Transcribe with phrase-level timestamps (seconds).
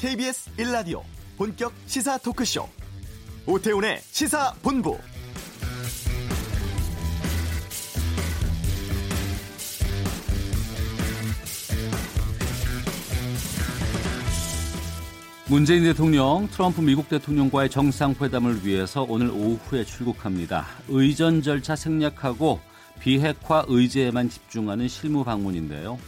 [0.00, 1.02] KBS 1라디오
[1.36, 2.66] 본격 시사 토크쇼
[3.46, 4.96] 오태훈의 시사본부
[15.48, 20.66] 문재인 대통령, 트럼프 미국 대통령과의 정상회담을 위해서 오늘 오후에 출국합니다.
[20.88, 22.58] 의전 절차 생략하고
[23.00, 25.98] 비핵화 의제에만 집중하는 실무 방문인데요.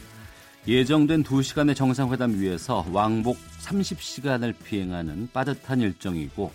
[0.65, 6.53] 예정된 2시간의 정상회담 위해서 왕복 30시간을 비행하는 빠듯한 일정이고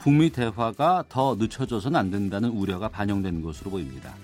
[0.00, 4.14] 북미 대화가 더 늦춰져서는 안 된다는 우려가 반영된 것으로 보입니다.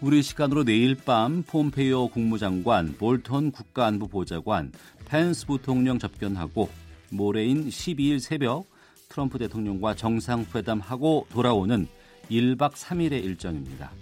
[0.00, 4.72] 우리 시간으로 내일 밤 폼페이오 국무장관, 볼턴 국가안보보좌관,
[5.04, 6.68] 펜스 부통령 접견하고
[7.10, 8.66] 모레인 12일 새벽
[9.08, 11.86] 트럼프 대통령과 정상회담하고 돌아오는
[12.28, 13.92] 1박 3일의 일정입니다.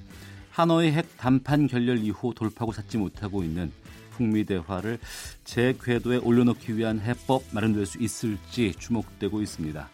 [0.50, 3.70] 하노이 핵 담판 결렬 이후 돌파구 찾지 못하고 있는
[4.16, 4.98] 북미 대화를
[5.44, 9.88] 제 궤도에 올려놓기 위한 해법 마련될 수 있을지 주목되고 있습니다.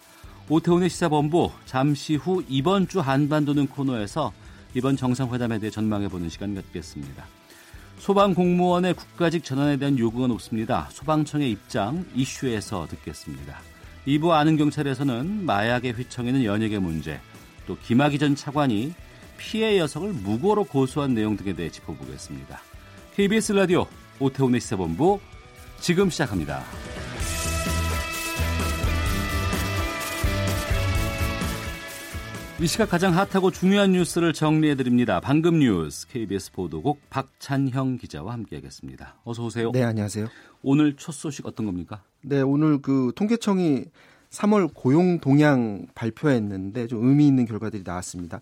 [0.48, 4.32] 오태훈의 시사본부 잠시 후 이번 주 한반도는 코너에서
[4.74, 7.24] 이번 정상회담에 대해 전망해보는 시간 갖겠습니다.
[7.98, 10.88] 소방 공무원의 국가직 전환에 대한 요구가 높습니다.
[10.90, 13.60] 소방청의 입장 이슈에서 듣겠습니다.
[14.06, 17.20] 2부 아는 경찰에서는 마약의 휘청이는 연예계 문제,
[17.66, 18.92] 또 김학의 전 차관이
[19.38, 22.60] 피해 여성을 무고로 고소한 내용 등에 대해 짚어보겠습니다.
[23.14, 23.86] KBS 라디오
[24.22, 25.20] 오태훈의 시사본부
[25.80, 26.62] 지금 시작합니다.
[32.60, 35.18] 이 시각 가장 핫하고 중요한 뉴스를 정리해 드립니다.
[35.18, 39.16] 방금 뉴스 KBS 보도국 박찬형 기자와 함께하겠습니다.
[39.24, 39.72] 어서 오세요.
[39.72, 40.28] 네, 안녕하세요.
[40.62, 42.04] 오늘 첫 소식 어떤 겁니까?
[42.20, 43.86] 네, 오늘 그 통계청이
[44.32, 48.40] 3월 고용 동향 발표했는데 좀 의미 있는 결과들이 나왔습니다.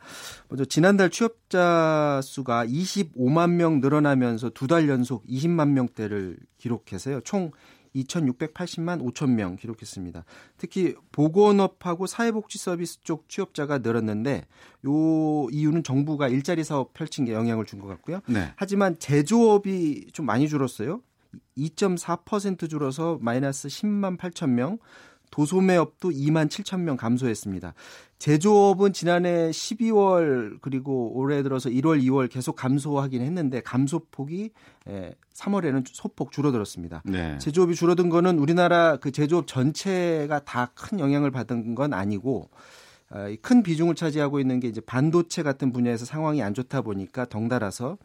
[0.48, 7.20] 먼저 지난달 취업자 수가 25만 명 늘어나면서 두 달 연속 20만 명대를 기록해서요.
[7.22, 7.50] 총
[7.96, 10.24] 2,680만 5천 명 기록했습니다.
[10.58, 14.44] 특히 보건업하고 사회복지 서비스 쪽 취업자가 늘었는데
[14.86, 18.20] 요 이유는 정부가 일자리 사업 펼친 게 영향을 준 것 같고요.
[18.26, 18.52] 네.
[18.54, 21.00] 하지만 제조업이 좀 많이 줄었어요.
[21.58, 24.78] 2.4% 줄어서 마이너스 10만 8천 명.
[25.30, 27.74] 도소매업도 2만 7천 명 감소했습니다.
[28.18, 34.50] 제조업은 지난해 12월 그리고 올해 들어서 1월, 2월 계속 감소하긴 했는데 감소폭이
[35.34, 37.02] 3월에는 소폭 줄어들었습니다.
[37.06, 37.38] 네.
[37.38, 42.50] 제조업이 줄어든 거는 우리나라 그 제조업 전체가 다 큰 영향을 받은 건 아니고
[43.10, 47.86] 어, 큰 비중을 차지하고 있는 게 이제 반도체 같은 분야에서 상황이 안 좋다 보니까 덩달아서
[47.92, 47.98] 어,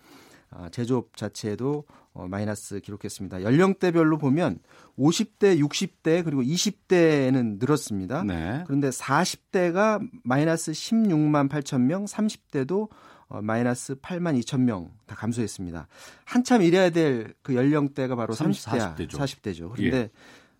[0.71, 3.43] 제조업 자체도 어, 마이너스 기록했습니다.
[3.43, 4.59] 연령대별로 보면
[4.97, 8.23] 50대, 60대 그리고 20대는 늘었습니다.
[8.23, 8.63] 네.
[8.65, 12.89] 그런데 40대가 마이너스 16만 8천 명, 30대도
[13.27, 15.87] 어, 마이너스 8만 2천 명 다 감소했습니다.
[16.25, 19.11] 한참 일해야 될 그 연령대가 바로 30대야, 40대죠.
[19.11, 19.71] 40대죠.
[19.73, 20.09] 그런데 예.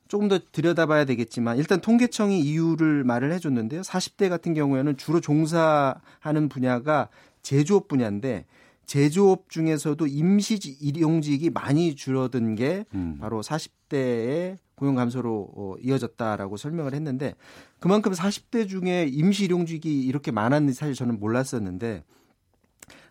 [0.08, 3.82] 조금 더 들여다봐야 되겠지만 일단 통계청이 이유를 말을 해줬는데요.
[3.82, 7.10] 40대 같은 경우에는 주로 종사하는 분야가
[7.42, 8.46] 제조업 분야인데
[8.86, 13.18] 제조업 중에서도 임시 일용직이 많이 줄어든 게 음.
[13.20, 17.36] 바로 40대의 고용 감소로 어, 이어졌다라고 설명을 했는데
[17.80, 22.04] 그만큼 40대 중에 임시 일용직이 이렇게 많았는지 사실 저는 몰랐었는데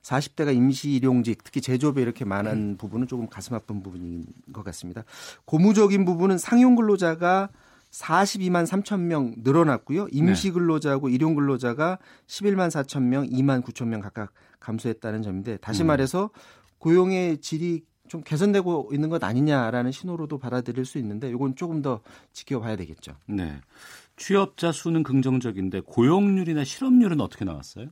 [0.03, 2.77] 40대가 임시 일용직 특히 제조업에 이렇게 많은 음.
[2.77, 5.05] 부분은 조금 가슴 아픈 부분인 것 같습니다.
[5.47, 7.49] 고무적인 부분은 상용 근로자가
[7.91, 10.09] 42만 3천 명 늘어났고요.
[10.11, 10.55] 임시 네.
[10.55, 14.33] 근로자하고 일용 근로자가 11만 4천 명, 2만 9천 명 각각
[14.65, 15.89] 감소했다는 점인데 다시 음.
[15.89, 16.31] 말해서
[16.79, 22.01] 고용의 질이 좀 개선되고 있는 것 아니냐라는 신호로도 받아들일 수 있는데 이건 조금 더
[22.33, 23.17] 지켜봐야 되겠죠.
[23.27, 23.61] 네.
[24.17, 27.89] 취업자 수는 긍정적인데 고용률이나 실업률은 어떻게 나왔어요?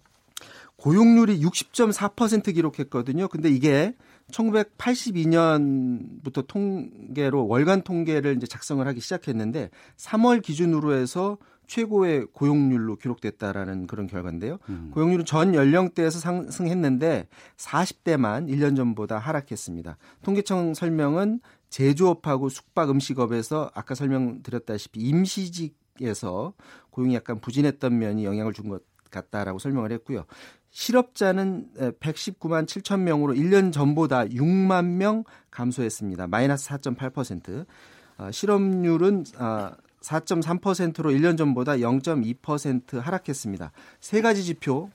[0.77, 3.27] 고용률이 60.4% 기록했거든요.
[3.29, 3.95] 근데 이게
[4.31, 14.07] 1982년부터 통계로 월간 통계를 이제 작성을 하기 시작했는데 3월 기준으로 해서 최고의 고용률로 기록됐다라는 그런
[14.07, 14.59] 결과인데요.
[14.69, 14.91] 음.
[14.93, 19.97] 고용률은 전 연령대에서 상승했는데 40대만 1년 전보다 하락했습니다.
[20.23, 21.41] 통계청 설명은
[21.71, 26.53] 제조업하고 숙박 음식업에서 아까 설명드렸다시피 임시직에서
[26.91, 28.83] 고용이 약간 부진했던 면이 영향을 준 것
[29.13, 30.25] 같다라고 설명을 했고요.
[30.71, 31.69] 실업자는
[32.01, 36.27] 119만 7천 명으로 1년 전보다 6만 명 감소했습니다.
[36.29, 37.67] 마이너스 4.8%.
[38.17, 39.25] 아, 실업률은
[40.03, 43.73] 4.3%로 아, 1년 전보다 0.2% 하락했습니다.
[44.01, 44.91] 세 가지 지표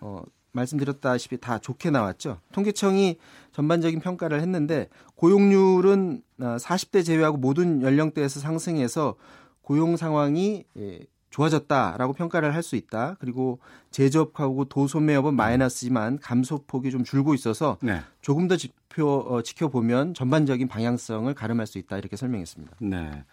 [0.00, 0.22] 어,
[0.52, 2.40] 말씀드렸다시피 다 좋게 나왔죠.
[2.52, 3.18] 통계청이
[3.52, 9.16] 전반적인 평가를 했는데 고용률은 40대 아, 제외하고 모든 연령대에서 상승해서
[9.62, 11.00] 고용 상황이 예,
[11.30, 13.16] 좋아졌다라고 평가를 할 수 있다.
[13.20, 13.60] 그리고
[13.90, 18.00] 제조업하고 도소매업은 마이너스지만 감소폭이 좀 줄고 있어서 네.
[18.22, 22.76] 조금 더 지표 어, 지켜보면 전반적인 방향성을 가름할 수 있다 이렇게 설명했습니다.
[22.80, 23.24] 네.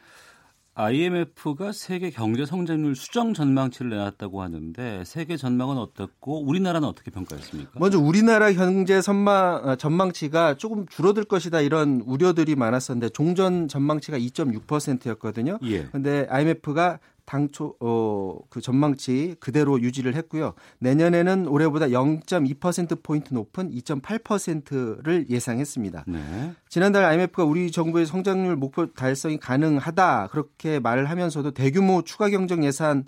[0.76, 7.72] IMF가 세계 경제 성장률 수정 전망치를 내놨다고 하는데 세계 전망은 어떻고 우리나라는 어떻게 평가했습니까?
[7.76, 15.60] 먼저 우리나라 경제 전망 어, 전망치가 조금 줄어들 것이다 이런 우려들이 많았었는데 종전 전망치가 2.6%였거든요.
[15.64, 15.86] 예.
[15.92, 20.54] 근데 IMF가 당초 어, 그 전망치 그대로 유지를 했고요.
[20.80, 26.06] 내년에는 올해보다 0.2% 포인트 높은 2.8%를 예상했습니다.
[26.08, 26.54] 네.
[26.70, 33.06] 지난달 IMF가 우리 정부의 성장률 목표 달성이 가능하다 그렇게 말을 하면서도 대규모 추가 경정 예산을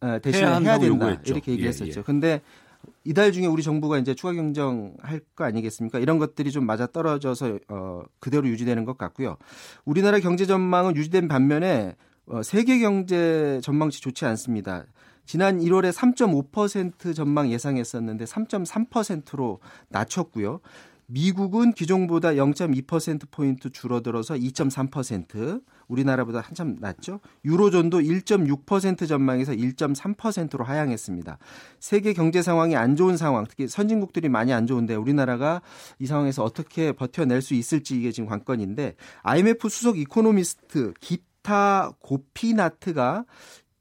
[0.00, 1.32] 어, 대신에 해야, 해야 된다 요구했죠.
[1.32, 1.92] 이렇게 얘기했었죠.
[1.92, 2.02] 예, 예.
[2.02, 2.40] 근데
[3.04, 5.98] 이달 중에 우리 정부가 이제 추가 경정 할 거 아니겠습니까?
[6.00, 9.36] 이런 것들이 좀 맞아 떨어져서 어, 그대로 유지되는 것 같고요.
[9.84, 11.94] 우리나라 경제 전망은 유지된 반면에
[12.26, 14.84] 어, 세계 경제 전망치 좋지 않습니다.
[15.24, 20.60] 지난 1월에 3.5% 전망 예상했었는데 3.3%로 낮췄고요.
[21.06, 27.20] 미국은 기존보다 0.2%포인트 줄어들어서 2.3%, 우리나라보다 한참 낮죠.
[27.44, 31.38] 유로존도 1.6% 전망에서 1.3%로 하향했습니다.
[31.80, 35.60] 세계 경제 상황이 안 좋은 상황, 특히 선진국들이 많이 안 좋은데 우리나라가
[35.98, 43.24] 이 상황에서 어떻게 버텨낼 수 있을지 이게 지금 관건인데 IMF 수석 이코노미스트 기 기타 고피나트가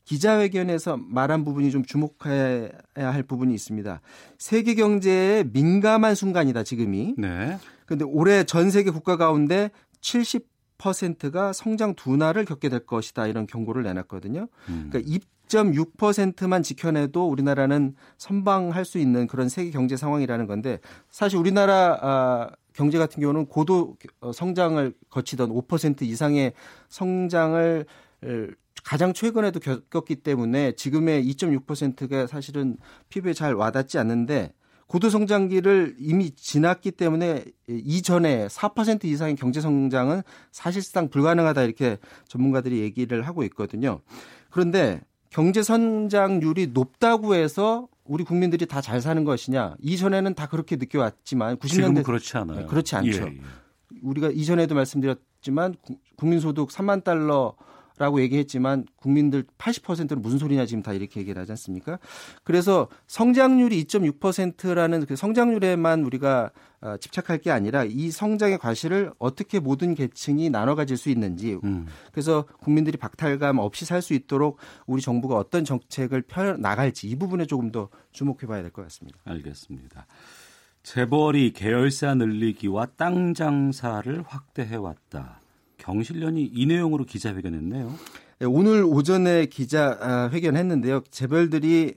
[0.04, 4.02] 기자회견에서 말한 부분이 좀 주목해야 할 부분이 있습니다.
[4.38, 7.16] 세계 경제에 민감한 순간이다 지금이.
[7.18, 7.58] 네.
[7.86, 9.70] 그런데 올해 전 세계 국가 가운데
[10.02, 14.48] 70%가 성장 둔화를 겪게 될 것이다 이런 경고를 내놨거든요.
[14.70, 14.90] 음.
[14.92, 20.80] 그러니까 2.6%만 지켜내도 우리나라는 선방할 수 있는 그런 세계 경제 상황이라는 건데
[21.10, 26.54] 사실 우리나라 아, 경제 같은 경우는 고도 어, 성장을 거치던 5% 이상의
[26.90, 27.86] 성장을
[28.84, 32.78] 가장 최근에도 겪었기 때문에 지금의 2.6%가 사실은
[33.10, 34.54] 피부에 잘 와닿지 않는데
[34.92, 40.22] 고도 성장기를 이미 지났기 때문에 이전에 4% 이상의 경제 성장은
[40.52, 41.98] 사실상 불가능하다 이렇게
[42.28, 44.02] 전문가들이 얘기를 하고 있거든요.
[44.50, 51.56] 그런데 경제 성장률이 높다고 해서 우리 국민들이 다 잘 사는 것이냐 이전에는 다 그렇게 느껴왔지만
[51.58, 52.60] 90년대 그렇지 않아요.
[52.62, 53.24] 네, 그렇지 않죠.
[53.24, 53.42] 예, 예.
[54.02, 55.76] 우리가 이전에도 말씀드렸지만
[56.18, 57.56] 국민소득 3만 달러
[58.02, 62.00] 라고 얘기했지만 국민들 80%는 무슨 소리냐 지금 다 이렇게 얘기를 하지 않습니까?
[62.44, 66.50] 그래서 성장률이 2.6%라는 그 성장률에만 우리가
[66.82, 71.86] 어, 집착할 게 아니라 이 성장의 과실을 어떻게 모든 계층이 나눠 가질 수 있는지 음.
[72.12, 74.58] 그래서 국민들이 박탈감 없이 살 수 있도록
[74.88, 79.20] 우리 정부가 어떤 정책을 펴 나갈지 이 부분에 조금 더 주목해 봐야 될 것 같습니다.
[79.26, 80.08] 알겠습니다.
[80.82, 85.41] 재벌이 계열사 늘리기와 땅 장사를 확대해 왔다.
[85.82, 87.94] 경실련이 이 내용으로 기자회견했네요.
[88.40, 90.96] 네, 오늘 오전에 기자회견했는데요.
[90.96, 91.94] 아, 재벌들이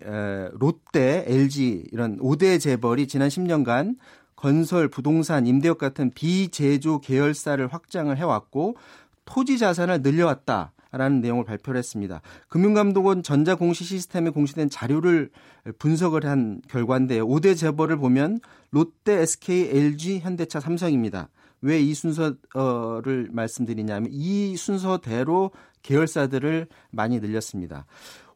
[0.53, 3.97] 롯데, LG 이런 5대 재벌이 지난 10년간
[4.37, 8.77] 건설, 부동산, 임대업 같은 비제조 계열사를 확장을 해왔고
[9.25, 10.73] 토지 자산을 늘려왔다.
[10.97, 12.21] 라는 내용을 발표를 했습니다.
[12.47, 15.29] 금융감독원 전자공시 시스템에 공시된 자료를
[15.81, 17.27] 분석을 한 결과인데요.
[17.27, 18.39] 5대 재벌을 보면
[18.71, 21.31] 롯데, SK, LG, 현대차, 삼성입니다.
[21.65, 25.51] 왜 이 순서를 말씀드리냐면 이 순서대로
[25.83, 27.87] 계열사들을 많이 늘렸습니다.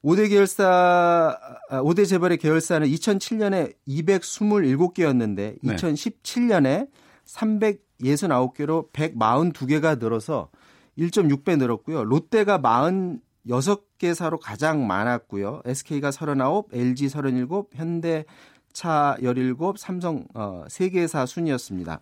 [0.03, 1.39] 5대 계열사,
[1.71, 6.89] 5대 아, 재벌의 계열사는 2007년에 227개였는데 2017년에
[7.27, 10.51] 369개로 142개가 늘어서
[10.99, 12.05] 1.6배 늘었고요.
[12.05, 15.63] 롯데가 46개사로 가장 많았고요.
[15.65, 22.01] SK가 39, LG 37, 현대차 17, 삼성 어, 3개사 순이었습니다.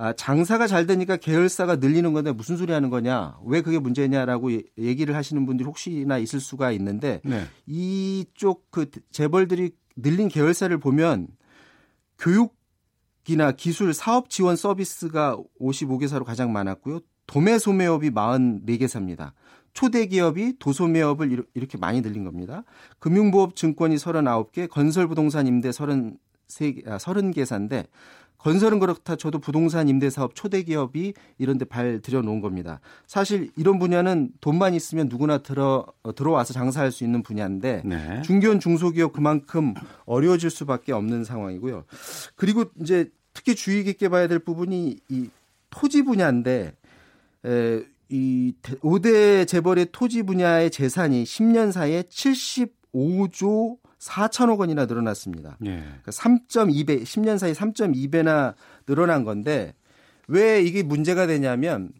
[0.00, 3.36] 아, 장사가 잘 되니까 계열사가 늘리는 건데 무슨 소리 하는 거냐?
[3.44, 7.46] 왜 그게 문제냐라고 얘기를 하시는 분들이 혹시나 있을 수가 있는데 네.
[7.66, 11.26] 이쪽 그 재벌들이 늘린 계열사를 보면
[12.16, 17.00] 교육이나 기술 사업 지원 서비스가 55개사로 가장 많았고요.
[17.26, 19.32] 도매 소매업이 44개사입니다.
[19.72, 22.62] 초대 기업이 도소매업을 이렇게 많이 늘린 겁니다.
[23.00, 27.88] 금융보험 증권이 39개, 건설부동산 임대 33, 30개사인데
[28.38, 32.80] 건설은 그렇다 쳐도 부동산 임대사업 초대 기업이 이런 데 발 들여놓은 겁니다.
[33.06, 38.22] 사실 이런 분야는 돈만 있으면 누구나 들어 어, 들어와서 장사할 수 있는 분야인데 네.
[38.22, 39.74] 중견 중소기업 그만큼
[40.06, 41.84] 어려워질 수밖에 없는 상황이고요.
[42.36, 45.28] 그리고 이제 특히 주의 깊게 봐야 될 부분이 이
[45.70, 46.72] 토지 분야인데
[47.44, 55.56] 에, 이 5대 재벌의 토지 분야의 재산이 10년 사이에 75조 4천억 원이나 늘어났습니다.
[55.64, 55.76] 예.
[55.78, 58.54] 그러니까 3.2배, 10년 사이 3.2배나
[58.86, 59.74] 늘어난 건데
[60.28, 61.90] 왜 이게 문제가 되냐면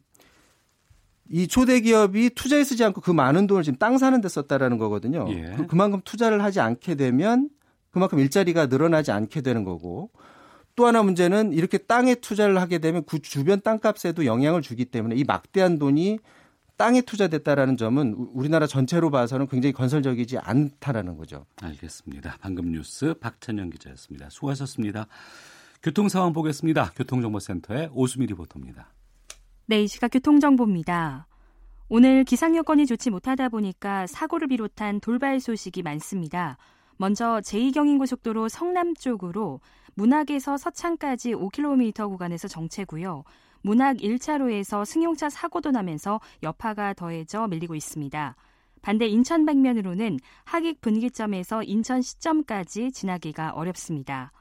[1.30, 5.26] 이 초대 기업이 투자에 쓰지 않고 그 많은 돈을 지금 땅 사는 데 썼다라는 거거든요.
[5.30, 5.56] 예.
[5.68, 7.50] 그만큼 투자를 하지 않게 되면
[7.90, 10.10] 그만큼 일자리가 늘어나지 않게 되는 거고
[10.76, 15.24] 또 하나 문제는 이렇게 땅에 투자를 하게 되면 그 주변 땅값에도 영향을 주기 때문에 이
[15.24, 16.20] 막대한 돈이
[16.78, 21.44] 땅에 투자됐다라는 점은 우리나라 전체로 봐서는 굉장히 건설적이지 않다라는 거죠.
[21.60, 22.36] 알겠습니다.
[22.40, 24.30] 방금 뉴스 박찬영 기자였습니다.
[24.30, 25.08] 수고하셨습니다.
[25.82, 26.92] 교통 상황 보겠습니다.
[26.94, 28.92] 교통정보센터의 오수미 리포터입니다.
[29.66, 31.26] 네, 이 시각 교통정보입니다.
[31.88, 36.58] 오늘 기상 여건이 좋지 못하다 보니까 사고를 비롯한 돌발 소식이 많습니다.
[36.96, 39.60] 먼저 제2경인고속도로 성남 쪽으로
[39.94, 43.24] 문학에서 서창까지 5km 구간에서 정체고요.
[43.68, 48.34] 문학 1차로에서 승용차 사고도 나면서 여파가 더해져 밀리고 있습니다.
[48.80, 54.32] 반대 인천 방면으로는 하익 분기점에서 인천 시점까지 지나기가 어렵습니다.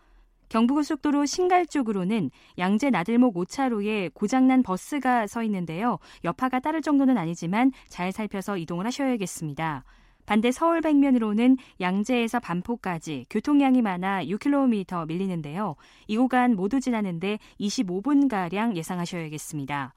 [0.47, 5.99] 경부고속도로 신갈 쪽으로는 양재 나들목 5차로에 고장난 버스가 서 있는데요.
[6.23, 9.83] 여파가 따를 정도는 아니지만 잘 살펴서 이동을 하셔야겠습니다.
[10.27, 15.77] 반대 서울 백면으로는 양재에서 반포까지 교통량이 많아 6km 밀리는데요.
[16.05, 19.93] 이 구간 모두 지나는데 25분가량 예상하셔야겠습니다.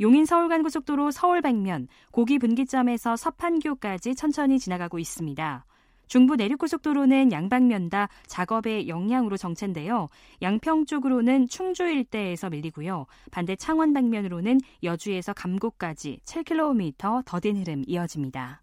[0.00, 5.64] 용인 서울간 고속도로 서울 백면 고기 분기점에서 서판교까지 천천히 지나가고 있습니다.
[6.08, 10.08] 중부 내륙고속도로는 양방면 다 작업의 영향으로 정체인데요.
[10.42, 13.06] 양평 쪽으로는 충주 일대에서 밀리고요.
[13.30, 18.62] 반대 창원 방면으로는 여주에서 감곡까지 7km 더딘 흐름 이어집니다.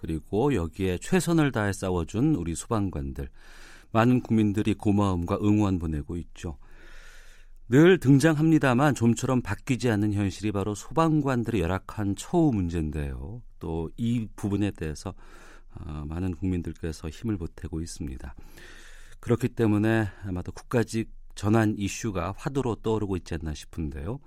[0.00, 3.28] 그리고 여기에 최선을 다해 싸워준 우리 소방관들
[3.92, 6.56] 많은 국민들이 고마움과 응원 보내고 있죠.
[7.68, 13.42] 늘 등장합니다만 좀처럼 바뀌지 않는 현실이 바로 소방관들의 열악한 처우 문제인데요.
[13.58, 15.14] 또 이 부분에 대해서
[15.74, 18.34] 어, 많은 국민들께서 힘을 보태고 있습니다.
[19.20, 24.18] 그렇기 때문에 아마도 국가직 전환 이슈가 화두로 떠오르고 있지 않나 싶은데요.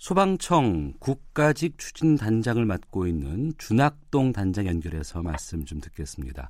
[0.00, 6.48] 소방청 국가직 추진 단장을 맡고 있는 준학동 단장 연결해서 말씀 좀 듣겠습니다.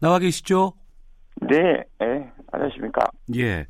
[0.00, 0.72] 나와 계시죠?
[1.40, 3.02] 네, 네, 안녕하십니까?
[3.36, 3.66] 예.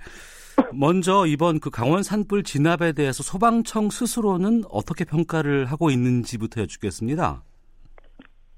[0.70, 7.42] 먼저 이번 그 강원 산불 진압에 대해서 소방청 스스로는 어떻게 평가를 하고 있는지부터 여쭙겠습니다.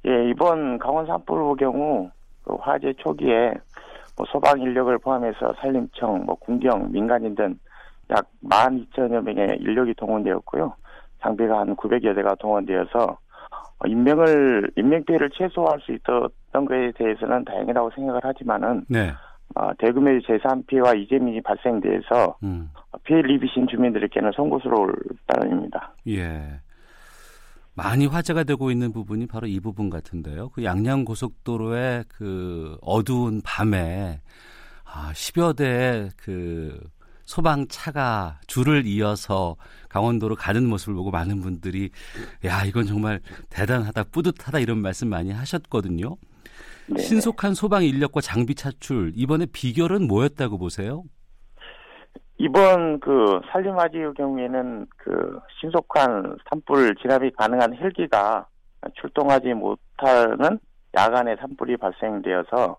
[0.08, 2.10] 예, 이번 강원 산불 경우
[2.42, 3.52] 그 화재 초기에
[4.16, 7.56] 뭐 소방 인력을 포함해서 산림청, 뭐 군경, 민간인 등
[8.10, 10.74] 약 12,000여 명의 인력이 동원되었고요.
[11.20, 13.18] 장비가 한 900여 대가 동원되어서
[13.86, 19.12] 인명을 인명 피해를 최소화할 수 있었던 것에 대해서는 다행이라고 생각을 하지만은 네.
[19.54, 22.70] 어, 대금의 재산 피해와 이재민이 발생돼서 음.
[23.04, 24.94] 피해를 입으신 주민들에게는 송구스러울
[25.26, 25.92] 따름입니다.
[26.08, 26.60] 예.
[27.74, 30.48] 많이 화제가 되고 있는 부분이 바로 이 부분 같은데요.
[30.50, 34.20] 그 양양 고속도로의 그 어두운 밤에
[34.84, 36.76] 아, 10여 대의 그
[37.28, 39.56] 소방차가 줄을 이어서
[39.90, 41.90] 강원도로 가는 모습을 보고 많은 분들이
[42.46, 43.20] 야, 이건 정말
[43.50, 46.16] 대단하다, 뿌듯하다 이런 말씀 많이 하셨거든요.
[46.86, 47.02] 네.
[47.02, 51.04] 신속한 소방 인력과 장비 차출 이번에 비결은 뭐였다고 보세요?
[52.38, 58.46] 이번 그 산림화재의 경우에는 그 신속한 산불 진압이 가능한 헬기가
[58.94, 60.58] 출동하지 못하는
[60.96, 62.78] 야간에 산불이 발생되어서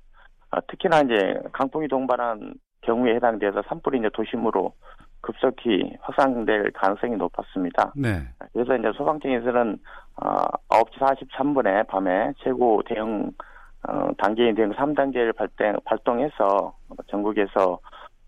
[0.51, 4.73] 어, 특히나 이제 강풍이 동반한 경우에 해당되어서 산불이 이제 도심으로
[5.21, 7.93] 급속히 확산될 가능성이 높았습니다.
[7.95, 8.21] 네.
[8.53, 9.77] 그래서 이제 소방청에서는
[10.21, 13.31] 어 9시 43분에 밤에 최고 대응
[13.87, 16.73] 어 단계인 대응 3단계를 발동 발동해서
[17.07, 17.79] 전국에서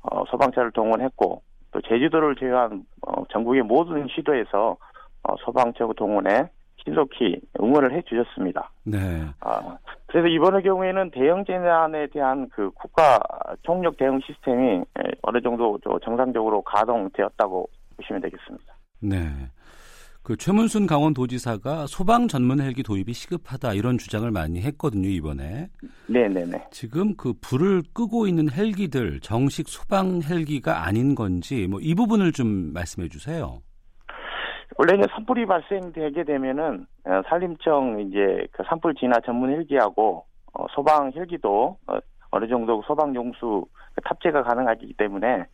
[0.04, 1.42] 어, 소방차를 동원했고
[1.72, 4.78] 또 제주도를 제외한 어, 전국의 모든 시도에서
[5.24, 6.50] 어, 소방차 동원에
[6.84, 8.72] 신속히 응원을 해주셨습니다.
[8.86, 8.98] 네.
[9.42, 9.78] 아,
[10.12, 13.18] 그래서 이번의 경우에는 대형 재난에 대한 그 국가
[13.64, 14.84] 총력 대응 시스템이
[15.22, 18.76] 어느 정도 정상적으로 가동되었다고 보시면 되겠습니다.
[19.00, 19.18] 네.
[20.24, 25.70] 그 최문순 강원도지사가 소방 전문 헬기 도입이 시급하다 이런 주장을 많이 했거든요 이번에.
[26.08, 26.68] 네네네.
[26.72, 32.74] 지금 그 불을 끄고 있는 헬기들 정식 소방 헬기가 아닌 건지 뭐 이 부분을 좀
[32.74, 33.62] 말씀해 주세요.
[34.78, 41.12] 원래 이제 산불이 발생되게 되면은 어, 산림청 이제 그 산불 진화 전문 헬기하고 어, 소방
[41.16, 41.98] 헬기도 어,
[42.32, 43.66] 어느 정도 소방 용수
[44.04, 45.46] 탑재가 가능하기 때문에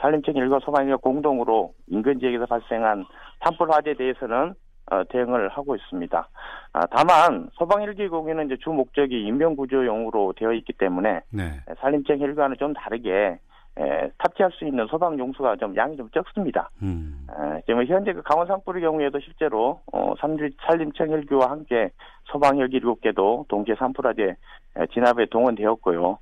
[0.00, 3.04] 산림청 일과 소방위가 공동으로 인근 지역에서 발생한
[3.44, 4.54] 산불 화재에 대해서는
[4.90, 6.28] 어, 대응을 하고 있습니다.
[6.72, 11.60] 아, 다만 소방 헬기 공유는 이제 주 목적이 인명 구조용으로 되어 있기 때문에 네.
[11.78, 13.38] 산림청 헬기와는 좀 다르게
[13.78, 16.68] 에, 탑재할 수 있는 소방 용수가 좀 양이 좀 적습니다.
[16.82, 17.26] 음.
[17.30, 21.90] 에, 지금 현재 그 강원 산불의 경우에도 실제로 어, 산림, 산림청 헬기와 함께
[22.24, 24.36] 소방 헬기 7개도 동시에 산불화재
[24.76, 26.18] 에, 진압에 동원되었고요.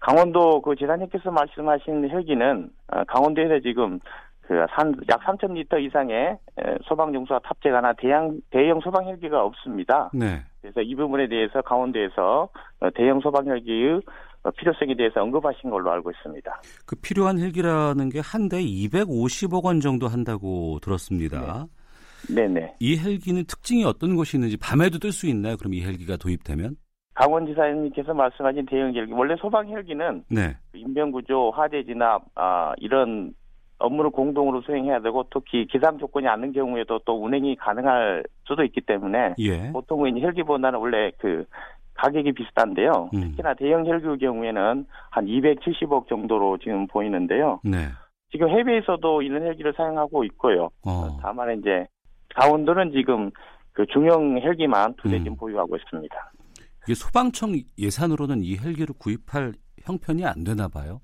[0.00, 4.00] 강원도 그 지사님께서 말씀하신 헬기는 어, 강원도에서 지금
[4.46, 10.10] 그산약 3,000리터 이상의 에, 소방 용수가 탑재가나 대형 대형 소방 헬기가 없습니다.
[10.14, 10.42] 네.
[10.62, 12.48] 그래서 이 부분에 대해서 강원도에서
[12.80, 14.00] 어, 대형 소방 헬기의 어,
[14.50, 16.60] 필요성에 대해서 언급하신 걸로 알고 있습니다.
[16.86, 21.66] 그 필요한 헬기라는 게 한 대에 250억 원 정도 한다고 들었습니다.
[22.34, 22.74] 네네.
[22.80, 25.56] 이 헬기는 특징이 어떤 것이 있는지 밤에도 뜰 수 있나요?
[25.56, 26.76] 그럼 이 헬기가 도입되면?
[27.14, 30.56] 강원지사님께서 말씀하신 대형 헬기 원래 소방 헬기는 네.
[30.74, 33.32] 인명구조, 화재 진압 아, 이런
[33.78, 39.34] 업무를 공동으로 수행해야 되고 특히 기상 조건이 않는 경우에도 또 운행이 가능할 수도 있기 때문에
[39.38, 39.70] 예.
[39.72, 41.44] 보통은 헬기보다는 원래 그
[41.96, 43.10] 가격이 비슷한데요.
[43.14, 43.20] 음.
[43.20, 47.60] 특히나 대형 헬기의 경우에는 한 270억 정도로 지금 보이는데요.
[47.64, 47.88] 네.
[48.30, 50.70] 지금 해외에서도 이런 헬기를 사용하고 있고요.
[50.86, 51.16] 어.
[51.22, 51.86] 다만 이제
[52.34, 53.30] 강원도는 지금
[53.72, 55.24] 그 중형 헬기만 두대 음.
[55.24, 56.32] 지금 보유하고 있습니다.
[56.84, 61.00] 이게 소방청 예산으로는 이 헬기를 구입할 형편이 안 되나 봐요.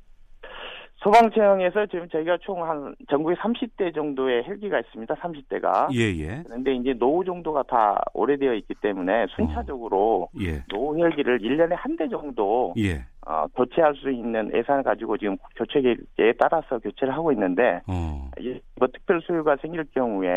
[1.02, 5.14] 소방청에서 지금 저희가 총 한 전국에 30대 정도의 헬기가 있습니다.
[5.16, 5.88] 30대가.
[5.94, 6.42] 예, 예.
[6.44, 10.62] 그런데 이제 노후 정도가 다 오래되어 있기 때문에 순차적으로 예.
[10.68, 13.04] 노후 헬기를 1년에 한 대 정도 예.
[13.26, 18.30] 어, 교체할 수 있는 예산을 가지고 지금 교체 계획에 따라서 교체를 하고 있는데 어.
[18.40, 20.28] 이- 뭐 특별 수요가 생길 경우에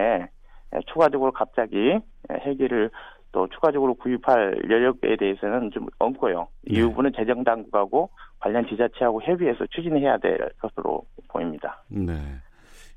[0.74, 2.00] 에, 추가적으로 갑자기 에,
[2.46, 2.90] 헬기를
[3.36, 6.48] 또 추가적으로 구입할 여력에 대해서는 좀 없고요.
[6.68, 6.82] 이 네.
[6.84, 11.84] 부분은 재정 당국하고 관련 지자체하고 협의해서 추진해야 될 것으로 보입니다.
[11.90, 12.14] 네.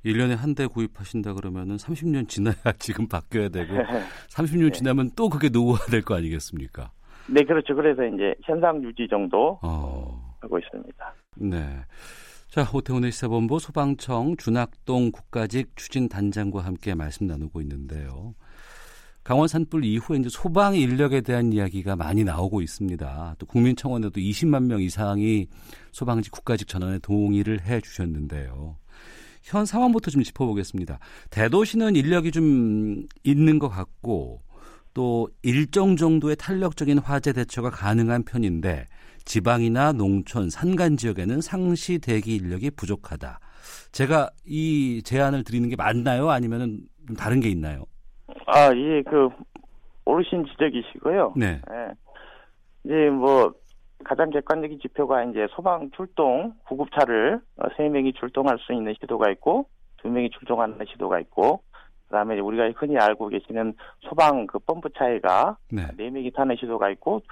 [0.04, 3.74] 1년에 한 대 구입하신다 그러면은 30년 지나야 지금 바뀌어야 되고
[4.30, 6.92] 30년 지나면 또 그게 노후화 될 거 아니겠습니까?
[7.28, 7.74] 네, 그렇죠.
[7.74, 10.36] 그래서 이제 현상 유지 정도 어.
[10.40, 11.14] 하고 있습니다.
[11.38, 11.56] 네.
[12.46, 18.34] 자, 오태훈의 시사본부 소방청 준학동 국가직 추진단장과 함께 말씀 나누고 있는데요.
[19.28, 23.36] 강원 산불 이후에 이제 소방 인력에 대한 이야기가 많이 나오고 있습니다.
[23.38, 25.48] 또 국민청원에도 20만 명 이상이
[25.92, 28.78] 소방직 국가직 전환에 동의를 해 주셨는데요.
[29.42, 30.98] 현 상황부터 좀 짚어보겠습니다.
[31.28, 34.40] 대도시는 인력이 좀 있는 것 같고
[34.94, 38.86] 또 일정 정도의 탄력적인 화재 대처가 가능한 편인데
[39.26, 43.40] 지방이나 농촌, 산간 지역에는 상시 대기 인력이 부족하다.
[43.92, 46.30] 제가 이 제안을 드리는 게 맞나요?
[46.30, 47.84] 아니면 좀 다른 게 있나요?
[48.46, 49.28] 아, 예, 그
[50.04, 51.34] 오르신 지적이시고요.
[51.36, 51.60] 네.
[51.70, 51.92] 예.
[52.84, 53.52] 이제 뭐
[54.04, 59.66] 가장 객관적인 지표가 이제 소방 출동 구급차를 어, 세 명이 출동할 수 있는 시도가 있고
[59.98, 61.62] 두 명이 출동하는 시도가 있고
[62.06, 65.82] 그 다음에 이제 우리가 흔히 알고 계시는 소방 그 펌프 차이가 네.
[65.96, 67.22] 네 명이 타는 시도가 있고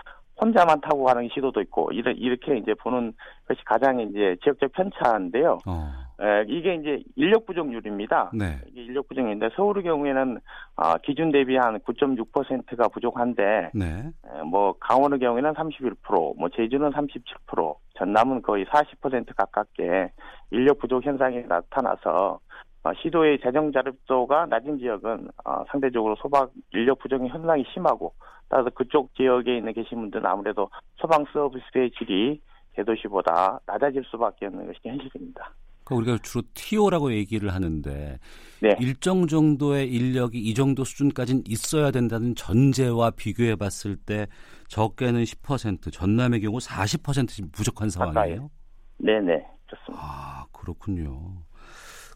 [0.41, 3.13] 혼자만 타고 가는 시도도 있고 이런 이렇게 이제 보는
[3.49, 5.59] 것이 가장 이제 지역적 편차인데요.
[5.67, 5.93] 어.
[6.19, 8.31] 에, 이게 이제 인력 부족률입니다.
[8.35, 8.59] 네.
[8.69, 10.39] 이게 인력 부족인데 서울의 경우에는
[10.77, 13.85] 아, 기준 대비 한 9.6%가 부족한데 네.
[13.85, 20.11] 에, 뭐 강원의 경우에는 31%, 뭐 제주는 37%, 전남은 거의 40% 가깝게
[20.51, 22.41] 인력 부족 현상이 나타나서
[22.87, 28.15] 어, 시도의 재정 자립도가 낮은 지역은 어, 상대적으로 소방 인력 부족이 현상이 심하고
[28.49, 32.41] 따라서 그쪽 지역에 있는 계신 분들은 아무래도 소방 서비스의 질이
[32.75, 35.53] 대도시보다 낮아질 수밖에 없는 것이 현실입니다.
[35.85, 38.19] 그러니까 우리가 주로 TO라고 얘기를 하는데
[38.61, 38.77] 네.
[38.81, 44.27] 일정 정도의 인력이 이 정도 수준까지는 있어야 된다는 전제와 비교해 봤을 때
[44.69, 48.51] 적게는 10%, 전남의 경우 40% 지금 부족한 상황이에요.
[48.99, 50.05] 네네 좋습니다.
[50.05, 51.45] 아, 그렇군요.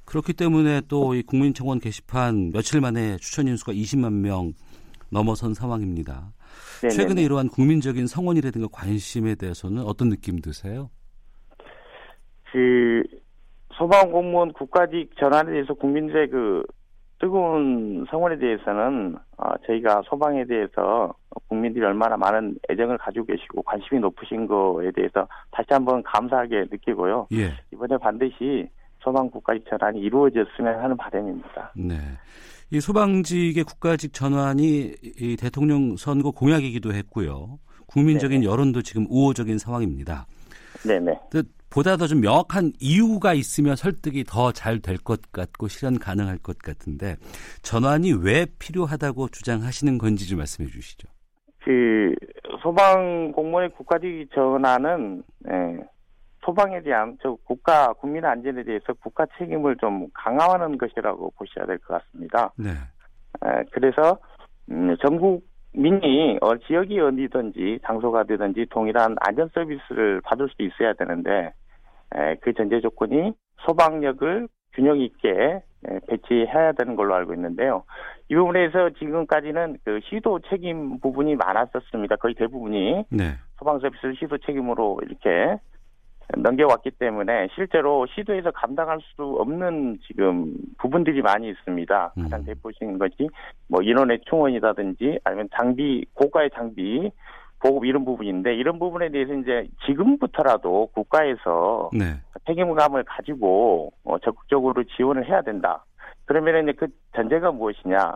[0.04, 4.52] 그렇기 때문에 또 이 국민청원 게시판 며칠 만에 추천 인수가 20만 명
[5.10, 6.32] 넘어선 상황입니다.
[6.80, 6.90] 네네.
[6.94, 10.90] 최근에 이러한 국민적인 성원이라든가 관심에 대해서는 어떤 느낌 드세요?
[12.52, 13.02] 그
[13.74, 16.62] 소방 공무원 국가직 전환에 대해서 국민들의 그
[17.18, 21.14] 뜨거운 성원에 대해서는 어, 저희가 소방에 대해서
[21.48, 27.28] 국민들이 얼마나 많은 애정을 가지고 계시고 관심이 높으신 거에 대해서 다시 한번 감사하게 느끼고요.
[27.32, 27.50] 예.
[27.72, 28.68] 이번에 반드시
[29.00, 31.72] 소방 국가직 전환이 이루어졌으면 하는 바람입니다.
[31.76, 31.96] 네.
[32.72, 37.58] 이 소방직의 국가직 전환이 이 대통령 선거 공약이기도 했고요.
[37.86, 40.26] 국민적인 여론도 지금 우호적인 상황입니다.
[40.86, 41.18] 네네.
[41.30, 46.38] 그 보다 더 좀 명확한 이유가 있으면 설득이 더 잘 될 것 같고 실현 가능할
[46.38, 47.16] 것 같은데
[47.62, 51.08] 전환이 왜 필요하다고 주장하시는 건지 좀 말씀해 주시죠.
[51.64, 52.14] 그
[52.62, 55.52] 소방 공무원의 국가직 전환은 예,
[56.44, 62.02] 소방에 대한 저 국가 국민 안전에 대해서 국가 책임을 좀 강화하는 것이라고 보셔야 될 것
[62.02, 62.50] 같습니다.
[62.56, 62.70] 네.
[62.70, 64.18] 에, 그래서
[64.70, 71.52] 음, 전국 민이 어, 지역이 어디든지 장소가 되든지 동일한 안전 서비스를 받을 수 있어야 되는데
[72.40, 75.62] 그 전제 조건이 소방력을 균형 있게
[76.08, 77.84] 배치해야 되는 걸로 알고 있는데요.
[78.28, 82.16] 이 부분에서 지금까지는 그 시도 책임 부분이 많았었습니다.
[82.16, 83.34] 거의 대부분이 네.
[83.58, 85.56] 소방 서비스 시도 책임으로 이렇게
[86.36, 92.12] 넘겨왔기 때문에 실제로 시도에서 감당할 수 없는 지금 부분들이 많이 있습니다.
[92.16, 92.22] 음.
[92.22, 93.28] 가장 대표적인 것이
[93.68, 97.10] 뭐 인원의 충원이라든지 아니면 장비 고가의 장비
[97.60, 102.14] 보급 이런 부분인데 이런 부분에 대해서 이제 지금부터라도 국가에서 네.
[102.46, 105.84] 책임감을 가지고 어, 적극적으로 지원을 해야 된다.
[106.24, 108.14] 그러면 이제 그 전제가 무엇이냐?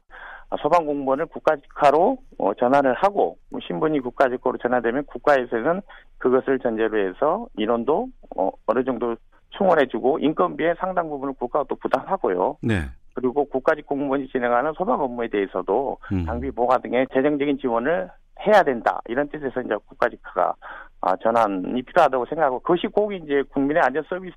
[0.55, 5.83] 아, 소방 공무원을 국가직화로 어, 전환을 하고 뭐 신분이 국가직화로 전환되면 국가에서는
[6.19, 9.17] 그것을 전제로 해서 인원도 어, 어느 정도
[9.51, 12.59] 충원해주고 인건비의 상당 부분을 국가가 또 부담하고요.
[12.63, 12.83] 네.
[13.15, 16.25] 그리고 국가직 공무원이 진행하는 소방 업무에 대해서도 음.
[16.25, 18.09] 장비 보강 등의 재정적인 지원을
[18.47, 19.01] 해야 된다.
[19.07, 20.55] 이런 뜻에서 이제 국가직화가
[21.01, 24.37] 아, 전환이 필요하다고 생각하고 그것이 꼭 이제 국민의 안전 서비스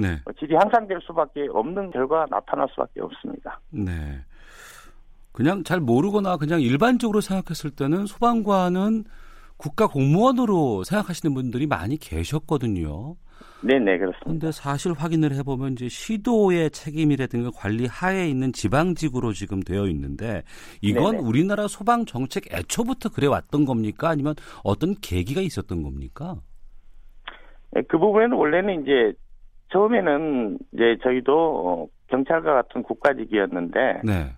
[0.00, 0.18] 네.
[0.38, 3.60] 질이 향상될 수밖에 없는 결과가 나타날 수밖에 없습니다.
[3.70, 3.90] 네.
[5.32, 9.04] 그냥 잘 모르거나 그냥 일반적으로 생각했을 때는 소방관은
[9.56, 13.16] 국가 공무원으로 생각하시는 분들이 많이 계셨거든요.
[13.62, 14.20] 네네 그렇습니다.
[14.24, 20.42] 그런데 사실 확인을 해보면 이제 시도의 책임이라든가 관리 하에 있는 지방직으로 지금 되어 있는데
[20.80, 21.28] 이건 네네.
[21.28, 24.08] 우리나라 소방 정책 애초부터 그래 왔던 겁니까?
[24.08, 26.36] 아니면 어떤 계기가 있었던 겁니까?
[27.70, 29.16] 네, 그 부분에는 원래는 이제
[29.72, 34.32] 처음에는 이제 저희도 어, 경찰과 같은 국가직이었는데 네.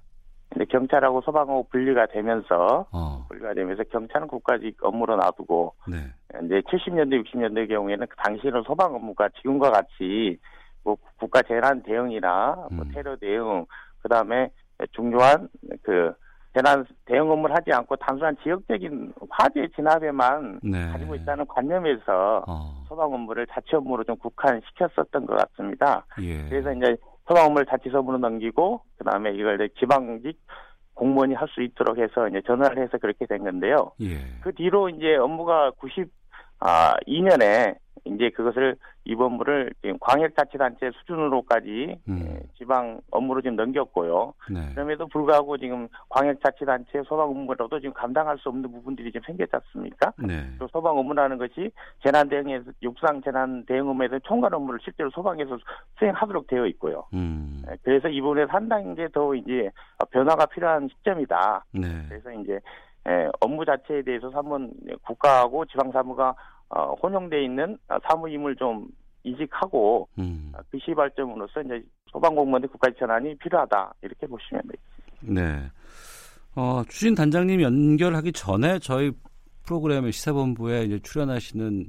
[0.54, 3.26] 이제 경찰하고 소방하고 분리가 되면서 어.
[3.28, 5.96] 분리가 되면서 경찰은 국가직 업무로 놔두고 네.
[6.44, 10.38] 이제 70년대 60년대 경우에는 그 당시에는 소방 업무가 지금과 같이
[10.84, 12.90] 뭐 국가 재난 대응이나 뭐 음.
[12.92, 13.66] 테러 대응
[14.02, 14.50] 그다음에
[14.92, 15.48] 중요한
[15.82, 16.12] 그
[16.54, 20.86] 재난 대응 업무를 하지 않고 단순한 지역적인 화재 진압에만 네.
[20.92, 22.84] 가지고 있다는 관념에서 어.
[22.86, 26.06] 소방 업무를 자치 업무로 좀 국한시켰었던 것 같습니다.
[26.20, 26.48] 예.
[26.48, 30.38] 그래서 이제 소방 업무를 자치 서부로 넘기고 그다음에 이걸 이제 지방직
[30.94, 33.92] 공무원이 할 수 있도록 해서 이제 전환을 해서 그렇게 된 건데요.
[34.00, 34.18] 예.
[34.42, 35.72] 그 뒤로 이제 업무가
[36.60, 42.18] 92년에 이제 그것을 이 법무를 지금 광역자치단체 수준으로까지 음.
[42.20, 44.34] 예, 지방 업무로 지금 넘겼고요.
[44.50, 44.60] 네.
[44.74, 50.12] 그럼에도 불구하고 지금 광역자치단체 소방 업무로도 지금 감당할 수 없는 부분들이 좀 생겼지 않습니까?
[50.18, 50.44] 네.
[50.58, 51.70] 또 소방 업무라는 것이
[52.02, 55.58] 재난 대응에서 육상 재난 대응 업무에서 총괄 업무를 실제로 소방에서
[55.98, 57.04] 수행하도록 되어 있고요.
[57.14, 57.62] 음.
[57.70, 59.70] 예, 그래서 이 부분에서 한 단계 더 이제
[60.10, 61.64] 변화가 필요한 시점이다.
[61.72, 61.88] 네.
[62.08, 62.60] 그래서 이제
[63.06, 64.70] 에, 업무 자체에 대해서 한번
[65.02, 66.34] 국가하고 지방 사무가
[66.68, 68.88] 어, 혼용돼 있는 어, 사무임을 좀
[69.22, 70.52] 이직하고 음.
[70.54, 75.42] 어, 그 시발점으로서 이제 소방공무원의 국가직 전환이 필요하다 이렇게 보시면 되겠습니다.
[75.42, 75.70] 네.
[76.56, 79.12] 어, 추진 단장님 연결하기 전에 저희
[79.64, 81.86] 프로그램의 시사본부에 이제 출연하시는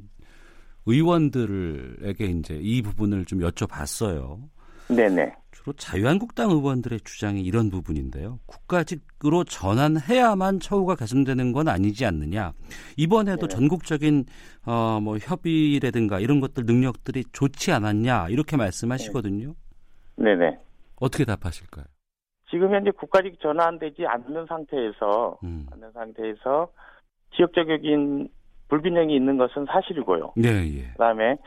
[0.87, 4.39] 의원들에게 이제 이 부분을 좀 여쭤봤어요.
[4.87, 5.33] 네네.
[5.65, 8.37] 주로 자유한국당 의원들의 주장이 이런 부분인데요.
[8.45, 12.53] 국가직으로 전환해야만 처우가 개선되는 건 아니지 않느냐.
[12.97, 13.55] 이번에도 네.
[13.55, 14.25] 전국적인
[14.67, 19.55] 어, 뭐 협의라든가 이런 것들 능력들이 좋지 않았냐 이렇게 말씀하시거든요.
[20.17, 20.59] 네네.
[20.97, 21.85] 어떻게 답하실까요?
[22.51, 25.65] 지금 현재 국가직 전환되지 않는 상태에서 음.
[25.71, 26.71] 않는 상태에서
[27.35, 28.29] 지역적인
[28.67, 30.33] 불균형이 있는 것은 사실이고요.
[30.37, 30.91] 네, 예.
[30.91, 31.37] 그다음에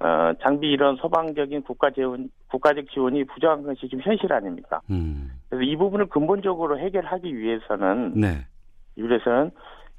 [0.00, 4.80] 어, 장비 이런 소방적인 국가 지원, 국가적 지원이 부족한 것이 지금 현실 아닙니까?
[4.90, 5.32] 음.
[5.48, 8.46] 그래서 이 부분을 근본적으로 해결하기 위해서는 네.
[8.94, 9.50] 이래서는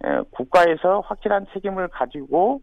[0.05, 2.61] 에, 국가에서 확실한 책임을 가지고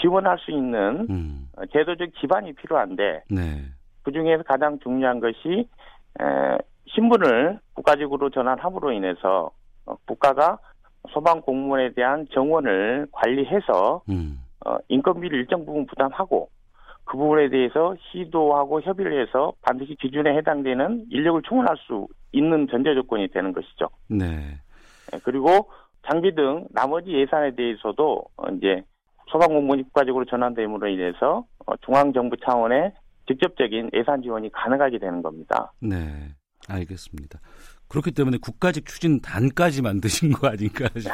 [0.00, 1.48] 지원할 수 있는 음.
[1.56, 3.64] 어, 제도적 기반이 필요한데 네.
[4.02, 5.68] 그 중에서 가장 중요한 것이
[6.20, 9.50] 에, 신분을 국가직으로 전환함으로 인해서
[9.84, 10.58] 어, 국가가
[11.10, 14.40] 소방 공무원에 대한 정원을 관리해서 음.
[14.64, 16.48] 어, 인건비를 일정 부분 부담하고
[17.08, 23.28] 그 부분에 대해서 시도하고 협의를 해서 반드시 기준에 해당되는 인력을 충원할 수 있는 전제 조건이
[23.28, 23.88] 되는 것이죠.
[24.08, 24.58] 네.
[25.12, 25.70] 예, 그리고
[26.06, 28.82] 장비 등 나머지 예산에 대해서도 어, 이제
[29.30, 32.92] 소방공무원이 국가적으로 전환됨으로 인해서 어, 중앙정부 차원의
[33.26, 35.72] 직접적인 예산 지원이 가능하게 되는 겁니다.
[35.80, 35.96] 네.
[36.68, 37.38] 알겠습니다.
[37.88, 41.10] 그렇기 때문에 국가직 추진단까지 만드신 거 아닌가 싶은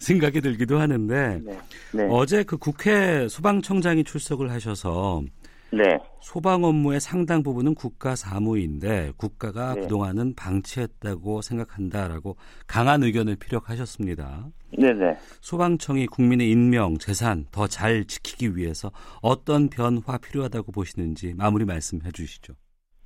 [0.00, 1.58] 생각이 들기도 하는데 네.
[1.92, 2.08] 네.
[2.10, 5.22] 어제 그 국회 소방청장이 출석을 하셔서
[5.70, 5.98] 네.
[6.22, 9.82] 소방 업무의 상당 부분은 국가 사무인데 국가가 네.
[9.82, 14.46] 그동안은 방치했다고 생각한다라고 강한 의견을 피력하셨습니다.
[14.78, 15.16] 네네.
[15.40, 18.90] 소방청이 국민의 인명, 재산 더 잘 지키기 위해서
[19.20, 22.54] 어떤 변화 필요하다고 보시는지 마무리 말씀해 주시죠.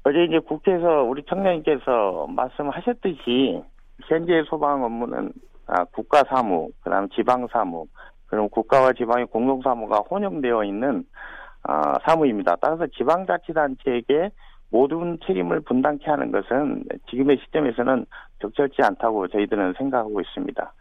[0.05, 3.63] 어제 이제 국회에서 우리 청장님께서 말씀하셨듯이
[4.09, 5.33] 현재 소방 업무는
[5.69, 7.87] 아, 국가 사무, 그다음 지방 사무,
[8.27, 11.05] 그럼 국가와 지방의 공동 사무가 혼용되어 있는
[11.69, 12.57] 어, 사무입니다.
[12.61, 14.31] 따라서 지방자치단체에게
[14.71, 18.05] 모든 책임을 분담케 하는 것은 지금의 시점에서는
[18.41, 20.73] 적절치 않다고 저희들은 생각하고 있습니다.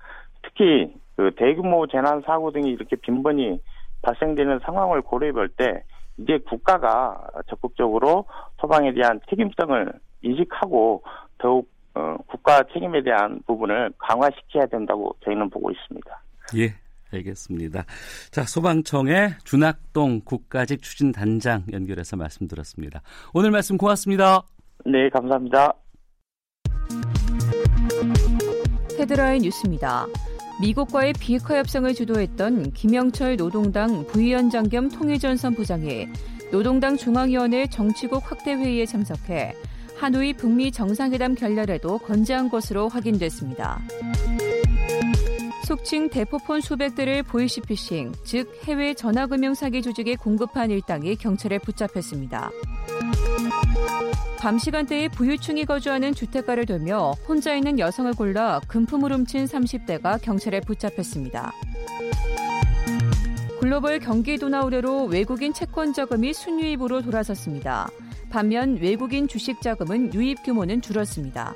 [0.42, 3.62] 특히 그 대규모 재난 사고 등이 이렇게 빈번히
[4.02, 5.84] 발생되는 상황을 고려해 볼 때
[6.18, 8.26] 이제 국가가 적극적으로
[8.62, 11.04] 소방에 대한 책임성을 인식하고
[11.38, 16.24] 더욱 어, 국가 책임에 대한 부분을 강화시켜야 된다고 저희는 보고 있습니다.
[16.58, 16.74] 예,
[17.14, 17.84] 알겠습니다.
[18.32, 23.02] 자, 소방청의 준학동 국가직 추진 단장 연결해서 말씀드렸습니다.
[23.34, 24.44] 오늘 말씀 고맙습니다.
[24.86, 25.74] 네, 감사합니다.
[28.98, 30.06] 헤드라인 뉴스입니다.
[30.62, 36.08] 미국과의 비핵화 협상을 주도했던 김영철 노동당 부위원장 겸 통일전선 부장이
[36.52, 39.56] 노동당 중앙위원회 정치국 확대 회의에 참석해
[39.98, 43.80] 하노이 북미 정상회담 결렬에도 건재한 것으로 확인됐습니다.
[45.66, 52.50] 속칭 대포폰 수백 대를 보이시피싱, 즉 해외 전화금융 사기 조직에 공급한 일당이 경찰에 붙잡혔습니다.
[54.40, 61.54] 밤 시간대에 부유층이 거주하는 주택가를 돌며 혼자 있는 여성을 골라 금품을 훔친 30대가 경찰에 붙잡혔습니다.
[63.62, 67.88] 글로벌 경기 우려로 외국인 채권 자금이 순유입으로 돌아섰습니다.
[68.32, 71.54] 반면 외국인 주식 자금은 유입 규모는 줄었습니다.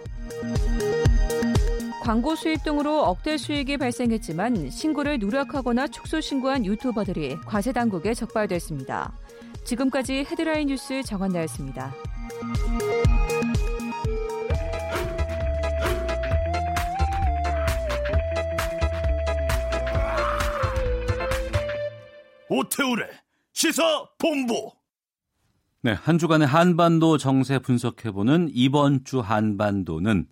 [2.03, 9.11] 광고 수입 등으로 억대 수익이 발생했지만 신고를 누락하거나 축소 신고한 유튜버들이 과세 당국에 적발됐습니다.
[9.63, 11.91] 지금까지 헤드라인 뉴스 정한나였습니다.
[22.49, 23.07] 오태우래
[23.53, 23.83] 시사
[24.19, 24.71] 본부.
[25.81, 30.27] 네, 한 주간의 한반도 정세 분석해보는 이번 주 한반도는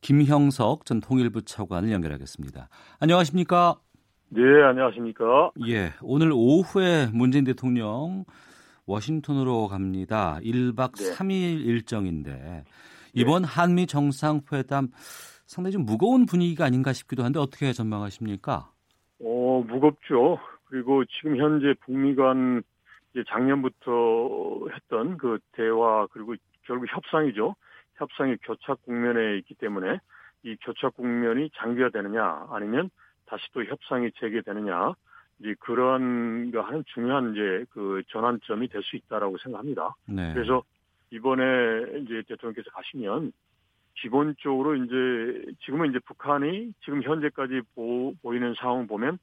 [0.00, 2.68] 김형석 전 통일부 차관을 연결하겠습니다.
[3.00, 3.76] 안녕하십니까?
[4.30, 5.52] 네, 안녕하십니까?
[5.68, 8.24] 예, 오늘 오후에 문재인 대통령
[8.86, 10.38] 워싱턴으로 갑니다.
[10.42, 11.12] 1박 네.
[11.12, 12.64] 3일 일정인데
[13.14, 13.48] 이번 네.
[13.48, 14.88] 한미 정상회담
[15.46, 18.70] 상당히 좀 무거운 분위기가 아닌가 싶기도 한데 어떻게 전망하십니까?
[19.24, 20.38] 어, 무겁죠.
[20.66, 22.62] 그리고 지금 현재 북미 간
[23.28, 27.54] 작년부터 했던 그 대화 그리고 결국 협상이죠.
[27.94, 29.98] 협상이 교착 국면에 있기 때문에
[30.42, 32.90] 이 교착 국면이 장기화되느냐 아니면
[33.24, 34.92] 다시 또 협상이 재개되느냐
[35.38, 39.94] 이제 그런 거 하는 중요한 이제 그 전환점이 될 수 있다라고 생각합니다.
[40.06, 40.32] 네.
[40.34, 40.62] 그래서
[41.10, 43.32] 이번에 이제 대통령께서 가시면
[43.94, 49.18] 기본적으로 이제 지금은 이제 북한이 지금 현재까지 보, 보이는 상황 보면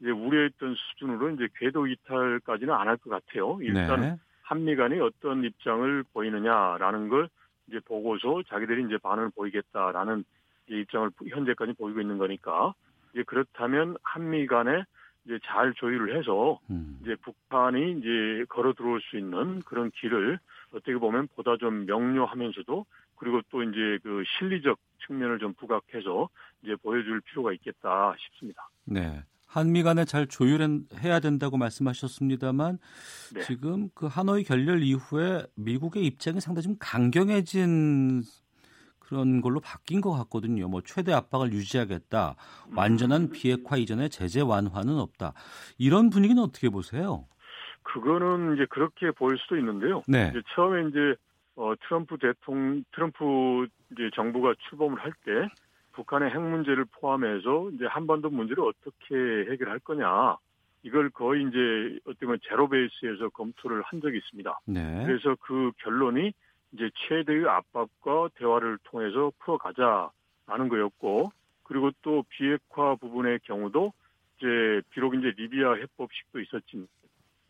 [0.00, 3.58] 이제 우려했던 수준으로 이제 궤도 이탈까지는 안 할 것 같아요.
[3.62, 4.16] 일단 네.
[4.42, 7.28] 한미 간이 어떤 입장을 보이느냐라는 걸
[7.68, 10.24] 이제 보고서 자기들이 이제 반응을 보이겠다라는
[10.68, 12.74] 입장을 현재까지 보이고 있는 거니까
[13.12, 14.84] 이제 그렇다면 한미 간에
[15.24, 16.98] 이제 잘 조율을 해서 음.
[17.02, 20.38] 이제 북한이 이제 걸어 들어올 수 있는 그런 길을
[20.72, 26.28] 어떻게 보면 보다 좀 명료하면서도 그리고 또 이제 그 실리적 측면을 좀 부각해서
[26.62, 28.68] 이제 보여줄 필요가 있겠다 싶습니다.
[28.84, 29.22] 네.
[29.48, 32.78] 한미 간에 잘 조율해야 된다고 말씀하셨습니다만
[33.34, 33.40] 네.
[33.40, 38.22] 지금 그 하노이 결렬 이후에 미국의 입장이 상당히 좀 강경해진
[38.98, 40.68] 그런 걸로 바뀐 것 같거든요.
[40.68, 42.36] 뭐 최대 압박을 유지하겠다.
[42.76, 43.30] 완전한 음.
[43.32, 45.32] 비핵화 이전에 제재 완화는 없다.
[45.78, 47.26] 이런 분위기는 어떻게 보세요?
[47.84, 50.02] 그거는 이제 그렇게 보일 수도 있는데요.
[50.06, 50.28] 네.
[50.30, 51.14] 이제 처음에 이제
[51.56, 55.48] 어, 트럼프 대통령 트럼프 이제 정부가 출범을 할 때
[55.98, 60.36] 북한의 핵 문제를 포함해서 이제 한반도 문제를 어떻게 해결할 거냐.
[60.84, 64.60] 이걸 거의 이제 어떻게 보면 제로 베이스에서 검토를 한 적이 있습니다.
[64.66, 65.04] 네.
[65.04, 66.32] 그래서 그 결론이
[66.72, 71.32] 이제 최대의 압박과 대화를 통해서 풀어가자라는 거였고,
[71.64, 73.92] 그리고 또 비핵화 부분의 경우도
[74.36, 76.86] 이제 비록 이제 리비아 해법식도 있었지만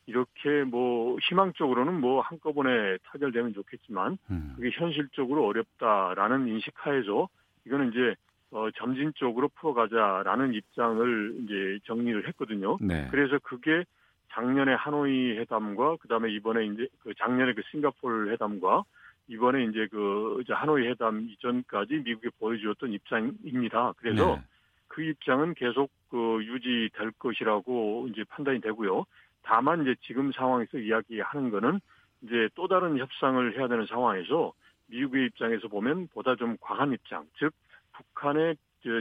[0.07, 4.55] 이렇게 뭐 희망적으로는 뭐 한꺼번에 타결되면 좋겠지만 음.
[4.57, 7.29] 그게 현실적으로 어렵다라는 인식하에서
[7.67, 8.15] 이거는 이제
[8.51, 12.79] 어, 점진적으로 풀어가자라는 입장을 이제 정리를 했거든요.
[12.81, 13.09] 네.
[13.11, 13.85] 그래서 그게
[14.33, 18.85] 작년에 하노이 회담과 그다음에 이번에 이제 그 작년에 그 싱가포르 회담과
[19.29, 23.93] 이번에 이제 그 이제 하노이 회담 이전까지 미국이 보여주었던 입장입니다.
[23.99, 24.43] 그래서 네.
[24.89, 29.05] 그 입장은 계속 그 유지될 것이라고 이제 판단이 되고요.
[29.43, 31.81] 다만 이제 지금 상황에서 이야기하는 거는
[32.23, 34.53] 이제 또 다른 협상을 해야 되는 상황에서
[34.87, 37.53] 미국의 입장에서 보면 보다 좀 과한 입장, 즉
[37.99, 38.57] 북한의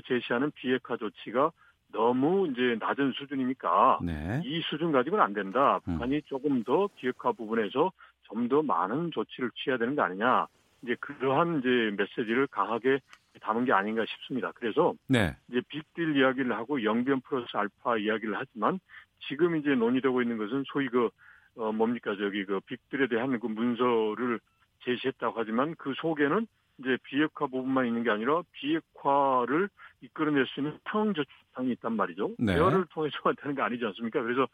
[0.06, 1.52] 제시하는 비핵화 조치가
[1.94, 4.42] 너무 이제 낮은 수준이니까 네.
[4.44, 5.80] 이 수준 가지고는 안 된다.
[5.88, 5.94] 음.
[5.94, 6.22] 북한이 음.
[6.26, 7.92] 조금 더 비핵화 부분에서
[8.24, 10.48] 좀 더 많은 조치를 취해야 되는 거 아니냐.
[10.84, 13.00] 이제 그러한 이제 메시지를 강하게
[13.40, 14.52] 담은 게 아닌가 싶습니다.
[14.54, 15.36] 그래서 네.
[15.50, 18.80] 이제 빅딜 이야기를 하고 영변 플러스 알파 이야기를 하지만
[19.28, 21.10] 지금 이제 논의되고 있는 것은 소위 그
[21.58, 24.40] 어 뭡니까 저기 그 빅들에 대한 그 문서를
[24.84, 26.46] 제시했다고 하지만 그 속에는
[26.80, 29.70] 이제 비핵화 부분만 있는 게 아니라 비핵화를
[30.02, 32.36] 이끌어낼 수 있는 상응 조치상이 있단 말이죠.
[32.38, 32.56] 네.
[32.56, 34.22] 대화를 통해서만 되는 게 아니지 않습니까?
[34.22, 34.48] 그래서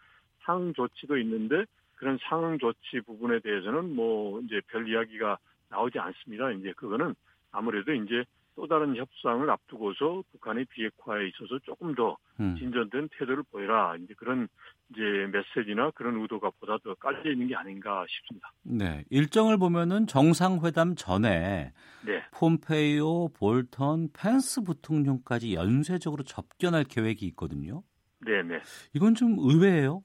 [0.44, 5.38] 상응 조치도 있는데 그런 상응 조치 부분에 대해서는 뭐 이제 별 이야기가
[5.70, 6.52] 나오지 않습니다.
[6.52, 7.16] 이제 그거는
[7.52, 8.24] 아무래도 이제
[8.56, 12.56] 또 다른 협상을 앞두고서 북한의 비핵화에 있어서 조금 더 음.
[12.58, 13.96] 진전된 태도를 보여라.
[13.98, 14.48] 이제 그런
[14.92, 18.52] 이제 메시지나 그런 의도가 보다 더 깔려 있는 게 아닌가 싶습니다.
[18.64, 19.04] 네.
[19.10, 21.74] 일정을 보면은 정상회담 전에
[22.06, 22.24] 네.
[22.32, 27.82] 폼페이오, 볼턴, 펜스 부통령까지 연쇄적으로 접견할 계획이 있거든요.
[28.20, 28.60] 네, 네.
[28.94, 30.04] 이건 좀 의외예요.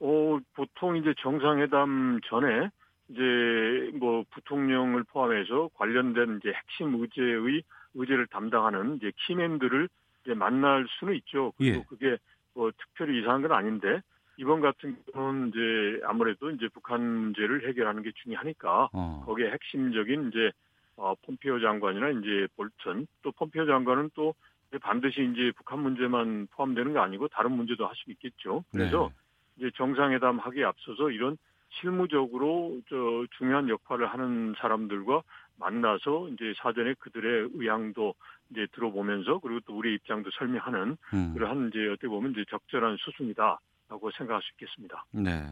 [0.00, 2.70] 어, 보통 이제 정상회담 전에
[3.10, 7.62] 이제 뭐 부통령을 포함해서 관련된 이제 핵심 의제의
[7.94, 9.88] 의제를 담당하는 이제 키맨들을
[10.24, 11.52] 이제 만날 수는 있죠.
[11.58, 11.84] 그리고 예.
[11.88, 12.16] 그게
[12.54, 14.00] 뭐 특별히 이상한 건 아닌데
[14.36, 19.22] 이번 같은 경우는 이제 아무래도 이제 북한 문제를 해결하는 게 중요하니까 어.
[19.26, 20.52] 거기에 핵심적인 이제
[20.96, 24.34] 어, 폼페오 장관이나 이제 볼턴 또 폼페오 장관은 또
[24.82, 28.64] 반드시 이제 북한 문제만 포함되는 게 아니고 다른 문제도 할 수 있겠죠.
[28.70, 29.10] 그래서
[29.56, 29.66] 네.
[29.66, 31.36] 이제 정상회담 하기에 앞서서 이런
[31.70, 32.96] 실무적으로 저
[33.38, 35.22] 중요한 역할을 하는 사람들과
[35.56, 38.14] 만나서 이제 사전에 그들의 의향도
[38.50, 41.34] 이제 들어보면서 그리고 또 우리 입장도 설명하는 음.
[41.34, 45.04] 그러한 이제 어떻게 보면 이제 적절한 수순이다라고 생각할 수 있겠습니다.
[45.12, 45.44] 네.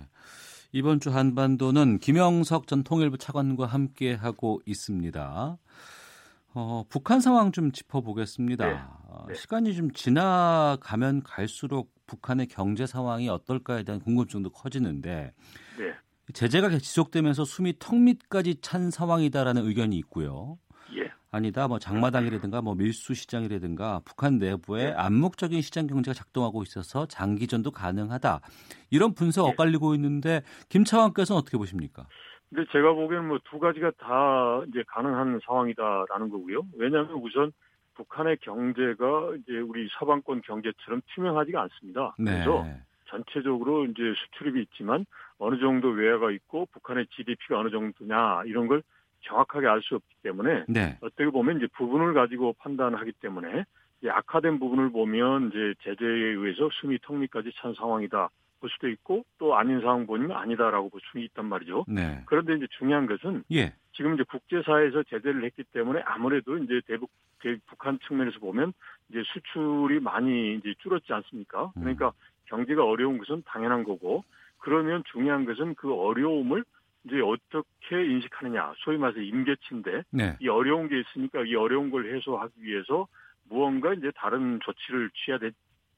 [0.72, 5.58] 이번 주 한반도는 김영석 전 통일부 차관과 함께 하고 있습니다.
[6.54, 8.66] 어, 북한 상황 좀 짚어보겠습니다.
[8.66, 8.78] 네.
[9.06, 9.34] 어, 네.
[9.34, 15.32] 시간이 좀 지나가면 갈수록 북한의 경제 상황이 어떨까에 대한 궁금증도 커지는데
[15.78, 15.94] 네.
[16.34, 20.58] 제재가 지속되면서 숨이 턱 밑까지 찬 상황이다라는 의견이 있고요.
[20.96, 21.10] 예.
[21.30, 24.92] 아니다, 뭐 장마당이라든가 뭐 밀수 시장이라든가 북한 내부에 예.
[24.92, 28.40] 암묵적인 시장 경제가 작동하고 있어서 장기전도 가능하다.
[28.90, 29.50] 이런 분석 예.
[29.50, 32.06] 엇갈리고 있는데 김 차관께서는 어떻게 보십니까?
[32.50, 36.62] 근데 제가 보기에는 뭐 두 가지가 다 이제 가능한 상황이다라는 거고요.
[36.76, 37.52] 왜냐하면 우선
[37.94, 42.14] 북한의 경제가 이제 우리 서방권 경제처럼 투명하지가 않습니다.
[42.18, 42.32] 네.
[42.32, 42.64] 그래서
[43.08, 45.04] 전체적으로 이제 수출입이 있지만
[45.38, 48.82] 어느 정도 외화가 있고 북한의 GDP가 어느 정도냐 이런 걸
[49.22, 50.96] 정확하게 알 수 없기 때문에 네.
[51.00, 53.64] 어떻게 보면 이제 부분을 가지고 판단하기 때문에
[54.08, 58.28] 악화된 부분을 보면 이제 제재에 의해서 숨이 턱 밑까지 찬 상황이다
[58.60, 61.84] 볼 수도 있고 또 아닌 상황 보면 아니다라고 볼 수 있단 말이죠.
[61.88, 62.22] 네.
[62.26, 63.72] 그런데 이제 중요한 것은 예.
[63.92, 67.10] 지금 이제 국제사회에서 제재를 했기 때문에 아무래도 이제 대북
[67.66, 68.72] 북한 측면에서 보면
[69.08, 71.72] 이제 수출이 많이 이제 줄었지 않습니까?
[71.74, 72.12] 그러니까 음.
[72.48, 74.24] 경제가 어려운 것은 당연한 거고
[74.58, 76.64] 그러면 중요한 것은 그 어려움을
[77.04, 80.36] 이제 어떻게 인식하느냐 소위 말해서 임계치인데 네.
[80.40, 83.06] 이 어려운 게 있으니까 이 어려운 걸 해소하기 위해서
[83.48, 85.50] 무언가 이제 다른 조치를 취해야 되,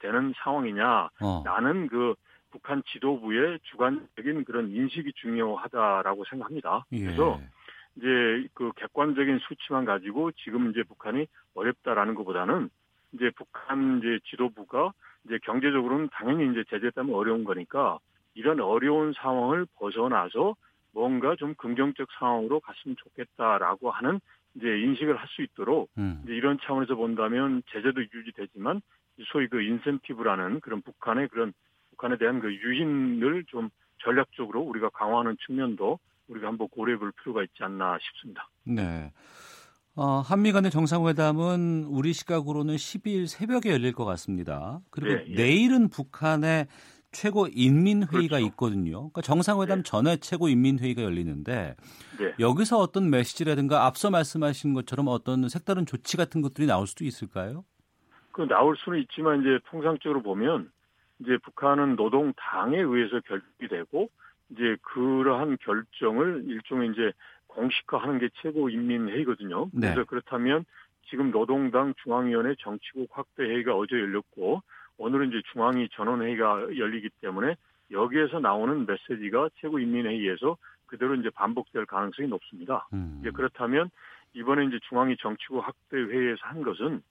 [0.03, 1.43] 는 상황이냐 어.
[1.45, 2.15] 나는 그
[2.51, 6.85] 북한 지도부의 주관적인 그런 인식이 중요하다라고 생각합니다.
[6.93, 7.01] 예.
[7.05, 7.41] 그래서
[7.97, 12.71] 이제 그 객관적인 수치만 가지고 지금 이제 북한이 어렵다라는 것보다는
[13.13, 14.93] 이제 북한 이제 지도부가
[15.25, 17.99] 이제 경제적으로는 당연히 이제 제재 때문에 어려운 거니까
[18.35, 20.55] 이런 어려운 상황을 벗어나서
[20.93, 24.21] 뭔가 좀 긍정적 상황으로 갔으면 좋겠다라고 하는
[24.55, 26.21] 이제 인식을 할 수 있도록 음.
[26.25, 28.81] 이제 이런 차원에서 본다면 제재도 유지되지만
[29.33, 31.53] 소위 그 인센티브라는 그런 북한의 그런
[31.91, 37.63] 북한에 대한 그 유인을 좀 전략적으로 우리가 강화하는 측면도 우리가 한번 고려해 볼 필요가 있지
[37.63, 38.49] 않나 싶습니다.
[38.65, 39.13] 네.
[39.97, 44.81] 어, 한미 간의 정상회담은 우리 시각으로는 12일 새벽에 열릴 것 같습니다.
[44.91, 45.35] 그리고 네, 예.
[45.35, 46.69] 내일은 북한의
[47.13, 48.47] 최고 인민회의가 그렇죠.
[48.47, 48.93] 있거든요.
[48.93, 49.83] 그러니까 정상회담 네.
[49.83, 51.75] 전에 최고 인민회의가 열리는데
[52.19, 52.35] 네.
[52.39, 57.65] 여기서 어떤 메시지라든가 앞서 말씀하신 것처럼 어떤 색다른 조치 같은 것들이 나올 수도 있을까요?
[58.31, 60.71] 그 나올 수는 있지만 이제 통상적으로 보면
[61.19, 64.09] 이제 북한은 노동당에 의해서 결정이 되고
[64.51, 67.13] 이제 그러한 결정을 일종의 이제
[67.51, 69.71] 공식화하는 게 최고인민회의거든요.
[69.73, 69.93] 네.
[69.93, 70.65] 그래서 그렇다면
[71.09, 74.63] 지금 노동당 중앙위원회 정치국 확대 회의가 어제 열렸고
[74.99, 77.57] 오늘은 이제 중앙위 전원회의가 열리기 때문에
[77.91, 80.57] 여기에서 나오는 메시지가 최고인민회의에서
[80.87, 82.87] 그대로 이제 반복될 가능성이 높습니다.
[82.93, 83.19] 음.
[83.21, 83.91] 이제 그렇다면
[84.35, 87.03] 이번에 이제 중앙위 정치국 확대 회의에서 한 것은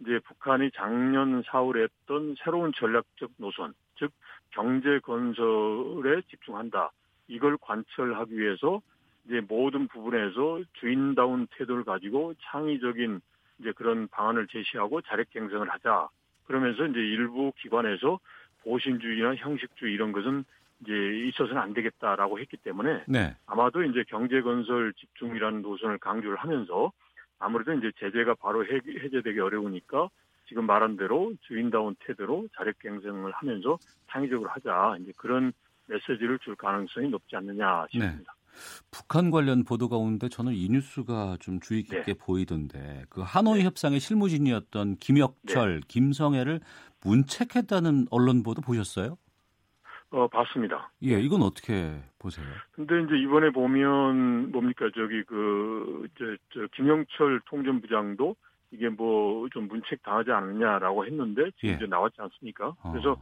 [0.00, 4.12] 이제 북한이 작년 4월에 했던 새로운 전략적 노선, 즉
[4.50, 6.92] 경제 건설에 집중한다.
[7.26, 8.80] 이걸 관철하기 위해서
[9.28, 13.20] 이제 모든 부분에서 주인다운 태도를 가지고 창의적인
[13.60, 16.08] 이제 그런 방안을 제시하고 자력 갱생을 하자.
[16.46, 18.18] 그러면서 이제 일부 기관에서
[18.62, 20.44] 보신주의나 형식주의 이런 것은
[20.80, 20.92] 이제
[21.26, 23.36] 있어서는 안 되겠다라고 했기 때문에 네.
[23.46, 26.92] 아마도 이제 경제 건설 집중이라는 노선을 강조를 하면서
[27.38, 30.08] 아무래도 이제 제재가 바로 해, 해제되기 어려우니까
[30.46, 34.96] 지금 말한 대로 주인다운 태도로 자력 갱생을 하면서 창의적으로 하자.
[35.00, 35.52] 이제 그런
[35.86, 38.32] 메시지를 줄 가능성이 높지 않느냐 싶습니다.
[38.32, 38.37] 네.
[38.90, 42.18] 북한 관련 보도 가운데 저는 이 뉴스가 좀 주의 깊게 네.
[42.18, 43.64] 보이던데 그 하노이 네.
[43.64, 45.86] 협상의 실무진이었던 김혁철, 네.
[45.88, 46.60] 김성애를
[47.04, 49.16] 문책했다는 언론 보도 보셨어요?
[50.10, 50.90] 어, 봤습니다.
[51.02, 52.46] 예, 이건 어떻게 보세요?
[52.72, 56.24] 근데 이제 이번에 보면 뭡니까 저기 그, 저,
[56.54, 58.34] 저 김영철 통전부장도
[58.70, 61.74] 이게 뭐 좀 문책 당하지 않느냐라고 했는데 지금 예.
[61.74, 62.74] 이제 나왔지 않습니까?
[62.82, 62.92] 어.
[62.92, 63.16] 그래서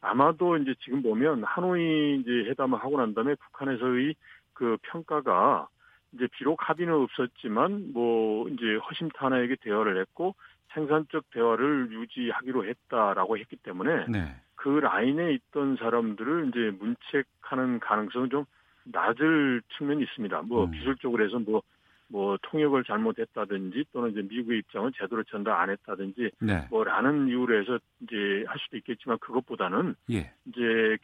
[0.00, 4.14] 아마도 이제 지금 보면 하노이 이제 회담을 하고 난 다음에 북한에서의
[4.58, 5.68] 그 평가가
[6.12, 10.34] 이제 비록 합의는 없었지만 뭐 이제 허심탄회하게 대화를 했고
[10.74, 14.34] 생산적 대화를 유지하기로 했다라고 했기 때문에 네.
[14.56, 18.44] 그 라인에 있던 사람들을 이제 문책하는 가능성은 좀
[18.82, 20.42] 낮을 측면이 있습니다.
[20.42, 20.72] 뭐 음.
[20.72, 26.66] 기술적으로 해서 뭐뭐 통역을 잘못했다든지 또는 이제 미국의 입장을 제대로 전달 안 했다든지 네.
[26.70, 30.32] 뭐라는 이유로 해서 이제 할 수도 있겠지만 그것보다는 예.
[30.46, 30.96] 이제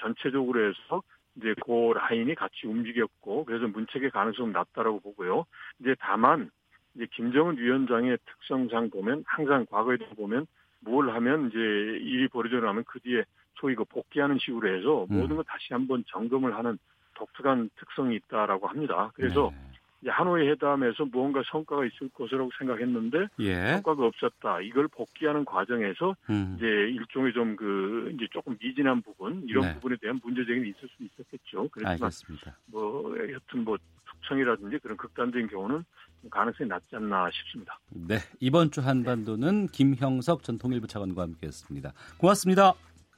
[0.00, 1.02] 전체적으로 해서
[1.36, 5.44] 이제 그 라인이 같이 움직였고 그래서 문책의 가능성은 낮다라고 보고요.
[5.80, 6.50] 이제 다만
[6.94, 10.46] 이제 김정은 위원장의 특성상 보면 항상 과거에도 보면
[10.80, 13.24] 뭘 하면 이제 일이 벌어져 나면 그 뒤에
[13.58, 15.20] 소위 그 복귀하는 식으로 해서 음.
[15.20, 16.78] 모든 걸 다시 한번 점검을 하는
[17.14, 19.10] 독특한 특성이 있다라고 합니다.
[19.14, 19.75] 그래서 네.
[20.10, 23.72] 하노이 회담에서 무언가 성과가 있을 것이라고 생각했는데 예.
[23.72, 24.60] 성과가 없었다.
[24.60, 26.54] 이걸 복귀하는 과정에서 음.
[26.56, 29.74] 이제 일종의 좀 그 이제 조금 미진한 부분 이런 네.
[29.74, 31.68] 부분에 대한 문제제기는 있을 수 있었겠죠.
[31.70, 32.56] 그렇지만 알겠습니다.
[32.66, 33.76] 뭐 여튼 뭐
[34.20, 35.84] 특성이라든지 그런 극단적인 경우는
[36.30, 37.78] 가능성이 낮지 않나 싶습니다.
[37.90, 41.92] 네 이번 주 한반도는 김형석 전 통일부 차관과 함께했습니다.
[42.18, 42.74] 고맙습니다.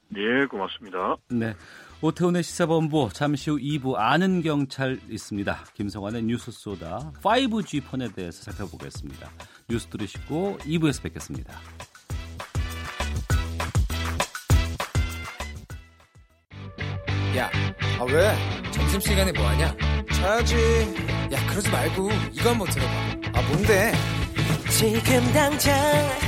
[0.08, 1.16] 네, 고맙습니다.
[1.30, 1.54] 네.
[2.00, 5.64] 오태훈의 시사본부 잠시 후 2부 아는 경찰 있습니다.
[5.74, 9.28] 김성환의 뉴스 소다 5G 폰에 대해서 살펴보겠습니다.
[9.68, 11.54] 뉴스 들으시고 2부에서 뵙겠습니다.
[17.36, 17.50] 야,
[17.98, 18.70] 아 왜?
[18.70, 19.76] 점심시간에 뭐하냐?
[20.12, 20.56] 자야지.
[21.32, 22.92] 야, 그러지 말고 이거 한번 들어봐.
[23.34, 23.92] 아 뭔데?
[24.70, 26.27] 지금 당장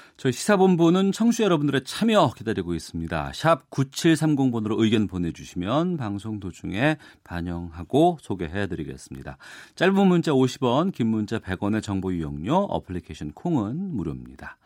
[0.21, 3.31] 저희 시사본부는 청취자 여러분들의 참여 기다리고 있습니다.
[3.33, 9.39] 샵 9730번으로 의견 보내주시면 방송 도중에 반영하고 소개해드리겠습니다.
[9.73, 14.59] 짧은 문자 50원, 긴 문자 100원의 정보 이용료, 어플리케이션 콩은 무료입니다.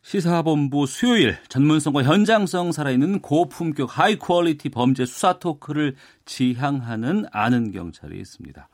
[0.00, 5.94] 시사본부 수요일 전문성과 현장성 살아있는 고품격 high quality 범죄 수사 토크를
[6.24, 8.66] 지향하는 아는 경찰이 있습니다.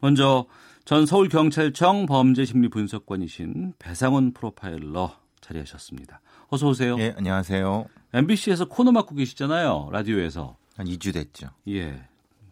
[0.00, 0.44] 먼저
[0.84, 5.18] 전 서울경찰청 범죄심리분석관이신 배상훈 프로파일러
[5.50, 6.20] 자리하셨습니다.
[6.48, 6.96] 어서 오세요.
[6.98, 7.86] 예, 안녕하세요.
[8.14, 9.88] MBC에서 코너 맡고 계시잖아요.
[9.92, 10.56] 라디오에서.
[10.76, 11.48] 한 2주 됐죠.
[11.68, 12.02] 예.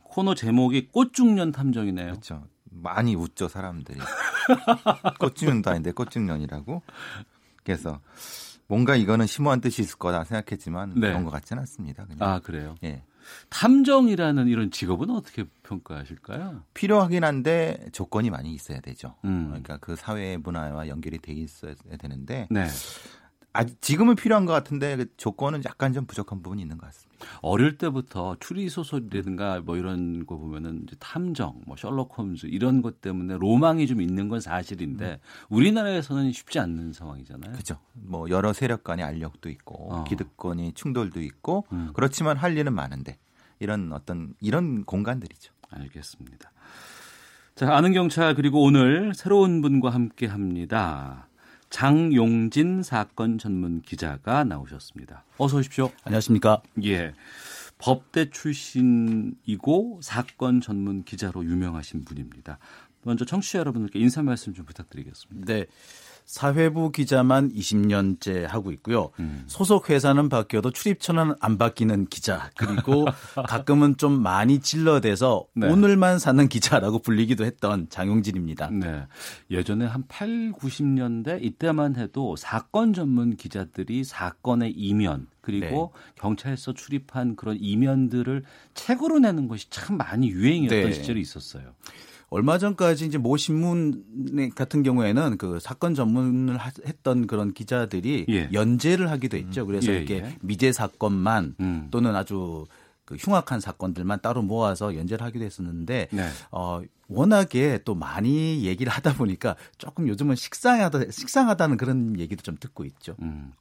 [0.02, 2.06] 코너 제목이 꽃중년 탐정이네요.
[2.10, 2.44] 그렇죠.
[2.64, 3.98] 많이 웃죠, 사람들이.
[5.20, 6.82] 꽃중년도 아닌데 꽃중년이라고.
[7.64, 8.00] 그래서
[8.66, 11.08] 뭔가 이거는 심오한 뜻이 있을 거다 생각했지만 네.
[11.08, 12.04] 그런 것 같지는 않습니다.
[12.04, 12.28] 그냥.
[12.28, 12.74] 아, 그래요?
[12.84, 13.02] 예.
[13.50, 16.62] 탐정이라는 이런 직업은 어떻게 평가하실까요?
[16.74, 19.14] 필요하긴 한데 조건이 많이 있어야 되죠.
[19.24, 19.46] 음.
[19.48, 22.66] 그러니까 그 사회 문화와 연결이 돼 있어야 되는데 네.
[23.52, 27.08] 아, 지금은 필요한 것 같은데 그 조건은 약간 좀 부족한 부분이 있는 것 같습니다.
[27.42, 33.36] 어릴 때부터 추리 소설이라든가 뭐 이런 거 보면은 탐정, 뭐 셜록 홈즈 이런 것 때문에
[33.38, 35.18] 로망이 좀 있는 건 사실인데 음.
[35.48, 37.52] 우리나라에서는 쉽지 않는 상황이잖아요.
[37.52, 37.78] 그렇죠.
[37.94, 40.04] 뭐 여러 세력 간의 알력도 있고 어.
[40.04, 41.90] 기득권이 충돌도 있고 음.
[41.94, 43.18] 그렇지만 할 일은 많은데
[43.58, 45.52] 이런 어떤 이런 공간들이죠.
[45.70, 46.52] 알겠습니다.
[47.54, 51.27] 자, 아는 경찰 그리고 오늘 새로운 분과 함께 합니다.
[51.70, 55.24] 장용진 사건 전문 기자가 나오셨습니다.
[55.38, 55.90] 어서 오십시오.
[56.04, 56.62] 안녕하십니까?
[56.84, 57.12] 예.
[57.78, 62.58] 법대 출신이고 사건 전문 기자로 유명하신 분입니다.
[63.02, 65.52] 먼저 청취자 여러분들께 인사 말씀 좀 부탁드리겠습니다.
[65.52, 65.66] 네.
[66.28, 69.10] 사회부 기자만 20년째 하고 있고요.
[69.18, 69.44] 음.
[69.46, 72.50] 소속 회사는 바뀌어도 출입처는 안 바뀌는 기자.
[72.54, 73.06] 그리고
[73.48, 75.70] 가끔은 좀 많이 질러대서 네.
[75.70, 78.68] 오늘만 사는 기자라고 불리기도 했던 장용진입니다.
[78.70, 79.06] 네.
[79.50, 86.20] 예전에 한 8, 90년대 이때만 해도 사건 전문 기자들이 사건의 이면 그리고 네.
[86.20, 90.92] 경찰서 출입한 그런 이면들을 책으로 내는 것이 참 많이 유행이었던 네.
[90.92, 91.72] 시절이 있었어요.
[92.30, 98.50] 얼마 전까지 이제 모 신문 같은 경우에는 그 사건 전문을 했던 그런 기자들이 예.
[98.52, 99.64] 연재를 하기도 했죠.
[99.66, 99.94] 그래서 음.
[99.94, 100.36] 예, 이렇게 예.
[100.42, 101.88] 미제 사건만 음.
[101.90, 102.66] 또는 아주
[103.06, 106.28] 그 흉악한 사건들만 따로 모아서 연재를 하기도 했었는데 네.
[106.50, 112.84] 어 워낙에 또 많이 얘기를 하다 보니까 조금 요즘은 식상하다 식상하다는 그런 얘기도 좀 듣고
[112.84, 113.16] 있죠.
[113.22, 113.52] 음.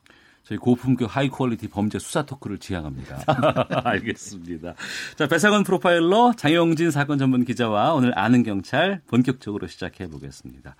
[0.47, 3.19] 저희 고품격 high quality 범죄 수사 토크를 지향합니다.
[3.83, 4.75] 알겠습니다.
[5.17, 10.77] 자, 배상원 프로파일러 장영진 사건 전문 기자와 오늘 아는 경찰 본격적으로 시작해 보겠습니다.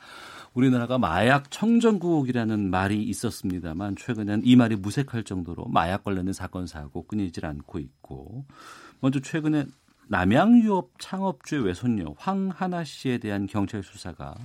[0.54, 7.46] 우리나라가 마약 청정국이라는 말이 있었습니다만 최근엔 이 말이 무색할 정도로 마약 관련된 사건 사고 끊이질
[7.46, 8.46] 않고 있고
[9.02, 9.66] 먼저 최근에
[10.08, 14.36] 남양유업 창업주의 외손녀 황하나 씨에 대한 경찰 수사가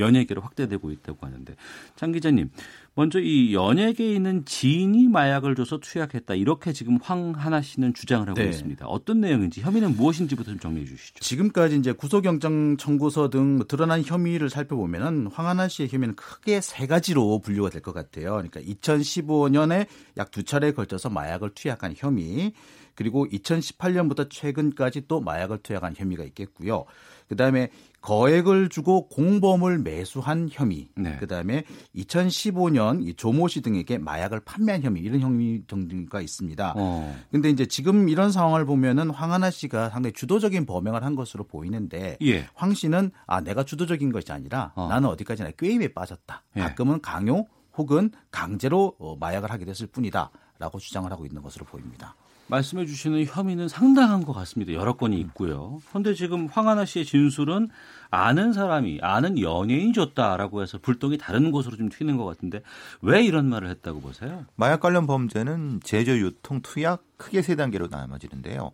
[0.00, 1.54] 연예계로 확대되고 있다고 하는데
[1.96, 2.50] 장 기자님
[2.94, 8.48] 먼저 이 연예계에 있는 지인이 마약을 줘서 투약했다 이렇게 지금 황하나 씨는 주장을 하고 네.
[8.48, 8.86] 있습니다.
[8.86, 11.20] 어떤 내용인지 혐의는 무엇인지부터 좀 정리해 주시죠.
[11.20, 17.70] 지금까지 이제 구속영장 청구서 등뭐 드러난 혐의를 살펴보면은 황하나 씨의 혐의는 크게 세 가지로 분류가
[17.70, 18.32] 될 것 같아요.
[18.32, 19.86] 그러니까 2015년에
[20.16, 22.52] 약 두 차례에 걸쳐서 마약을 투약한 혐의,
[22.94, 26.84] 그리고 2018년부터 최근까지 또 마약을 투약한 혐의가 있겠고요.
[27.28, 27.70] 그다음에
[28.00, 31.16] 거액을 주고 공범을 매수한 혐의, 네.
[31.18, 36.74] 그다음에 2015년 이 조모 씨 등에게 마약을 판매한 혐의 이런 혐의 등등가 있습니다.
[36.76, 37.16] 어.
[37.30, 42.46] 근데 이제 지금 이런 상황을 보면은 황하나 씨가 상당히 주도적인 범행을 한 것으로 보이는데 예.
[42.54, 44.88] 황 씨는 아 내가 주도적인 것이 아니라 어.
[44.88, 46.42] 나는 어디까지나 게임에 빠졌다.
[46.56, 46.60] 예.
[46.60, 47.46] 가끔은 강요
[47.76, 52.14] 혹은 강제로 어, 마약을 하게 됐을 뿐이다라고 주장을 하고 있는 것으로 보입니다.
[52.50, 54.72] 말씀해 주시는 혐의는 상당한 것 같습니다.
[54.72, 55.80] 여러 건이 있고요.
[55.88, 57.68] 그런데 지금 황하나 씨의 진술은
[58.10, 62.62] 아는 사람이 아는 연예인이 줬다라고 해서 불똥이 다른 곳으로 좀 튀는 것 같은데
[63.00, 64.44] 왜 이런 말을 했다고 보세요?
[64.56, 68.72] 마약 관련 범죄는 제조, 유통, 투약 크게 세 단계로 나눠지는데요.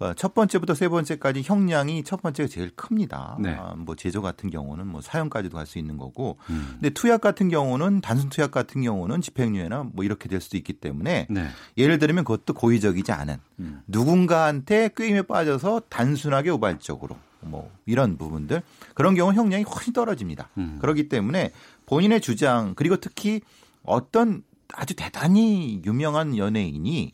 [0.00, 3.36] 어, 첫 번째부터 세 번째까지 형량이 첫 번째가 제일 큽니다.
[3.40, 3.54] 네.
[3.54, 6.68] 아, 뭐 제조 같은 경우는 뭐 사형까지도 갈 수 있는 거고, 음.
[6.74, 11.26] 근데 투약 같은 경우는 단순 투약 같은 경우는 집행유예나 뭐 이렇게 될 수도 있기 때문에
[11.28, 11.48] 네.
[11.76, 13.82] 예를 들면 그것도 고의적이지 않은 음.
[13.86, 18.62] 누군가한테 꾀임에 빠져서 단순하게 우발적으로 뭐 이런 부분들
[18.94, 20.48] 그런 경우 형량이 훨씬 떨어집니다.
[20.58, 20.78] 음.
[20.80, 21.50] 그렇기 때문에
[21.86, 23.40] 본인의 주장 그리고 특히
[23.82, 24.42] 어떤
[24.74, 27.12] 아주 대단히 유명한 연예인이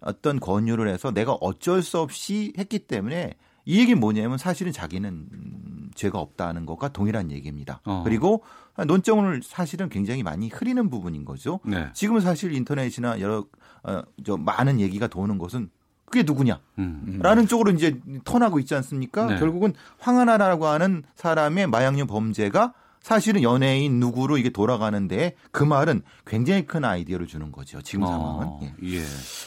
[0.00, 3.34] 어떤 권유를 해서 내가 어쩔 수 없이 했기 때문에
[3.64, 7.80] 이 얘기 뭐냐면 사실은 자기는 죄가 없다는 것과 동일한 얘기입니다.
[7.84, 8.02] 어.
[8.04, 8.42] 그리고
[8.86, 11.60] 논점을 사실은 굉장히 많이 흐리는 부분인 거죠.
[11.64, 11.90] 네.
[11.92, 13.46] 지금은 사실 인터넷이나 여러
[13.82, 15.70] 어, 저 많은 얘기가 도는 것은
[16.06, 16.58] 그게 누구냐?
[16.78, 17.20] 음.
[17.22, 19.26] 라는 쪽으로 이제 턴하고 있지 않습니까?
[19.26, 19.38] 네.
[19.38, 26.84] 결국은 황하나라고 하는 사람의 마약류 범죄가 사실은 연예인 누구로 이게 돌아가는데 그 말은 굉장히 큰
[26.84, 27.80] 아이디어를 주는 거죠.
[27.80, 28.74] 지금 어, 상황은.
[28.84, 28.96] 예.
[28.98, 29.02] 예.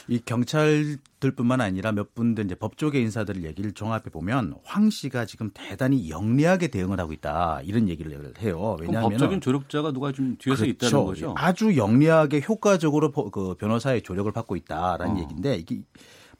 [0.08, 6.10] 이 경찰들뿐만 아니라 몇 분들 이제 법조계 인사들 얘기를 종합해 보면 황 씨가 지금 대단히
[6.10, 8.76] 영리하게 대응을 하고 있다 이런 얘기를 해요.
[8.80, 10.86] 왜냐하면 법적인 조력자가 누가 좀 뒤에서 그렇죠.
[10.86, 11.34] 있다는 거죠.
[11.36, 15.20] 아주 영리하게 효과적으로 그 변호사의 조력을 받고 있다라는 어.
[15.20, 15.82] 얘기인데 이게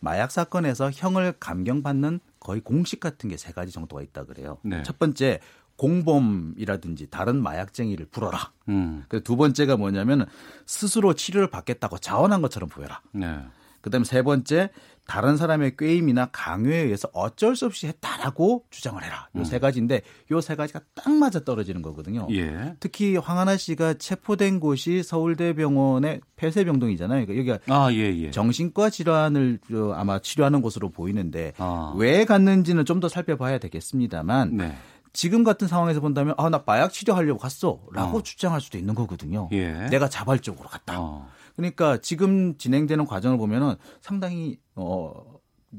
[0.01, 4.59] 마약 사건에서 형을 감경받는 거의 공식 같은 게 세 가지 정도가 있다 그래요.
[4.63, 4.83] 네.
[4.83, 5.41] 첫 번째
[5.77, 8.53] 공범이라든지 다른 마약쟁이를 불어라.
[8.69, 9.05] 음.
[9.25, 10.27] 두 번째가 뭐냐면
[10.67, 13.01] 스스로 치료를 받겠다고 자원한 것처럼 보여라.
[13.13, 13.39] 네.
[13.81, 14.71] 그다음에 세 번째
[15.07, 19.29] 다른 사람의 꾀임이나 강요에 의해서 어쩔 수 없이 했다라고 주장을 해라.
[19.37, 19.61] 요세 음.
[19.61, 20.01] 가지인데
[20.33, 22.27] 요 세 가지가 딱 맞아 떨어지는 거거든요.
[22.31, 22.77] 예.
[22.81, 27.27] 특히 황하나 씨가 체포된 곳이 서울대병원의 폐쇄병동이잖아요.
[27.27, 28.31] 그러니까 여기가 아, 예, 예.
[28.31, 29.59] 정신과 질환을
[29.95, 31.93] 아마 치료하는 곳으로 보이는데 아.
[31.99, 34.75] 왜 갔는지는 좀 더 살펴봐야 되겠습니다만 네.
[35.15, 38.23] 지금 같은 상황에서 본다면 아 나 마약 치료하려고 갔어라고 어.
[38.23, 39.49] 주장할 수도 있는 거거든요.
[39.53, 39.87] 예.
[39.89, 41.01] 내가 자발적으로 갔다.
[41.01, 41.29] 어.
[41.57, 45.13] 그러니까 지금 진행되는 과정을 보면은 상당히 어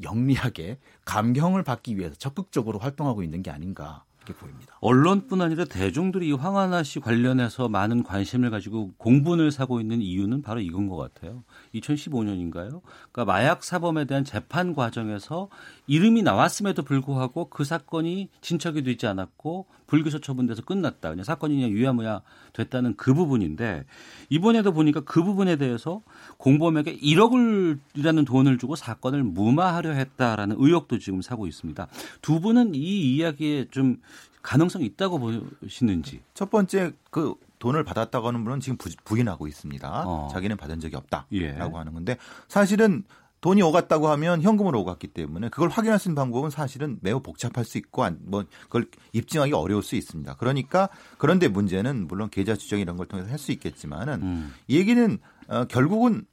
[0.01, 4.75] 영리하게 감경을 받기 위해서 적극적으로 활동하고 있는 게 아닌가 이렇게 보입니다.
[4.81, 10.87] 언론뿐 아니라 대중들이 황하나 씨 관련해서 많은 관심을 가지고 공분을 사고 있는 이유는 바로 이건
[10.89, 11.43] 것 같아요.
[11.79, 12.81] 2015년인가요?
[13.11, 15.49] 그러니까 마약 사범에 대한 재판 과정에서
[15.87, 21.09] 이름이 나왔음에도 불구하고 그 사건이 진척이 되지 않았고 불기소 처분돼서 끝났다.
[21.09, 22.21] 그냥 사건이 그냥 유야무야
[22.53, 23.85] 됐다는 그 부분인데
[24.29, 26.01] 이번에도 보니까 그 부분에 대해서
[26.37, 31.87] 공범에게 1억을이라는 돈을 주고 사건을 무마하려 했다라는 의혹도 지금 사고 있습니다.
[32.21, 33.97] 두 분은 이 이야기에 좀
[34.41, 36.21] 가능성이 있다고 보시는지.
[36.33, 37.33] 첫 번째 그
[37.65, 40.03] 돈을 받았다고 하는 분은 지금 부 인하고 있습니다.
[40.05, 40.29] 어.
[40.31, 41.49] 자기는 받은 적이 없다라고 예.
[41.49, 42.15] 하는 건데
[42.47, 43.03] 사실은
[43.41, 47.79] 돈이 오갔다고 하면 현금으로 오갔기 때문에 그걸 확인할 수 있는 방법은 사실은 매우 복잡할 수
[47.79, 50.35] 있고 뭐 그걸 입증하기 어려울 수 있습니다.
[50.35, 54.53] 그러니까 그런데 문제는 물론 계좌 추적 이런 걸 통해서 할 수 있겠지만은 음.
[54.69, 56.25] 얘기는 어, 결국은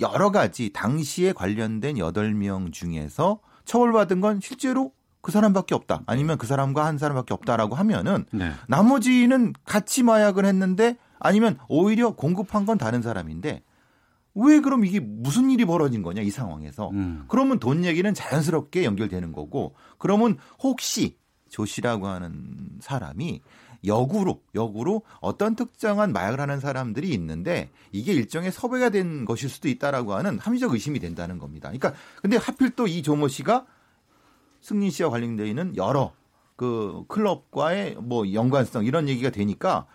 [0.00, 6.02] 여러 가지 당시에 관련된 8명 중에서 처벌받은 건 실제로 그 사람밖에 없다.
[6.06, 8.52] 아니면 그 사람과 한 사람밖에 없다라고 하면은 네.
[8.68, 13.62] 나머지는 같이 마약을 했는데 아니면 오히려 공급한 건 다른 사람인데
[14.34, 17.24] 왜 그럼 이게 무슨 일이 벌어진 거냐 이 상황에서 음.
[17.28, 21.16] 그러면 돈 얘기는 자연스럽게 연결되는 거고 그러면 혹시
[21.48, 23.40] 조 씨라고 하는 사람이
[23.84, 30.14] 역으로 역으로 어떤 특정한 마약을 하는 사람들이 있는데 이게 일종의 섭외가 된 것일 수도 있다라고
[30.14, 31.68] 하는 합리적 의심이 된다는 겁니다.
[31.68, 33.66] 그러니까 근데 하필 또 이 조모 씨가
[34.60, 36.12] 승린 씨와 관련되어 있는 여러
[36.56, 39.86] 그 클럽과의 뭐 연관성 이런 얘기가 되니까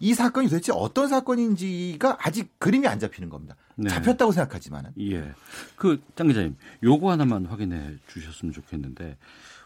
[0.00, 3.56] 이 사건이 도대체 어떤 사건인지가 아직 그림이 안 잡히는 겁니다.
[3.76, 3.88] 네.
[3.90, 4.90] 잡혔다고 생각하지만은.
[5.00, 5.32] 예.
[5.76, 9.16] 그 장 기자님, 요거 하나만 확인해 주셨으면 좋겠는데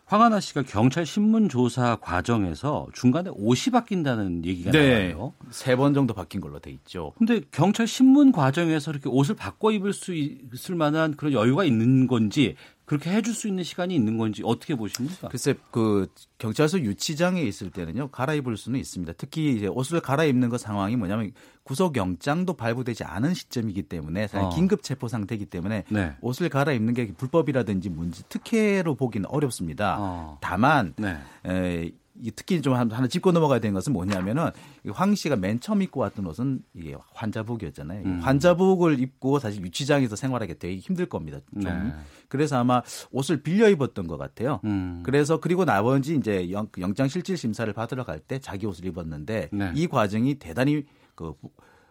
[0.06, 5.12] 황하나 씨가 경찰 신문 조사 과정에서 중간에 옷이 바뀐다는 얘기가 네.
[5.12, 5.32] 나와요.
[5.50, 7.12] 세 번 정도 바뀐 걸로 돼 있죠.
[7.18, 12.56] 근데 경찰 신문 과정에서 이렇게 옷을 바꿔 입을 수 있을 만한 그런 여유가 있는 건지
[12.90, 15.28] 그렇게 해줄 수 있는 시간이 있는 건지 어떻게 보십니까?
[15.28, 19.12] 글쎄, 그 경찰서 유치장에 있을 때는요 갈아입을 수는 있습니다.
[19.16, 21.30] 특히 이제 옷을 갈아입는 그 상황이 뭐냐면
[21.62, 24.48] 구속영장도 발부되지 않은 시점이기 때문에 어.
[24.48, 26.16] 긴급 체포 상태이기 때문에 네.
[26.20, 29.96] 옷을 갈아입는 게 불법이라든지 문제 특혜로 보기는 어렵습니다.
[30.00, 30.38] 어.
[30.40, 31.16] 다만 네.
[31.46, 31.92] 에,
[32.34, 34.50] 특히 좀 하나 짚고 넘어가야 되는 것은 뭐냐면은
[34.92, 38.02] 황 씨가 맨 처음 입고 왔던 옷은 이게 환자복이었잖아요.
[38.04, 38.20] 음.
[38.20, 41.40] 환자복을 입고 사실 유치장에서 생활하기 되게 힘들 겁니다.
[41.52, 41.62] 좀.
[41.62, 41.92] 네.
[42.28, 44.60] 그래서 아마 옷을 빌려 입었던 것 같아요.
[44.64, 45.02] 음.
[45.04, 49.72] 그래서 그리고 나머지 이제 영, 장 실질 심사를 받으러 갈 때 자기 옷을 입었는데 네.
[49.74, 51.34] 이 과정이 대단히 그,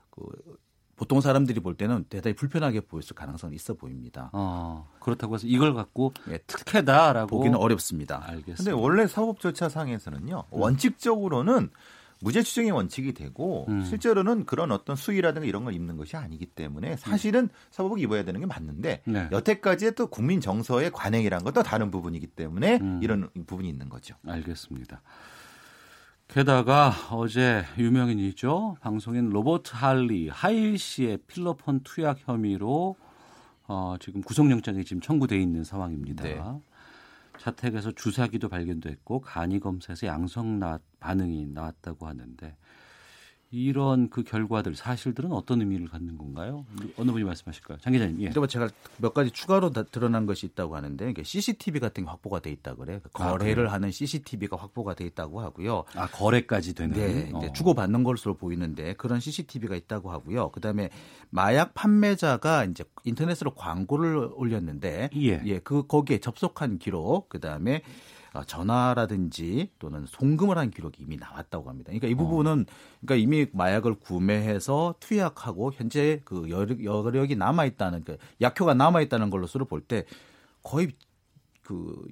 [0.09, 0.21] 그
[0.99, 4.29] 보통 사람들이 볼 때는 대단히 불편하게 보였을 가능성이 있어 보입니다.
[4.33, 8.21] 어, 그렇다고 해서 이걸 갖고 네, 특혜다라고 보기는 어렵습니다.
[8.27, 8.55] 알겠습니다.
[8.57, 10.43] 근데 원래 사법 절차상에서는요.
[10.51, 10.59] 음.
[10.59, 11.69] 원칙적으로는
[12.19, 13.85] 무죄 추정의 원칙이 되고 음.
[13.85, 18.45] 실제로는 그런 어떤 수위라든가 이런 걸 입는 것이 아니기 때문에 사실은 사법을 입어야 되는 게
[18.45, 19.29] 맞는데 네.
[19.31, 22.99] 여태까지의 또 국민 정서의 관행이란 것도 다른 부분이기 때문에 음.
[23.01, 24.15] 이런 부분이 있는 거죠.
[24.27, 25.01] 알겠습니다.
[26.29, 28.77] 게다가 어제 유명인이죠.
[28.81, 32.95] 방송인 로버트 할리 하일 씨의 필로폰 투약 혐의로
[33.67, 36.23] 어, 지금 구속영장이 지금 청구돼 있는 상황입니다.
[36.23, 36.39] 네.
[37.39, 42.55] 자택에서 주사기도 발견됐고 간이 검사에서 양성 나, 반응이 나왔다고 하는데
[43.51, 46.65] 이런 그 결과들 사실들은 어떤 의미를 갖는 건가요?
[46.97, 47.79] 어느 분이 말씀하실까요?
[47.79, 48.21] 장 기자님.
[48.21, 48.29] 예.
[48.29, 52.75] 그리고 제가 몇 가지 추가로 드러난 것이 있다고 하는데 CCTV 같은 게 확보가 돼 있다
[52.75, 52.99] 그래.
[53.01, 55.85] 그 아, 거래를 아, 하는 CCTV가 확보가 돼 있다고 하고요.
[55.95, 56.95] 아 거래까지 되는.
[56.95, 57.53] 네, 어.
[57.53, 60.49] 주고 받는 것으로 보이는데 그런 CCTV가 있다고 하고요.
[60.49, 60.89] 그다음에
[61.29, 69.71] 마약 판매자가 이제 인터넷으로 광고를 올렸는데 예, 예 그 거기에 접속한 기록 그다음에 어, 전화라든지
[69.79, 71.87] 또는 송금을 한 기록이 이미 나왔다고 합니다.
[71.87, 72.65] 그러니까 이 부분은
[73.01, 79.65] 그러니까 이미 마약을 구매해서 투약하고 현재 그 여력이 남아 있다는 그 약효가 남아 있다는 걸로서로
[79.65, 80.05] 볼때
[80.63, 80.91] 거의
[81.63, 82.05] 그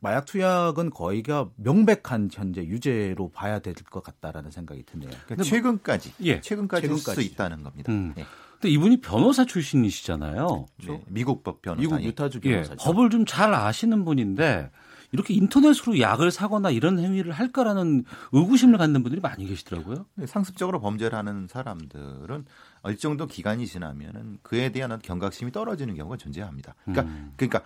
[0.00, 5.08] 마약 투약은 거의가 명백한 현재 유죄로 봐야 될 것 같다라는 생각이 드네요.
[5.08, 7.90] 그러니까 뭐 최근까지, 예, 최근까지 수 있다는 겁니다.
[7.90, 8.12] 음.
[8.14, 8.24] 네.
[8.52, 10.66] 근데 이분이 변호사 출신이시잖아요.
[10.86, 11.02] 네.
[11.08, 11.80] 미국 법 변호사.
[11.80, 12.72] 미국 유타주 변호사.
[12.72, 14.70] 예, 법을 좀 잘 아시는 분인데
[15.14, 20.06] 이렇게 인터넷으로 약을 사거나 이런 행위를 할까라는 의구심을 갖는 분들이 많이 계시더라고요.
[20.16, 22.44] 네, 상습적으로 범죄를 하는 사람들은
[22.86, 26.74] 일정 도 기간이 지나면은 그에 대한 경각심이 떨어지는 경우가 존재합니다.
[26.84, 27.32] 그러니까 음.
[27.36, 27.62] 그러니까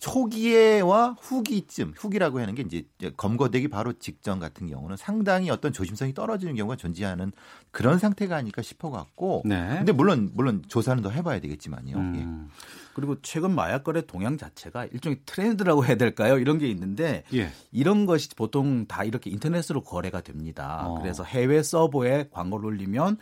[0.00, 2.84] 초기에와 후기쯤 후기라고 하는 게 이제
[3.18, 7.32] 검거되기 바로 직전 같은 경우는 상당히 어떤 조심성이 떨어지는 경우가 존재하는
[7.70, 9.74] 그런 상태가 아닐까 싶어 갖고 네.
[9.76, 11.96] 근데 물론 물론 조사는 더 해봐야 되겠지만요.
[11.98, 12.14] 음.
[12.16, 12.54] 예.
[12.94, 16.38] 그리고 최근 마약 거래 동향 자체가 일종의 트렌드라고 해야 될까요?
[16.38, 17.50] 이런 게 있는데 예.
[17.70, 20.86] 이런 것이 보통 다 이렇게 인터넷으로 거래가 됩니다.
[20.86, 20.98] 어.
[20.98, 23.18] 그래서 해외 서버에 광고를 올리면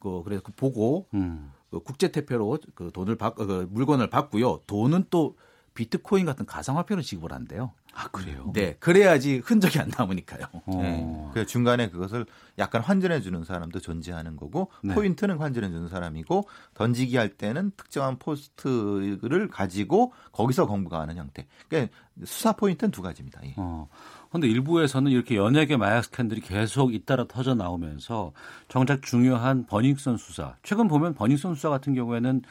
[0.00, 1.52] 그 그래서 그 보고 음.
[1.70, 4.62] 그 국제 대표로 그 돈을 받, 그 물건을 받고요.
[4.66, 5.36] 돈은 또
[5.76, 7.72] 비트코인 같은 가상화폐로 지급을 한대요.
[7.94, 8.50] 아 그래요?
[8.52, 10.44] 네, 그래야지 흔적이 안 남으니까요.
[10.52, 10.82] 어.
[10.82, 11.30] 네.
[11.32, 12.26] 그 중간에 그것을
[12.58, 14.94] 약간 환전해 주는 사람도 존재하는 거고 네.
[14.94, 21.46] 포인트는 환전해 주는 사람이고 던지기 할 때는 특정한 포스트를 가지고 거기서 공급을 하는 형태.
[21.68, 23.40] 그러니까 수사 포인트는 두 가지입니다.
[23.44, 23.54] 예.
[23.56, 23.88] 어.
[24.30, 28.32] 근데 일부에서는 이렇게 연예계 마약 스캔들이 계속 잇따라 터져 나오면서
[28.68, 30.56] 정작 중요한 버닝썬 수사.
[30.62, 32.42] 최근 보면 버닝썬 수사 같은 경우에는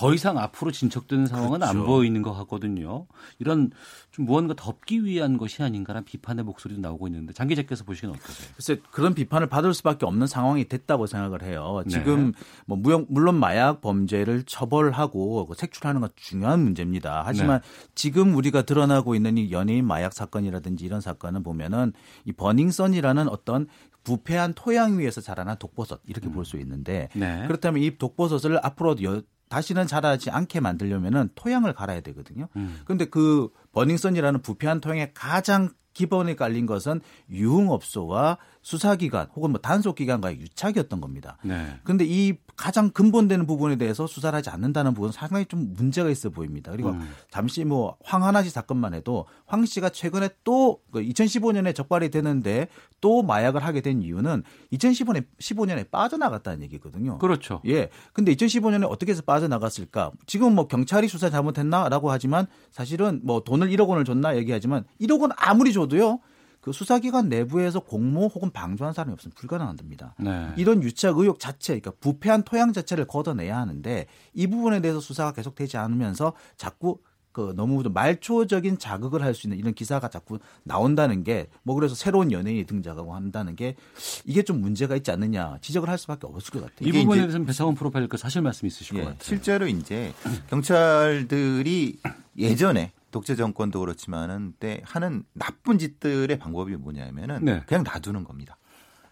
[0.00, 1.78] 더 이상 앞으로 진척되는 상황은 그렇죠.
[1.78, 3.06] 안 보이는 것 같거든요.
[3.38, 3.70] 이런
[4.12, 8.48] 좀 무언가 덮기 위한 것이 아닌가라는 비판의 목소리도 나오고 있는데 장 기자께서 보시기는 어떠세요?
[8.56, 11.82] 글쎄 그런 비판을 받을 수밖에 없는 상황이 됐다고 생각을 해요.
[11.86, 12.38] 지금 네.
[12.64, 17.22] 뭐 무용, 물론 마약 범죄를 처벌하고 그 색출하는 건 중요한 문제입니다.
[17.26, 17.68] 하지만 네.
[17.94, 21.92] 지금 우리가 드러나고 있는 이 연예인 마약 사건이라든지 이런 사건을 보면은
[22.24, 23.66] 이 버닝썬이라는 어떤
[24.04, 26.32] 부패한 토양 위에서 자라난 독버섯 이렇게 음.
[26.32, 27.44] 볼수 있는데 네.
[27.46, 29.20] 그렇다면 이 독버섯을 앞으로 여,
[29.50, 32.48] 다시는 자라지 않게 만들려면은 토양을 갈아야 되거든요.
[32.56, 32.80] 음.
[32.84, 41.00] 그런데 그 버닝썬이라는 부패한 토양에 가장 기본에 깔린 것은 유흥업소와 수사기관 혹은 뭐 단속기관과의 유착이었던
[41.00, 41.38] 겁니다.
[41.42, 41.78] 네.
[41.82, 46.70] 그런데 이 가장 근본되는 부분에 대해서 수사를 하지 않는다는 부분은 상당히 좀 문제가 있어 보입니다.
[46.70, 47.10] 그리고 음.
[47.30, 52.68] 잠시 뭐 황하나 씨 사건만 해도 황 씨가 최근에 또 2015년에 그 적발이 되는데
[53.00, 54.42] 또 마약을 하게 된 이유는
[54.72, 57.18] 2015년에 15년에 빠져나갔다는 얘기거든요.
[57.18, 57.62] 그렇죠.
[57.66, 57.88] 예.
[58.12, 60.10] 근데 2015년에 어떻게 해서 빠져나갔을까?
[60.26, 65.30] 지금 뭐 경찰이 수사 잘못했나라고 하지만 사실은 뭐 돈을 1억 원을 줬나 얘기하지만 1억 원
[65.36, 66.20] 아무리 줘도요.
[66.60, 70.14] 그 수사기관 내부에서 공모 혹은 방조한 사람이 없으면 불가능합니다.
[70.18, 70.48] 네.
[70.56, 75.76] 이런 유착 의혹 자체, 그러니까 부패한 토양 자체를 걷어내야 하는데 이 부분에 대해서 수사가 계속되지
[75.78, 76.98] 않으면서 자꾸
[77.32, 82.32] 그 너무 말초적인 자극을 할 수 있는 이런 기사가 자꾸 나온다는 게 뭐 그래서 새로운
[82.32, 83.76] 연예인이 등장하고 한다는 게
[84.24, 86.88] 이게 좀 문제가 있지 않느냐 지적을 할 수밖에 없을 것 같아요.
[86.88, 89.22] 이 부분에 대해서는 배상원 프로파일러 사실 말씀 있으실 예, 것 같아요.
[89.22, 90.12] 실제로 이제
[90.50, 91.98] 경찰들이
[92.36, 97.62] 예전에 독재 정권도 그렇지만은 때 하는 나쁜 짓들의 방법이 뭐냐면은 네.
[97.66, 98.56] 그냥 놔두는 겁니다.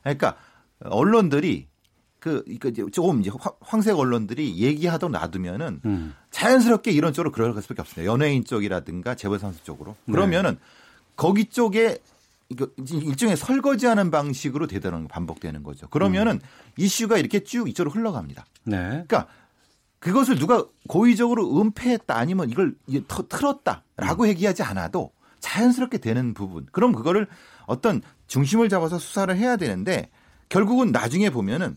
[0.03, 0.37] 그러니까
[0.81, 1.69] 언론들이
[2.21, 3.31] 그, 그 조금 이제
[3.61, 6.15] 황색 언론들이 얘기하던 놔두면은 음.
[6.31, 8.11] 자연스럽게 이런 쪽으로 그럴 수밖에 없습니다.
[8.11, 9.97] 연예인 쪽이라든가 재벌선수 쪽으로.
[10.05, 10.13] 네.
[10.13, 10.59] 그러면은 네.
[11.17, 11.99] 거기 쪽에
[12.51, 15.87] 이거 일종의 설거지하는 방식으로 되더는 반복되는 거죠.
[15.89, 16.41] 그러면은 음.
[16.77, 18.47] 이슈가 이렇게 쭉 이쪽으로 흘러갑니다.
[18.65, 18.77] 네.
[18.77, 19.29] 그러니까
[19.99, 22.75] 그것을 누가 고의적으로 은폐했다 아니면 이걸
[23.29, 24.29] 틀었다라고 음.
[24.29, 26.67] 얘기하지 않아도 자연스럽게 되는 부분.
[26.73, 27.27] 그럼 그거를
[27.67, 30.11] 어떤 중심을 잡아서 수사를 해야 되는데
[30.49, 31.77] 결국은 나중에 보면은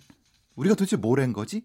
[0.56, 1.64] 우리가 도대체 뭘 한 거지?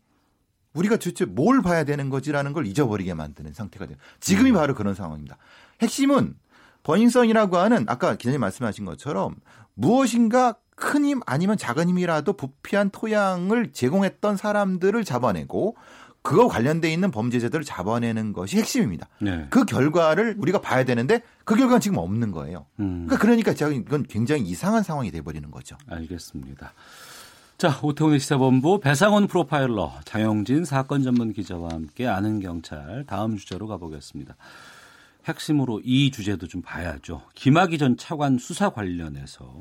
[0.75, 3.97] 우리가 도대체 뭘 봐야 되는 거지라는 걸 잊어버리게 만드는 상태가 돼요.
[4.21, 4.55] 지금이 음.
[4.55, 5.37] 바로 그런 상황입니다.
[5.81, 6.37] 핵심은
[6.83, 9.35] 버닝썬이라고 하는 아까 기자님 말씀하신 것처럼
[9.75, 15.75] 무엇인가 큰 힘 아니면 작은 힘이라도 부패한 토양을 제공했던 사람들을 잡아내고
[16.27, 19.07] 그거 관련돼 있는 범죄자들을 잡아내는 것이 핵심입니다.
[19.21, 19.47] 네.
[19.49, 22.67] 그 결과를 우리가 봐야 되는데 그 결과는 지금 없는 거예요.
[22.81, 23.05] 음.
[23.07, 25.77] 그러니까 그러니까 제가 이건 굉장히 이상한 상황이 돼버리는 거죠.
[25.89, 26.73] 알겠습니다.
[27.59, 34.35] 자, 오태훈의 시사본부 배상원 프로파일러 장영진 사건 전문 기자와 함께 아는 경찰 다음 주제로 가보겠습니다.
[35.27, 37.23] 핵심으로 이 주제도 좀 봐야죠.
[37.37, 39.61] 김학의 전 차관 수사 관련해서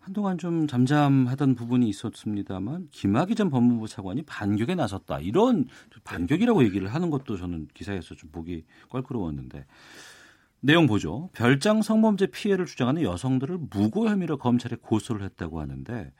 [0.00, 5.20] 한동안 좀 잠잠하던 부분이 있었습니다만 김학의 전 법무부 차관이 반격에 나섰다.
[5.20, 5.66] 이런
[6.04, 9.66] 반격이라고 얘기를 하는 것도 저는 기사에서 좀 보기 껄끄러웠는데
[10.60, 11.28] 내용 보죠.
[11.32, 16.12] 별장 성범죄 피해를 주장하는 여성들을 무고 혐의로 검찰에 고소를 했다고 하는데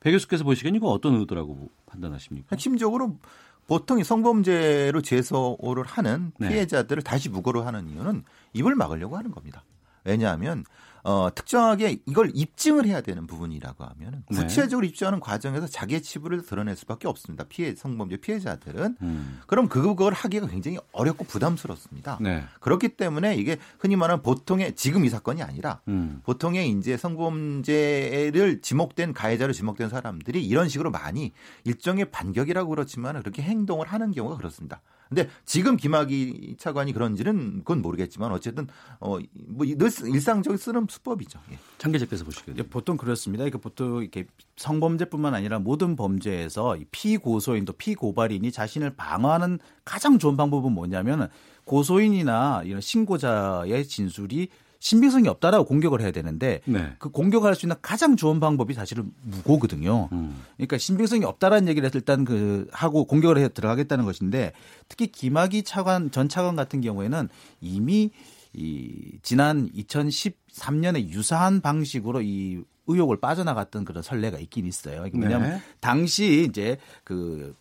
[0.00, 2.48] 배 교수께서 보시기엔 이거 어떤 의도라고 판단하십니까?
[2.52, 3.18] 핵심적으로
[3.66, 6.48] 보통 성범죄로 제소를 하는 네.
[6.48, 7.10] 피해자들을 네.
[7.10, 8.24] 다시 무고로 하는 이유는
[8.54, 9.64] 입을 막으려고 하는 겁니다.
[10.04, 10.64] 왜냐하면
[11.04, 14.36] 어, 특정하게 이걸 입증을 해야 되는 부분이라고 하면 네.
[14.36, 14.88] 구체적으로 네.
[14.88, 17.44] 입증하는 과정에서 자기의 치부를 드러낼 수밖에 없습니다.
[17.48, 19.40] 피해 성범죄 피해자들은 음.
[19.46, 22.18] 그럼 그걸 하기가 굉장히 어렵고 부담스럽습니다.
[22.20, 22.44] 네.
[22.60, 26.20] 그렇기 때문에 이게 흔히 말하는 보통의 지금 이 사건이 아니라 음.
[26.24, 31.32] 보통의 이제 성범죄를 지목된 가해자로 지목된 사람들이 이런 식으로 많이
[31.64, 34.80] 일종의 반격이라고 그렇지만 그렇게 행동을 하는 경우가 그렇습니다.
[35.08, 38.66] 근데 지금 김학의 차관이 그런지는 그건 모르겠지만 어쨌든
[39.00, 39.20] 어뭐
[39.64, 41.38] 일상적인 쓰는 수법이죠.
[41.52, 41.58] 예.
[41.78, 43.42] 장 기자께서 보시기에 예, 보통 그렇습니다.
[43.44, 50.72] 그러니까 보통 이렇게 성범죄뿐만 아니라 모든 범죄에서 피고소인 또 피고발인이 자신을 방어하는 가장 좋은 방법은
[50.72, 51.28] 뭐냐면
[51.64, 54.48] 고소인이나 이런 신고자의 진술이
[54.80, 56.92] 신빙성이 없다라고 공격을 해야 되는데 네.
[56.98, 60.08] 그 공격할 수 있는 가장 좋은 방법이 사실은 무고거든요.
[60.12, 60.36] 음.
[60.56, 64.52] 그러니까 신빙성이 없다라는 얘기를 해서 일단 그 하고 공격을 해 들어가겠다는 것인데
[64.88, 67.28] 특히 김학의 차관 전 차관 같은 경우에는
[67.60, 68.10] 이미
[68.52, 75.04] 이 지난 2013년에 유사한 방식으로 이 의혹을 빠져나갔던 그런 선례가 있긴 있어요.
[75.12, 75.62] 왜냐하면 네.
[75.80, 77.54] 당시 이제 그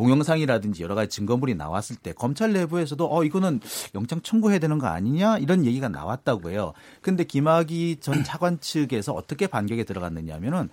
[0.00, 3.60] 동영상이라든지 여러 가지 증거물이 나왔을 때 검찰 내부에서도 어 이거는
[3.94, 6.72] 영장 청구해야 되는 거 아니냐 이런 얘기가 나왔다고 해요.
[7.02, 10.70] 근데 김학의 전 차관 측에서 어떻게 반격에 들어갔느냐면은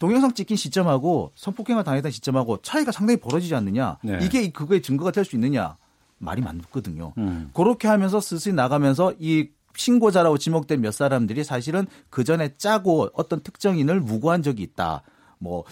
[0.00, 3.98] 동영상 찍힌 시점하고 성폭행을 당했던 시점하고 차이가 상당히 벌어지지 않느냐.
[4.02, 4.18] 네.
[4.22, 5.76] 이게 그거의 증거가 될 수 있느냐.
[6.18, 7.12] 말이 많거든요.
[7.18, 7.50] 음.
[7.54, 14.00] 그렇게 하면서 스스로 나가면서 이 신고자라고 지목된 몇 사람들이 사실은 그 전에 짜고 어떤 특정인을
[14.00, 15.02] 무고한 적이 있다.
[15.38, 15.62] 뭐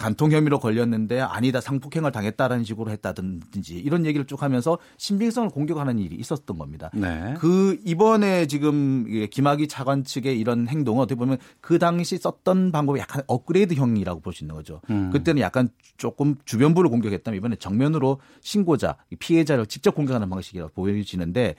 [0.00, 6.16] 간통 혐의로 걸렸는데 아니다 상폭행을 당했다라는 식으로 했다든지 이런 얘기를 쭉 하면서 신빙성을 공격하는 일이
[6.16, 6.90] 있었던 겁니다.
[6.94, 7.34] 네.
[7.38, 13.22] 그 이번에 지금 김학의 차관 측의 이런 행동은 어떻게 보면 그 당시 썼던 방법이 약간
[13.26, 14.80] 업그레이드형이라고 볼 수 있는 거죠.
[14.90, 15.10] 음.
[15.10, 21.56] 그때는 약간 조금 주변부를 공격했다면 이번에 정면으로 신고자 피해자를 직접 공격하는 방식이라고 보여지는데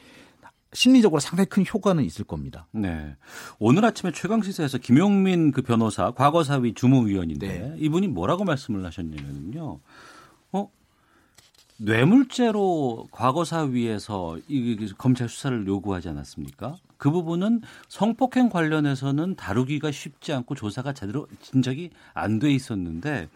[0.73, 2.67] 심리적으로 상당히 큰 효과는 있을 겁니다.
[2.71, 3.15] 네.
[3.59, 7.75] 오늘 아침에 최강 시사에서 김용민 그 변호사 과거사위 주무위원인데 네.
[7.77, 9.79] 이분이 뭐라고 말씀을 하셨냐면요.
[10.53, 10.69] 어?
[11.77, 16.77] 뇌물죄로 과거사위에서 이 검찰 수사를 요구하지 않았습니까?
[16.97, 23.27] 그 부분은 성폭행 관련해서는 다루기가 쉽지 않고 조사가 제대로 진작이 안 돼 있었는데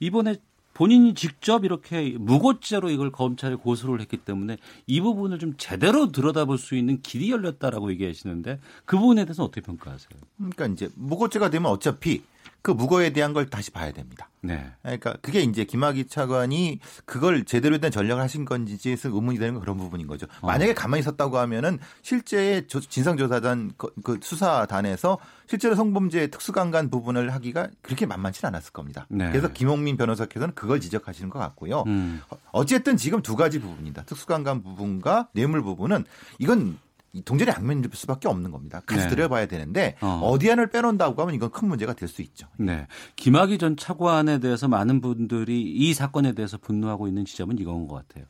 [0.00, 0.36] 이번에
[0.80, 4.56] 본인이 직접 이렇게 무고죄로 이걸 검찰에 고소를 했기 때문에
[4.86, 10.08] 이 부분을 좀 제대로 들여다볼 수 있는 길이 열렸다라고 얘기하시는데 그 부분에 대해서 어떻게 평가하세요?
[10.38, 12.22] 그러니까 이제 무고죄가 되면 어차피
[12.62, 14.28] 그 무고에 대한 걸 다시 봐야 됩니다.
[14.42, 14.70] 네.
[14.82, 19.76] 그러니까 그게 이제 김학의 차관이 그걸 제대로 된 전략을 하신 건지에서 의문이 되는 건 그런
[19.76, 20.26] 부분인 거죠.
[20.40, 20.46] 어.
[20.46, 28.44] 만약에 가만히 있었다고 하면은 실제 진상조사단 그 수사단에서 실제로 성범죄 특수강간 부분을 하기가 그렇게 만만치
[28.46, 29.06] 않았을 겁니다.
[29.08, 29.28] 네.
[29.30, 31.84] 그래서 김홍민 변호사께서는 그걸 지적하시는 것 같고요.
[31.86, 32.20] 음.
[32.52, 34.04] 어쨌든 지금 두 가지 부분입니다.
[34.04, 36.04] 특수강간 부분과 뇌물 부분은
[36.38, 36.78] 이건
[37.24, 38.80] 동전의 양면일 수밖에 없는 겁니다.
[38.86, 39.08] 같이 네.
[39.08, 40.36] 들여봐야 되는데 어.
[40.38, 42.48] 디 하나를 빼놓는다고 하면 이건 큰 문제가 될 수 있죠.
[42.56, 42.86] 네.
[43.16, 48.24] 김학의 전 차관에 대해서 많은 분들이 이 사건에 대해서 분노하고 있는 지점은 이건 것 같아요.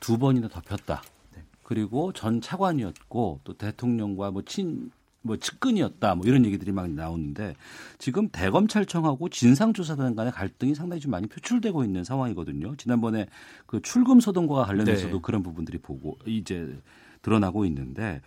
[0.00, 1.02] 두 번이나 덮였다.
[1.34, 1.42] 네.
[1.62, 4.90] 그리고 전 차관이었고 또 대통령과 뭐 친,
[5.22, 7.54] 뭐 측근이었다 뭐 이런 얘기들이 막 나오는데
[7.98, 12.74] 지금 대검찰청하고 진상조사단 간의 갈등이 상당히 좀 많이 표출되고 있는 상황이거든요.
[12.76, 13.26] 지난번에
[13.66, 15.20] 그 출금 소동과 관련해서도 네.
[15.22, 16.80] 그런 부분들이 보고 이제
[17.22, 18.20] 드러나고 있는데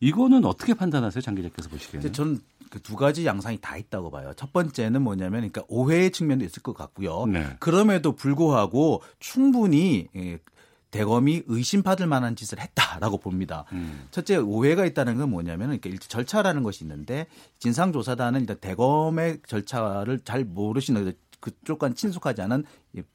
[0.00, 2.12] 이거는 어떻게 판단하세요, 장 기자께서 보시기에는?
[2.12, 2.40] 저는
[2.70, 4.32] 그 두 가지 양상이 다 있다고 봐요.
[4.36, 7.26] 첫 번째는 뭐냐면, 그러니까 오해의 측면도 있을 것 같고요.
[7.26, 7.46] 네.
[7.60, 10.38] 그럼에도 불구하고 충분히 예,
[10.90, 13.64] 대검이 의심받을 만한 짓을 했다라고 봅니다.
[13.72, 14.06] 음.
[14.10, 17.26] 첫째 오해가 있다는 건 뭐냐면 그러니까 절차라는 것이 있는데
[17.58, 22.64] 진상조사단은 일단 대검의 절차를 잘 모르시는 그쪽과 친숙하지 않은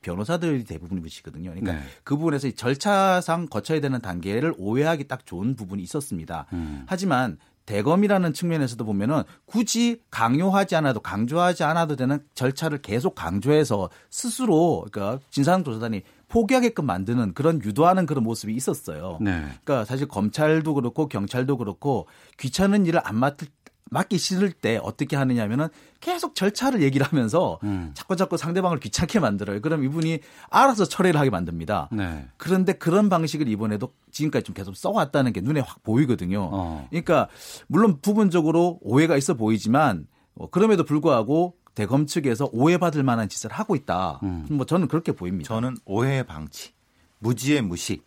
[0.02, 1.52] 변호사들이 대부분이시거든요.
[1.52, 1.80] 그러니까 네.
[2.04, 6.48] 그 부분에서 절차상 거쳐야 되는 단계를 오해하기 딱 좋은 부분이 있었습니다.
[6.54, 6.84] 음.
[6.88, 15.24] 하지만 대검이라는 측면에서도 보면은 굳이 강요하지 않아도 강조하지 않아도 되는 절차를 계속 강조해서 스스로 그러니까
[15.30, 19.18] 진상조사단이 포기하게끔 만드는 그런 유도하는 그런 모습이 있었어요.
[19.22, 19.46] 네.
[19.64, 22.08] 그러니까 사실 검찰도 그렇고 경찰도 그렇고
[22.38, 23.48] 귀찮은 일을 안 맡을
[23.94, 25.68] 맞기 싫을 때 어떻게 하느냐면은
[26.00, 27.92] 계속 절차를 얘기를 하면서 음.
[27.94, 29.62] 자꾸 자꾸 상대방을 귀찮게 만들어요.
[29.62, 30.20] 그럼 이분이
[30.50, 31.90] 알아서 처리를 하게 만듭니다.
[31.92, 32.28] 네.
[32.38, 36.50] 그런데 그런 방식을 이번에도 지금까지 좀 계속 써왔다는 게 눈에 확 보이거든요.
[36.52, 36.88] 어.
[36.90, 37.30] 그러니까
[37.68, 44.20] 물론 부분적으로 오해가 있어 보이지만 어, 그럼에도 불구하고 대검 측에서 오해받을 만한 짓을 하고 있다.
[44.24, 44.48] 음.
[44.50, 45.48] 뭐 저는 그렇게 보입니다.
[45.48, 46.74] 저는 오해 방치,
[47.20, 48.02] 무지의 무시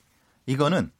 [0.47, 0.91] 이거는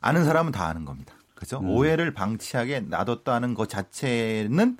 [0.00, 1.14] 아는 사람은 다 아는 겁니다.
[1.44, 1.58] 그죠?
[1.60, 1.70] 음.
[1.70, 4.76] 오해를 방치하게 놔뒀다는 것 자체는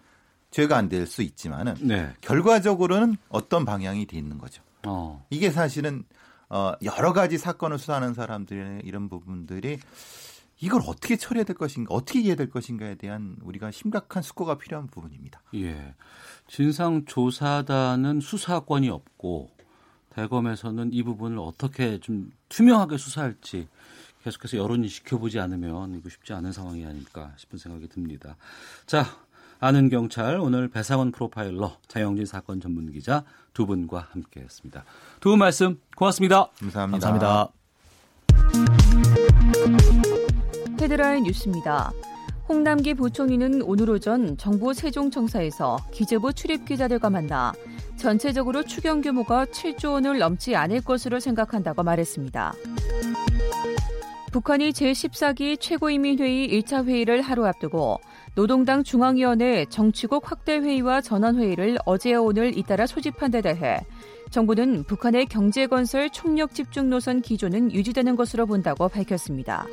[0.51, 2.13] 죄가 안 될 수 있지만은 네.
[2.21, 4.63] 결과적으로는 어떤 방향이 돼 있는 거죠.
[4.87, 5.25] 어.
[5.31, 6.05] 이게 사실은
[6.49, 9.79] 어 여러 가지 사건을 수사하는 사람들의 이런 부분들이
[10.61, 15.43] 이걸 어떻게 처리해야 될 것인가, 어떻게 이해해야 될 것인가에 대한 우리가 심각한 숙고가 필요한 부분입니다.
[15.57, 15.95] 예.
[16.47, 19.51] 진상조사단은 수사권이 없고
[20.11, 23.67] 대검에서는 이 부분을 어떻게 좀 투명하게 수사할지
[24.25, 28.37] 계속해서 여론이 지켜보지 않으면 이거 쉽지 않은 상황이 아닐까 싶은 생각이 듭니다.
[28.87, 29.05] 자,
[29.61, 33.23] 아는 경찰 오늘 배상원 프로파일러 자영진 사건 전문 기자
[33.53, 34.85] 두 분과 함께했습니다.
[35.21, 36.49] 두 분 말씀 고맙습니다.
[36.59, 37.09] 감사합니다.
[37.09, 37.49] 감사합니다.
[40.81, 41.93] 헤드라인 뉴스입니다.
[42.49, 47.53] 홍남기 부총리는 오늘 오전 정부 세종청사에서 기재부 출입 기자들과 만나
[47.97, 52.55] 전체적으로 추경 규모가 7조 원을 넘지 않을 것으로 생각한다고 말했습니다.
[54.35, 58.01] 북한이 제14기 최고인민회의 1차 회의를 하루 앞두고
[58.35, 63.79] 노동당 중앙위원회 정치국 확대회의와 전원회의를 어제와 오늘 잇따라 소집한 데 대해
[64.33, 69.69] 정부는 북한의 경제건설 총력 집중 노선 기조는 유지되는 것으로 본다고 밝혔습니다.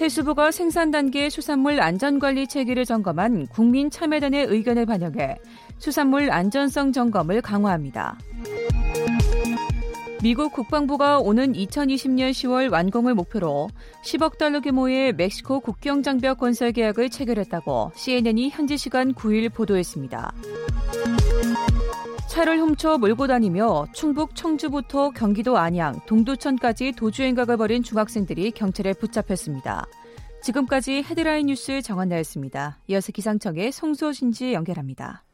[0.00, 5.36] 해수부가 생산 단계 수산물 안전관리 체계를 점검한 국민참여단의 의견을 반영해
[5.78, 8.16] 수산물 안전성 점검을 강화합니다.
[10.20, 13.68] 미국 국방부가 오는 2020년 10월 완공을 목표로
[14.02, 20.32] 10억 달러 규모의 멕시코 국경 장벽 건설 계약을 체결했다고 CNN이 현지 시간 9일 보도했습니다.
[22.28, 29.86] 차를 훔쳐 몰고 다니며 충북 청주부터 경기도 안양, 동두천까지 도주행각을 벌인 중학생들이 경찰에 붙잡혔습니다.
[30.42, 32.78] 지금까지 헤드라인 뉴스 정한나였습니다.
[32.88, 35.24] 이어서 기상청의 송소신지 연결합니다.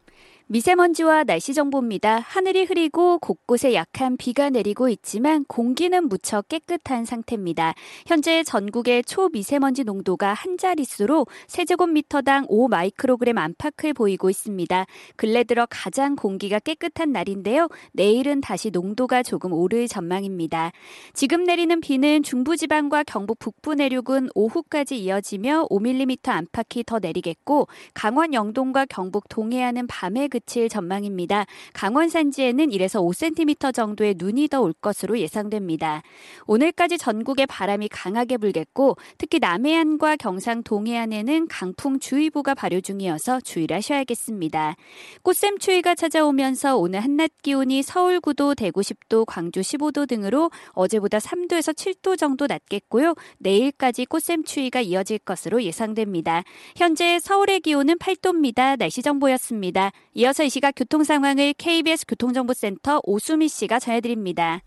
[0.47, 2.19] 미세먼지와 날씨 정보입니다.
[2.19, 7.73] 하늘이 흐리고 곳곳에 약한 비가 내리고 있지만 공기는 무척 깨끗한 상태입니다.
[8.07, 14.85] 현재 전국의 초미세먼지 농도가 한 자릿수로 세제곱미터당 5 마이크로그램 안팎을 보이고 있습니다.
[15.17, 17.69] 근래 들어 가장 공기가 깨끗한 날인데요.
[17.93, 20.73] 내일은 다시 농도가 조금 오를 전망입니다.
[21.15, 28.85] 지금 내리는 비는 중부지방과 경북 북부 내륙은 오후까지 이어지며 5mm 안팎이 더 내리겠고 강원 영동과
[28.85, 31.47] 경북 동해안은 밤에 그칠 전망입니다.
[31.73, 36.03] 강원 산지에는 1에서 5cm 정도의 눈이 더 올 것으로 예상됩니다.
[36.47, 44.77] 오늘까지 전국에 바람이 강하게 불겠고 특히 남해안과 경상 동해안에는 강풍 주의보가 발효 중이어서 주의를 하셔야겠습니다.
[45.23, 51.75] 꽃샘 추위가 찾아오면서 오늘 한낮 기온이 서울 9도, 대구 10도, 광주 15도 등으로 어제보다 3도에서
[51.75, 53.15] 7도 정도 낮겠고요.
[53.39, 56.43] 내일까지 꽃샘 추위가 이어질 것으로 예상됩니다.
[56.77, 58.79] 현재 서울의 기온은 8도입니다.
[58.79, 59.93] 날씨 정보였습니다.
[60.15, 64.61] 이 어서 이 시각 교통 상황을 KBS 교통정보센터 오수미 씨가 전해드립니다.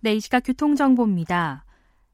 [0.00, 1.64] 네, 이 시각 교통정보입니다.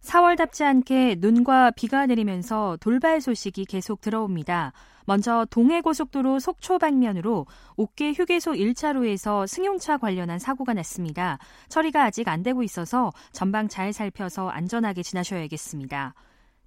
[0.02, 4.72] 4월답지 않게 눈과 비가 내리면서 돌발 소식이 계속 들어옵니다.
[5.04, 11.38] 먼저 동해고속도로 속초 방면으로 옥계 휴게소 1차로에서 승용차 관련한 사고가 났습니다.
[11.68, 16.14] 처리가 아직 안 되고 있어서 전방 잘 살펴서 안전하게 지나셔야겠습니다.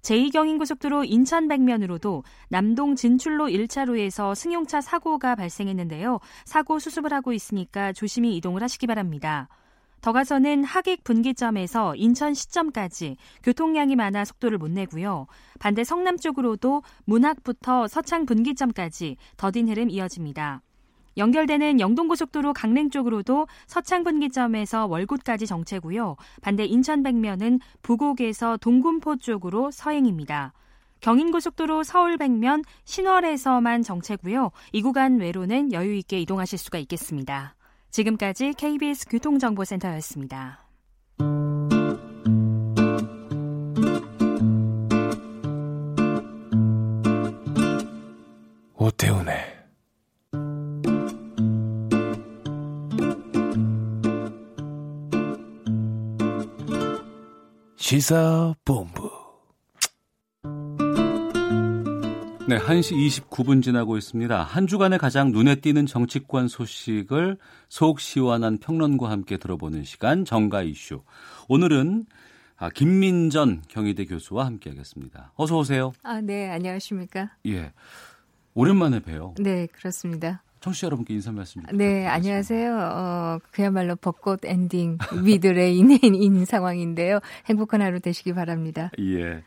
[0.06, 6.20] 제2경인고속도로 인천 방면으로도 남동 진출로 1차로에서 승용차 사고가 발생했는데요.
[6.44, 9.48] 사고 수습을 하고 있으니까 조심히 이동을 하시기 바랍니다.
[10.00, 15.26] 더 가서는 하객 분기점에서 인천 시점까지 교통량이 많아 속도를 못 내고요.
[15.58, 20.62] 반대 성남 쪽으로도 문학부터 서창 분기점까지 더딘 흐름 이어집니다.
[21.16, 26.16] 연결되는 영동고속도로 강릉 쪽으로도 서창 분기점에서 월곶까지 정체고요.
[26.42, 30.52] 반대 인천 백면은 부곡에서 동군포 쪽으로 서행입니다.
[31.00, 34.50] 경인고속도로 서울 백면 신월에서만 정체고요.
[34.72, 37.54] 이 구간 외로는 여유 있게 이동하실 수가 있겠습니다.
[37.90, 40.66] 지금까지 KBS 교통정보센터였습니다.
[48.78, 49.55] 오태훈의
[57.86, 59.08] 시사본부
[62.48, 64.42] 네, 1시 29분 지나고 있습니다.
[64.42, 71.04] 한 주간에 가장 눈에 띄는 정치권 소식을 속 시원한 평론과 함께 들어보는 시간 정가 이슈.
[71.48, 72.06] 오늘은
[72.56, 75.32] 아, 김민전 경희대 교수와 함께 하겠습니다.
[75.36, 75.92] 어서 오세요.
[76.02, 77.36] 아, 네, 안녕하십니까?
[77.46, 77.72] 예.
[78.54, 79.34] 오랜만에 봬요.
[79.38, 80.42] 네, 그렇습니다.
[80.66, 82.76] 청취자 여러분께 인사 말씀 좀 네, 안녕하세요.
[82.76, 87.20] 어, 그야말로 벚꽃 엔딩 with rain인 상황인데요.
[87.46, 88.90] 행복한 하루 되시기 바랍니다.
[88.98, 89.44] 예.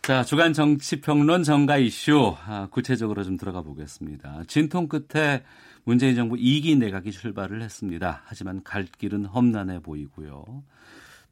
[0.00, 4.44] 자, 주간 정치평론 정가 이슈 아, 구체적으로 좀 들어가 보겠습니다.
[4.46, 5.42] 진통 끝에
[5.84, 8.22] 문재인 정부 2기 내각이 출발을 했습니다.
[8.24, 10.62] 하지만 갈 길은 험난해 보이고요.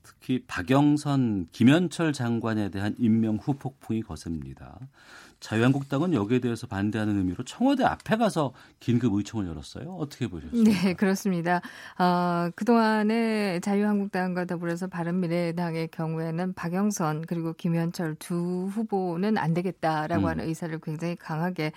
[0.02, 4.78] 특히 박영선, 김현철 장관에 대한 임명 후폭풍이 거셉니다.
[5.40, 9.90] 자유한국당은 여기에 대해서 반대하는 의미로 청와대 앞에 가서 긴급 의총을 열었어요.
[9.90, 10.64] 어떻게 보셨어요?
[10.64, 11.60] 네, 그렇습니다.
[11.98, 20.28] 어, 그동안에 자유한국당과 더불어서 바른미래당의 경우에는 박영선 그리고 김현철 두 후보는 안 되겠다라고 음.
[20.28, 21.72] 하는 의사를 굉장히 강하게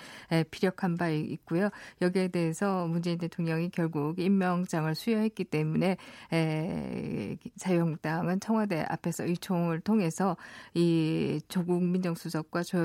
[0.52, 1.70] 피력한 바 있고요.
[2.02, 5.98] 여기에 대해서 문재인 대통령이 결국 임명장을 수여했기 때문에
[6.34, 10.38] 에, 자유한국당은 청와대 앞에서 의총을 통해서
[10.74, 12.80] 이 조국 민정수석과 조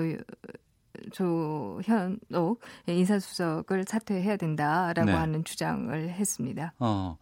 [1.13, 5.13] 조현옥 인사수석을 사퇴해야 된다라고 네.
[5.13, 6.73] 하는 주장을 했습니다.
[6.79, 7.19] 어.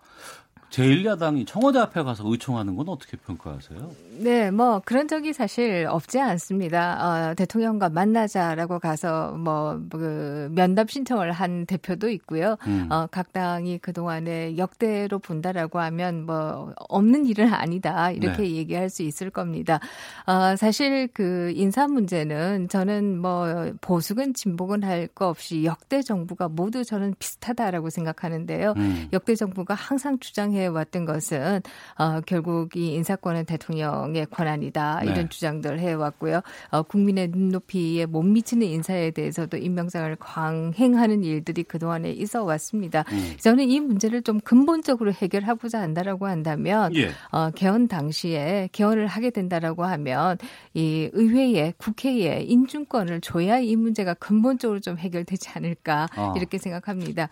[0.73, 3.91] 제1야당이 청와대 앞에 가서 의총하는 건 어떻게 평가하세요?
[4.19, 7.31] 네, 뭐 그런 적이 사실 없지 않습니다.
[7.31, 12.57] 어, 대통령과 만나자라고 가서 뭐 그 면담 신청을 한 대표도 있고요.
[12.67, 12.89] 음.
[12.91, 18.51] 어, 각 당이 그 동안에 역대로 본다라고 하면 뭐 없는 일은 아니다 이렇게 네.
[18.53, 19.81] 얘기할 수 있을 겁니다.
[20.27, 26.85] 어, 사실 그 인사 문제는 저는 뭐 보수건 진보건 할 거 없이 역대 정부가 모두
[26.85, 28.75] 저는 비슷하다라고 생각하는데요.
[28.77, 29.09] 음.
[29.13, 31.61] 역대 정부가 항상 주장해 해 왔던 것은
[31.99, 35.29] 어, 결국 이 인사권은 대통령의 권한이다 이런 네.
[35.29, 36.41] 주장들을 해왔고요.
[36.71, 43.05] 어, 국민의 눈높이에 못 미치는 인사에 대해서도 임명장을 강행하는 일들이 그 동안에 있어 왔습니다.
[43.13, 43.37] 음.
[43.39, 47.11] 저는 이 문제를 좀 근본적으로 해결하고자 한다라고 한다면 예.
[47.31, 50.39] 어, 개헌 당시에 개헌을 하게 된다라고 하면
[50.75, 56.35] 이 의회에 국회에 인준권을 줘야 이 문제가 근본적으로 좀 해결되지 않을까 어.
[56.37, 57.29] 이렇게 생각합니다.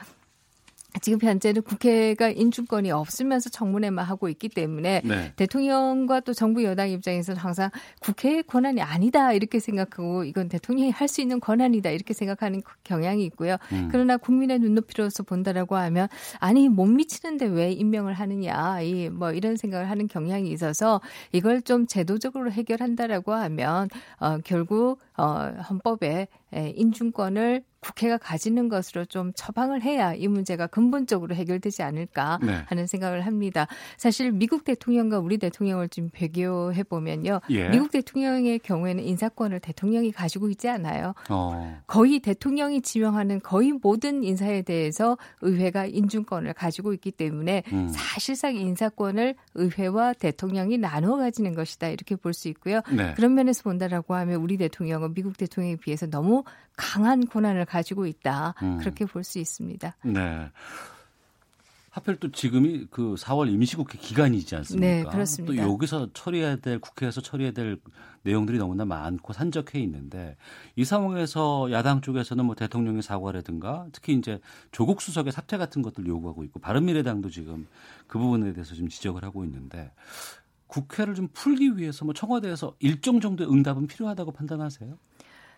[1.02, 5.32] 지금 현재는 국회가 인준권이 없으면서 청문회만 하고 있기 때문에 네.
[5.36, 7.70] 대통령과 또 정부 여당 입장에서는 항상
[8.00, 13.56] 국회의 권한이 아니다 이렇게 생각하고 이건 대통령이 할 수 있는 권한이다 이렇게 생각하는 경향이 있고요.
[13.72, 13.88] 음.
[13.90, 16.06] 그러나 국민의 눈높이로서 본다라고 하면
[16.38, 21.00] 아니 못 미치는데 왜 임명을 하느냐 이 뭐 이런 생각을 하는 경향이 있어서
[21.32, 23.88] 이걸 좀 제도적으로 해결한다라고 하면
[24.18, 31.82] 어 결국 어 헌법에 인준권을 국회가 가지는 것으로 좀 처방을 해야 이 문제가 근본적으로 해결되지
[31.82, 32.62] 않을까 네.
[32.66, 33.66] 하는 생각을 합니다.
[33.96, 37.40] 사실 미국 대통령과 우리 대통령을 좀 비교해 보면요.
[37.48, 37.70] 예.
[37.70, 41.14] 미국 대통령의 경우에는 인사권을 대통령이 가지고 있지 않아요.
[41.30, 41.80] 어.
[41.86, 47.88] 거의 대통령이 지명하는 거의 모든 인사에 대해서 의회가 인준권을 가지고 있기 때문에 음.
[47.88, 52.80] 사실상 인사권을 의회와 대통령이 나누어 가지는 것이다 이렇게 볼 수 있고요.
[52.96, 53.12] 네.
[53.16, 56.39] 그런 면에서 본다라고 하면 우리 대통령은 미국 대통령에 비해서 너무
[56.76, 58.54] 강한 권한을 가지고 있다.
[58.62, 58.78] 음.
[58.78, 59.96] 그렇게 볼 수 있습니다.
[60.04, 60.50] 네.
[61.90, 64.86] 하필 또 지금이 그 4월 임시국회 기간이지 않습니까?
[64.86, 65.64] 네, 그렇습니다.
[65.64, 67.80] 또 여기서 처리해야 될 국회에서 처리해야 될
[68.22, 70.36] 내용들이 너무나 많고 산적해 있는데
[70.76, 76.44] 이 상황에서 야당 쪽에서는 뭐 대통령의 사과라든가 특히 이제 조국 수석의 사퇴 같은 것들 요구하고
[76.44, 77.66] 있고 바른미래당도 지금
[78.06, 79.90] 그 부분에 대해서 좀 지적을 하고 있는데
[80.68, 84.96] 국회를 좀 풀기 위해서 뭐 청와대에서 일정 정도의 응답은 필요하다고 판단하세요?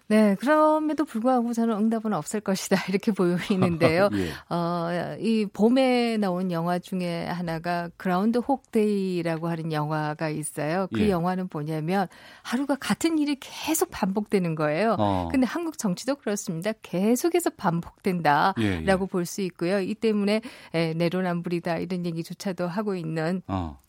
[0.09, 4.09] 네, 그럼에도 불구하고 저는 응답은 없을 것이다 이렇게 보이는데요.
[4.15, 4.55] 예.
[4.55, 10.89] 어, 이 봄에 나온 영화 중에 하나가 그라운드 혹데이라고 하는 영화가 있어요.
[10.93, 11.11] 그 예.
[11.11, 12.09] 영화는 뭐냐면
[12.43, 14.97] 하루가 같은 일이 계속 반복되는 거예요.
[14.99, 15.29] 어.
[15.31, 16.73] 근데 한국 정치도 그렇습니다.
[16.83, 19.07] 계속해서 반복된다라고 예, 예.
[19.11, 19.81] 볼수 있고요.
[19.81, 20.41] 이 때문에
[20.75, 23.82] 에, 내로남불이다 이런 얘기조차도 하고 있는 어.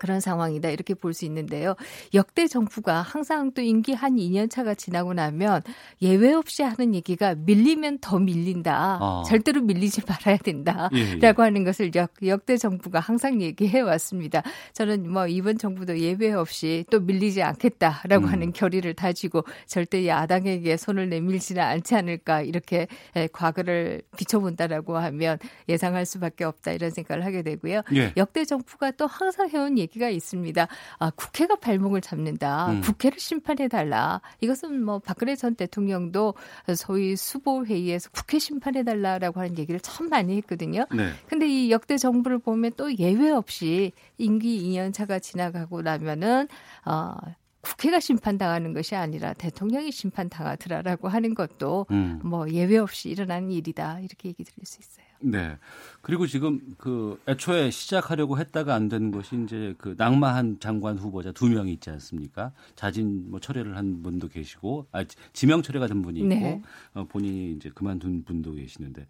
[0.00, 1.74] 그런 상황이다 이렇게 볼 수 있는데요.
[2.14, 5.62] 역대 정부가 항상 또 임기 한 2년 차가 지나고 나면
[6.00, 8.98] 예외 없이 하는 얘기가 밀리면 더 밀린다.
[9.00, 9.22] 어.
[9.24, 11.32] 절대로 밀리지 말아야 된다라고 예, 예.
[11.36, 14.42] 하는 것을 역, 역대 정부가 항상 얘기해 왔습니다.
[14.72, 18.32] 저는 뭐 이번 정부도 예외 없이 또 밀리지 않겠다라고 음.
[18.32, 22.86] 하는 결의를 다지고 절대 야당에게 손을 내밀지는 않지 않을까 이렇게
[23.32, 25.38] 과거를 비춰본다라고 하면
[25.68, 27.82] 예상할 수밖에 없다 이런 생각을 하게 되고요.
[27.96, 28.12] 예.
[28.16, 30.68] 역대 정부가 또 항상 해온 얘기 얘기가 있습니다.
[30.98, 32.70] 아, 국회가 발목을 잡는다.
[32.70, 32.80] 음.
[32.80, 34.20] 국회를 심판해 달라.
[34.40, 36.34] 이것은 뭐 박근혜 전 대통령도
[36.76, 40.86] 소위 수보 회의에서 국회 심판해 달라라고 하는 얘기를 참 많이 했거든요.
[40.94, 41.10] 네.
[41.26, 46.48] 근데 이 역대 정부를 보면 또 예외 없이 임기 2년 차가 지나가고 나면은
[46.84, 47.14] 어
[47.60, 52.20] 국회가 심판당하는 것이 아니라 대통령이 심판당하더라라고 하는 것도 음.
[52.24, 55.09] 뭐 예외 없이 일어나는 일이다 이렇게 얘기 드릴 수 있어요.
[55.22, 55.56] 네.
[56.02, 61.48] 그리고 지금 그 애초에 시작하려고 했다가 안 된 것이 이제 그 낙마한 장관 후보자 두
[61.48, 62.52] 명이 있지 않습니까?
[62.74, 66.62] 자진 뭐 철회를 한 분도 계시고 아 지명 철회가 된 분이 있고 네.
[66.94, 69.06] 어, 본인이 이제 그만둔 분도 계시는데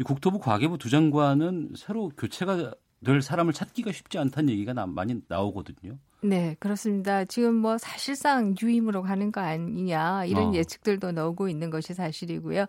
[0.00, 5.20] 이 국토부 과기부 두 장관은 새로 교체가 될 사람을 찾기가 쉽지 않다는 얘기가 나, 많이
[5.28, 5.96] 나오거든요.
[6.24, 7.24] 네, 그렇습니다.
[7.24, 10.54] 지금 뭐 사실상 유임으로 가는 거 아니냐 이런 어.
[10.54, 12.66] 예측들도 나오고 있는 것이 사실이고요.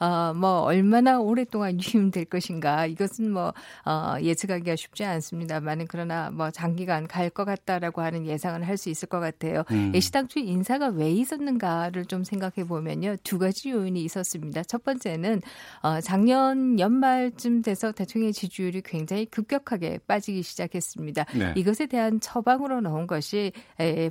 [0.00, 3.54] 어, 뭐 얼마나 오랫동안 유임될 것인가 이것은 뭐
[3.84, 9.08] 어, 예측하기가 쉽지 않습니다만은 그러나 뭐 장기간 갈 것 같다라고 하는 예상은 할 수 있을
[9.08, 9.62] 것 같아요.
[9.70, 9.92] 음.
[10.00, 14.64] 시당초 인사가 왜 있었는가를 좀 생각해 보면요 두 가지 요인이 있었습니다.
[14.64, 15.42] 첫 번째는
[15.82, 21.24] 어, 작년 연말쯤 돼서 대통령의 지지율이 굉장히 급격하게 빠지기 시작했습니다.
[21.38, 21.52] 네.
[21.56, 23.52] 이것에 대한 처방으로 는 나온 것이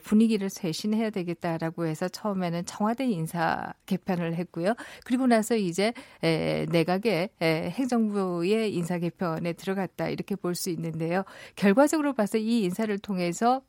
[0.03, 4.75] 분위기를 쇄신해야 되겠다라고 해서 처음에는 청와대 인사 개편을 했고요.
[5.03, 11.23] 그리고 나서 이제 내각의 행정부의 인사 개편에 들어갔다 이렇게 볼 수 있는데요.
[11.55, 13.61] 결과적으로 봐서 이 인사를 통해서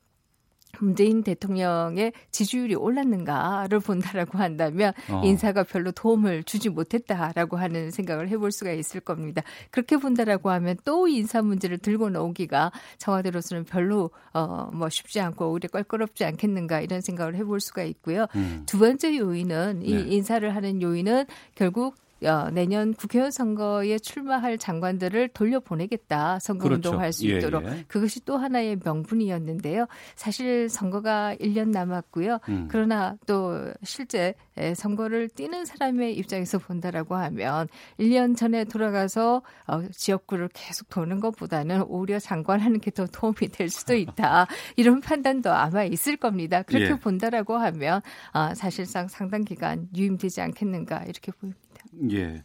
[0.81, 5.23] 문재인 대통령의 지지율이 올랐는가를 본다라고 한다면 어.
[5.25, 9.43] 인사가 별로 도움을 주지 못했다라고 하는 생각을 해볼 수가 있을 겁니다.
[9.71, 15.69] 그렇게 본다라고 하면 또 인사 문제를 들고 나오기가 청와대로서는 별로 어, 뭐 쉽지 않고 오히려
[15.69, 18.27] 껄끄럽지 않겠는가 이런 생각을 해볼 수가 있고요.
[18.35, 18.63] 음.
[18.67, 20.01] 두 번째 요인은 이 네.
[20.15, 26.41] 인사를 하는 요인은 결국 어, 내년 국회의원 선거에 출마할 장관들을 돌려보내겠다.
[26.41, 27.13] 선거운동할 그렇죠.
[27.13, 27.65] 수 있도록.
[27.65, 27.85] 예, 예.
[27.87, 29.87] 그것이 또 하나의 명분이었는데요.
[30.17, 32.41] 사실 선거가 1년 남았고요.
[32.49, 32.69] 음.
[32.69, 34.35] 그러나 또 실제
[34.75, 37.69] 선거를 뛰는 사람의 입장에서 본다라고 하면
[38.01, 43.95] 1년 전에 돌아가서 어, 지역구를 계속 도는 것보다는 오히려 장관하는 게 더 도움이 될 수도
[43.95, 44.47] 있다.
[44.77, 46.63] 이런 판단도 아마 있을 겁니다.
[46.63, 46.95] 그렇게 예.
[46.95, 48.01] 본다라고 하면
[48.33, 51.66] 어, 사실상 상당 기간 유임되지 않겠는가 이렇게 보입니다.
[52.13, 52.43] 예.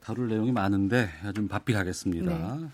[0.00, 2.56] 다룰 내용이 많은데 좀 바삐 가겠습니다.
[2.56, 2.66] 네.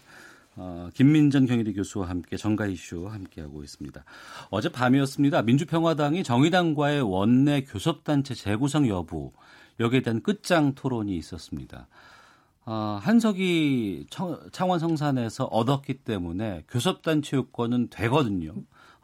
[0.56, 4.04] 어, 김민전 경희대 교수와 함께 정가 이슈 함께하고 있습니다.
[4.50, 5.42] 어제 밤이었습니다.
[5.42, 9.32] 민주평화당이 정의당과의 원내 교섭단체 재구성 여부
[9.78, 11.86] 여기에 대한 끝장 토론이 있었습니다.
[12.66, 14.08] 어, 한석이
[14.50, 18.52] 창원 성산에서 얻었기 때문에 교섭단체 요건은 되거든요.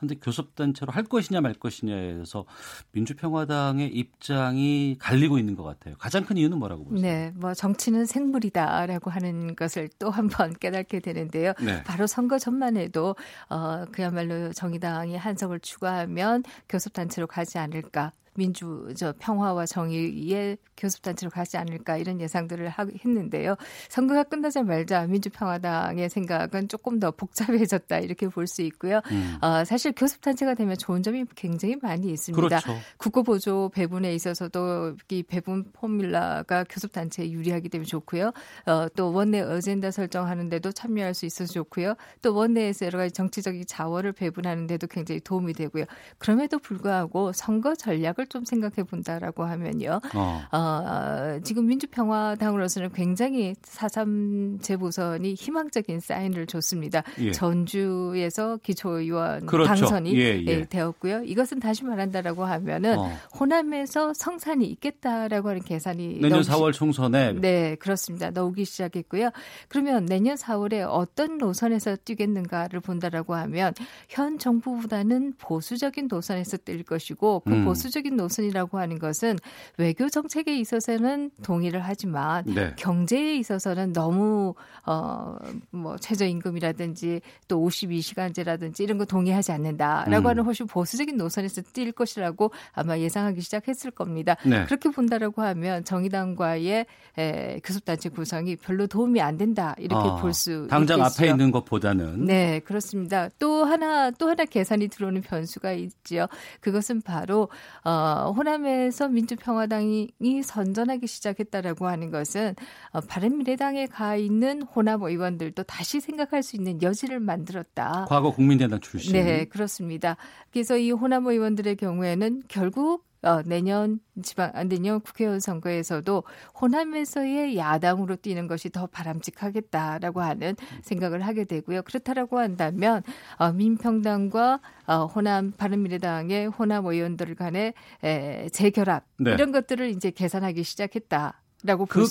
[0.06, 2.44] 근데 교섭단체로 할 것이냐 말 것이냐에서
[2.92, 5.94] 민주평화당의 입장이 갈리고 있는 것 같아요.
[5.98, 7.00] 가장 큰 이유는 뭐라고 보세요?
[7.00, 11.52] 네, 뭐 정치는 생물이다라고 하는 것을 또 한 번 깨닫게 되는데요.
[11.60, 11.82] 네.
[11.84, 13.16] 바로 선거 전만 해도
[13.48, 21.96] 어, 그야말로 정의당이 한석을 추가하면 교섭단체로 가지 않을까 민주 저 평화와 정의의 교섭단체로 가지 않을까
[21.96, 23.56] 이런 예상들을 하, 했는데요.
[23.88, 29.00] 선거가 끝나자말자 민주평화당의 생각은 조금 더 복잡해졌다 이렇게 볼 수 있고요.
[29.10, 29.38] 음.
[29.40, 32.46] 어, 사실 교섭단체가 되면 좋은 점이 굉장히 많이 있습니다.
[32.46, 32.78] 그렇죠.
[32.98, 38.32] 국고보조 배분에 있어서도 이 배분 포뮬라가 교섭단체에 유리하기 때문에 좋고요.
[38.66, 41.94] 어, 또 원내 어젠다 설정하는데도 참여할 수 있어서 좋고요.
[42.20, 45.84] 또 원내에서 여러 가지 정치적인 자원을 배분하는데도 굉장히 도움이 되고요.
[46.18, 50.00] 그럼에도 불구하고 선거 전략을 좀 생각해 본다라고 하면요.
[50.14, 50.42] 어.
[50.52, 57.02] 어, 지금 민주평화당으로서는 굉장히 4.3 재보선이 희망적인 사인을 줬습니다.
[57.20, 57.32] 예.
[57.32, 59.68] 전주에서 기초의원 그렇죠.
[59.68, 60.44] 당선이 예, 예.
[60.46, 61.22] 예, 되었고요.
[61.24, 63.10] 이것은 다시 말한다라고 하면은 어.
[63.38, 68.30] 호남에서 성산이 있겠다라고 하는 계산이 내년 나오기, 4월 총선에 네 그렇습니다.
[68.30, 69.30] 나오기 시작했고요.
[69.68, 73.74] 그러면 내년 4월에 어떤 노선에서 뛰겠는가를 본다라고 하면
[74.08, 77.64] 현 정부보다는 보수적인 노선에서 뛸 것이고 그 음.
[77.64, 79.38] 보수적인 노선이라고 하는 것은
[79.78, 82.72] 외교 정책에 있어서는 동의를 하지만 네.
[82.76, 84.54] 경제에 있어서는 너무
[84.84, 90.30] 어뭐 최저임금이라든지 또 52시간제라든지 이런 거 동의하지 않는다라고 음.
[90.30, 94.36] 하는 훨씬 보수적인 노선에서 뛸 것이라고 아마 예상하기 시작했을 겁니다.
[94.44, 94.64] 네.
[94.64, 96.86] 그렇게 본다라고 하면 정의당과의
[97.16, 101.22] 에, 교섭단체 구성이 별로 도움이 안 된다 이렇게 어, 볼수 당장 있겠죠.
[101.22, 103.28] 앞에 있는 것보다는 네 그렇습니다.
[103.38, 106.26] 또 하나 또 하나 계산이 들어오는 변수가 있지요.
[106.60, 107.48] 그것은 바로
[107.84, 107.90] 어,
[108.36, 112.54] 호남에서 민주평화당이 선전하기 시작했다라고 하는 것은
[112.90, 118.06] 어, 바른미래당에 가 있는 호남 의원들도 다시 생각할 수 있는 여지를 만들었다.
[118.08, 119.12] 과거 국민대당 출신.
[119.12, 120.16] 네, 그렇습니다.
[120.52, 126.22] 그래서 이 호남 의원들의 경우에는 결국 어, 내년 지방 아, 내년 국회의원 선거에서도
[126.60, 131.82] 호남에서의 야당으로 뛰는 것이 더 바람직하겠다라고 하는 생각을 하게 되고요.
[131.82, 133.02] 그렇다라고 한다면
[133.38, 139.32] 어, 민평당과 어, 호남 바른미래당의 호남 의원들 간의 에, 재결합 네.
[139.32, 141.40] 이런 것들을 이제 계산하기 시작했다.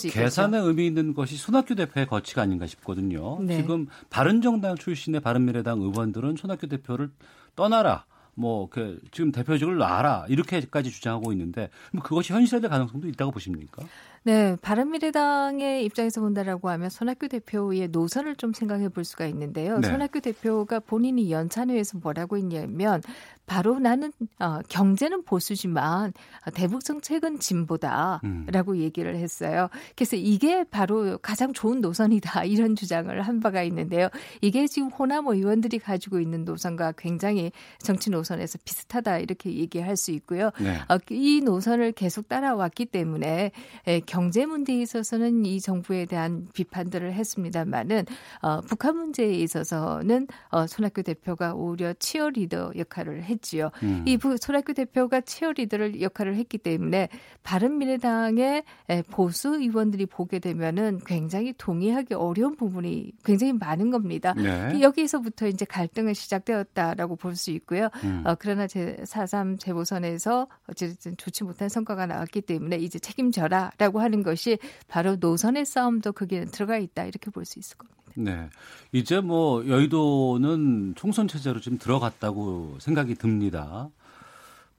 [0.10, 0.20] 그.
[0.20, 3.40] 계산에 의미 있는 것이 손학규 대표의 거치가 아닌가 싶거든요.
[3.40, 3.58] 네.
[3.58, 7.12] 지금 바른정당 출신의 바른미래당 의원들은 손학규 대표를
[7.56, 8.06] 떠나라.
[8.36, 13.84] 뭐 그 지금 대표직을 놔라 이렇게까지 주장하고 있는데 뭐 그것이 현실화될 가능성도 있다고 보십니까?
[14.24, 19.80] 네, 바른미래당의 입장에서 본다라고 하면 손학규 대표의 노선을 좀 생각해 볼 수가 있는데요.
[19.80, 19.90] 네.
[19.90, 23.02] 손학규 대표가 본인이 연찬회에서 뭐라고 했냐면
[23.46, 26.14] 바로 나는 어, 경제는 보수지만
[26.54, 28.78] 대북 정책은 진보다라고 음.
[28.78, 29.70] 얘기를 했어요.
[29.96, 34.10] 그래서 이게 바로 가장 좋은 노선이다 이런 주장을 한 바가 있는데요.
[34.42, 40.52] 이게 지금 호남 의원들이 가지고 있는 노선과 굉장히 정치 노선에서 비슷하다 이렇게 얘기할 수 있고요.
[40.60, 40.78] 네.
[40.88, 43.52] 어, 이 노선을 계속 따라왔기 때문에
[43.88, 48.06] 에, 경제 문제에 있어서는 이 정부에 대한 비판들을 했습니다만은
[48.42, 53.33] 어, 북한 문제에 있어서는 어, 손학규 대표가 오히려 치어리더 역할을 했.
[53.34, 53.70] 했지요.
[53.84, 54.04] 음.
[54.08, 57.10] 이 손학규 대표가 치어리더를 역할을 했기 때문에
[57.44, 58.64] 바른미래당의
[59.12, 64.34] 보수 의원들이 보게 되면은 굉장히 동의하기 어려운 부분이 굉장히 많은 겁니다.
[64.34, 64.82] 네.
[64.82, 67.90] 여기서부터 이제 갈등은 시작되었다라고 볼 수 있고요.
[68.04, 68.22] 음.
[68.26, 75.16] 어, 그러나 제4.3 재보선에서 어쨌든 좋지 못한 성과가 나왔기 때문에 이제 책임져라라고 하는 것이 바로
[75.16, 78.03] 노선의 싸움도 거기에 들어가 있다 이렇게 볼 수 있을 겁니다.
[78.16, 78.50] 네.
[78.92, 83.90] 이제 뭐 여의도는 총선 체제로 지금 들어갔다고 생각이 듭니다.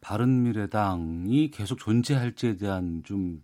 [0.01, 3.43] 바른미래당이 계속 존재할지에 대한 좀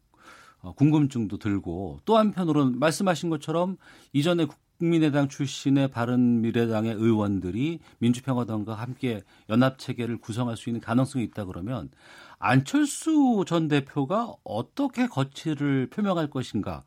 [0.60, 3.78] 어, 궁금증도 들고 또 한편으로는 말씀하신 것처럼
[4.12, 4.46] 이전에
[4.78, 11.90] 국민의당 출신의 바른미래당의 의원들이 민주평화당과 함께 연합 체계를 구성할 수 있는 가능성이 있다 그러면
[12.38, 16.84] 안철수 전 대표가 어떻게 거취를 표명할 것인가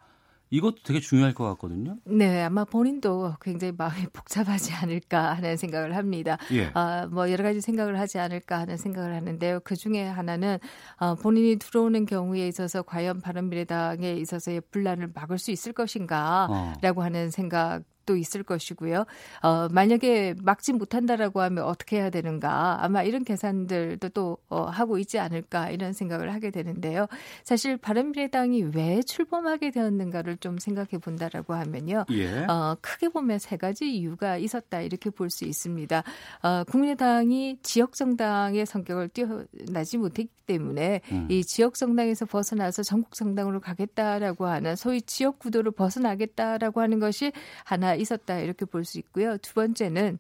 [0.54, 1.98] 이것도 되게 중요할 것 같거든요.
[2.06, 6.38] 네, 아마 본인도 굉장히 마음이 복잡하지 않을까 하는 생각을 합니다.
[6.52, 6.70] 예.
[6.76, 9.62] 아, 뭐 여러 가지 생각을 하지 않을까 하는 생각을 하는데요.
[9.64, 10.60] 그 중에 하나는
[10.98, 17.04] 어, 본인이 들어오는 경우에 있어서 과연 바른미래당에 있어서의 분란을 막을 수 있을 것인가라고 어.
[17.04, 19.06] 하는 생각 도 있을 것이고요.
[19.42, 22.84] 어, 만약에 막지 못한다라고 하면 어떻게 해야 되는가.
[22.84, 27.08] 아마 이런 계산들도 또 어, 하고 있지 않을까 이런 생각을 하게 되는데요.
[27.44, 32.06] 사실 바른미래당이 왜 출범하게 되었는가를 좀 생각해 본다라고 하면요.
[32.12, 32.46] 예.
[32.46, 36.04] 어, 크게 보면 세 가지 이유가 있었다 이렇게 볼 수 있습니다.
[36.44, 41.28] 어, 국민의당이 지역 정당의 성격을 뛰어나지 못했기 때문에 음.
[41.30, 47.32] 이 지역 정당에서 벗어나서 전국 정당으로 가겠다라고 하는 소위 지역 구도를 벗어나겠다라고 하는 것이
[47.64, 49.38] 하나 있었다 이렇게 볼 수 있고요.
[49.38, 50.20] 두 번째는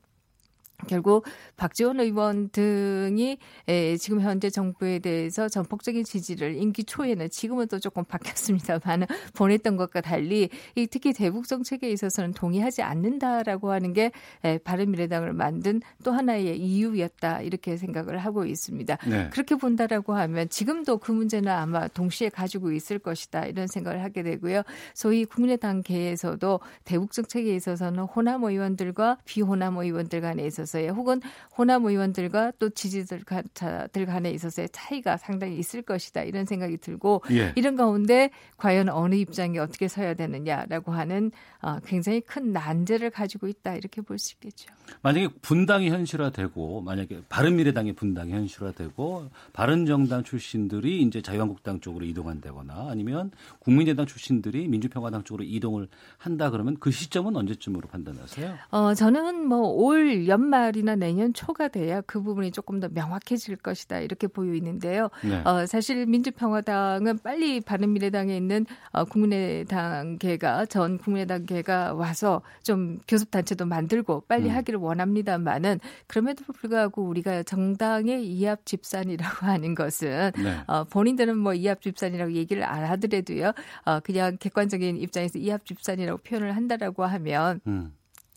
[0.87, 1.25] 결국
[1.57, 3.37] 박지원 의원 등이
[3.67, 10.01] 에, 지금 현재 정부에 대해서 전폭적인 지지를 임기 초에는 지금은 또 조금 바뀌었습니다만 보냈던 것과
[10.01, 14.11] 달리 이 특히 대북 정책에 있어서는 동의하지 않는다라고 하는 게
[14.43, 18.97] 에, 바른미래당을 만든 또 하나의 이유였다 이렇게 생각을 하고 있습니다.
[19.07, 19.29] 네.
[19.31, 24.63] 그렇게 본다라고 하면 지금도 그 문제는 아마 동시에 가지고 있을 것이다 이런 생각을 하게 되고요.
[24.93, 31.21] 소위 국민의당계에서도 대북 정책에 있어서는 호남 의원들과 비호남 의원들 간에 있어서 있어서의 혹은
[31.57, 37.53] 호남 의원들과 또 지지자들 간에 있어서의 차이가 상당히 있을 것이다 이런 생각이 들고 예.
[37.55, 41.31] 이런 가운데 과연 어느 입장에 어떻게 서야 되느냐라고 하는
[41.61, 44.69] 어, 굉장히 큰 난제를 가지고 있다 이렇게 볼 수 있겠죠.
[45.01, 54.05] 만약에 분당이 현실화되고 만약에 바른미래당의 분당이 현실화되고 바른정당 출신들이 이제 자유한국당 쪽으로 이동한다거나 아니면 국민의당
[54.05, 58.55] 출신들이 민주평화당 쪽으로 이동을 한다 그러면 그 시점은 언제쯤으로 판단하세요?
[58.69, 63.99] 어 저는 뭐 올 연말 이나 내년 초가 돼야 그 부분이 조금 더 명확해질 것이다
[63.99, 65.09] 이렇게 보이는데요.
[65.23, 65.41] 네.
[65.45, 74.49] 어 사실 민주평화당은 빨리 바른미래당에 있는 어 국민의당계가 전 국민의당계가 와서 좀 교섭단체도 만들고 빨리
[74.49, 74.55] 음.
[74.55, 80.57] 하기를 원합니다만은 그럼에도 불구하고 우리가 정당의 이합 집산이라고 하는 것은 네.
[80.67, 83.53] 어, 본인들은 뭐 이합 집산이라고 얘기를 안 하더라도요.
[83.85, 87.93] 어, 그냥 객관적인 입장에서 이합 집산이라고 표현을 한다라고 하면 음.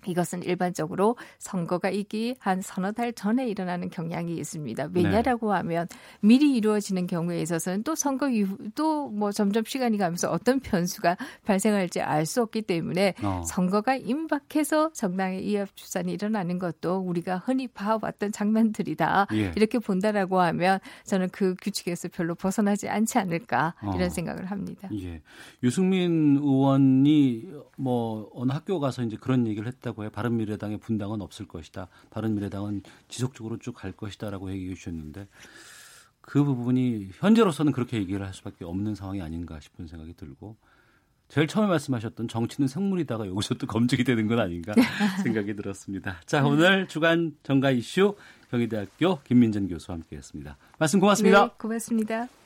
[0.06, 4.90] 이것은 일반적으로 선거가 있기 한 서너 달 전에 일어나는 경향이 있습니다.
[4.92, 5.56] 왜냐라고 네.
[5.58, 5.88] 하면
[6.20, 12.26] 미리 이루어지는 경우에 있어서는 또 선거 이후도 뭐 점점 시간이 가면서 어떤 변수가 발생할지 알
[12.26, 13.42] 수 없기 때문에 어.
[13.46, 19.28] 선거가 임박해서 정당의 이합 추산이 일어나는 것도 우리가 흔히 봐왔던 장면들이다.
[19.34, 19.52] 예.
[19.56, 24.08] 이렇게 본다라고 하면 저는 그 규칙에서 별로 벗어나지 않지 않을까 이런 어.
[24.08, 24.88] 생각을 합니다.
[24.92, 25.22] 예.
[25.62, 31.48] 유승민 의원이 뭐 어느 학교 가서 이제 그런 얘기를 했다고 있다고 해 바른미래당의 분당은 없을
[31.48, 31.88] 것이다.
[32.10, 35.26] 바른미래당은 지속적으로 쭉 갈 것이다라고 얘기해 주셨는데
[36.20, 40.56] 그 부분이 현재로서는 그렇게 얘기를 할 수밖에 없는 상황이 아닌가 싶은 생각이 들고
[41.28, 44.72] 제일 처음에 말씀하셨던 정치는 생물이다가 여기서 또 검증이 되는 건 아닌가
[45.24, 46.20] 생각이 들었습니다.
[46.24, 48.16] 자 오늘 주간 정가 이슈
[48.50, 50.56] 경희대학교 김민전 교수와 함께했습니다.
[50.78, 51.44] 말씀 고맙습니다.
[51.46, 52.45] 네, 고맙습니다.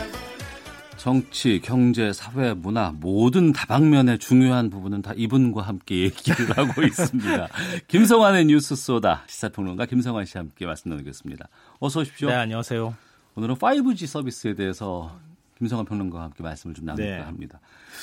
[1.01, 7.47] 정치, 경제, 사회, 문화 모든 다방면의 중요한 부분은 다 이분과 함께 얘기를 하고 있습니다.
[7.87, 11.47] 김성환의 뉴스 소다 시사평론가 김성환 씨와 함께 말씀 나누겠습니다.
[11.79, 12.27] 어서 오십시오.
[12.27, 12.95] 네, 안녕하세요.
[13.33, 15.19] 오늘은 5G 서비스에 대해서
[15.57, 17.19] 김성환 평론가와 함께 말씀을 좀 나눌까 네.
[17.19, 17.59] 합니다.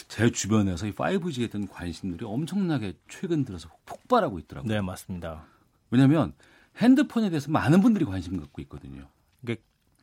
[0.08, 4.74] 제 주변에서 이 5G에 대한 관심들이 엄청나게 최근 들어서 폭발하고 있더라고요.
[4.74, 5.44] 네, 맞습니다.
[5.92, 6.32] 왜냐하면
[6.78, 9.08] 핸드폰에 대해서 많은 분들이 관심 갖고 있거든요.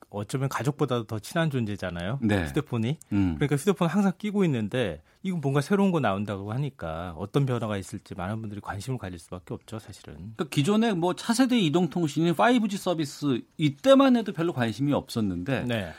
[0.10, 2.19] 어쩌면 가족보다도 더 친한 존재잖아요.
[2.22, 2.45] 네.
[2.45, 2.98] 휴대폰이.
[3.11, 3.36] 음.
[3.36, 8.41] 그러니까 휴대폰 항상 끼고 있는데 이건 뭔가 새로운 거 나온다고 하니까 어떤 변화가 있을지 많은
[8.41, 10.14] 분들이 관심을 가질 수밖에 없죠, 사실은.
[10.15, 15.91] 그러니까 기존에 뭐 차세대 이동통신인 5G 서비스 이때만 해도 별로 관심이 없었는데 네.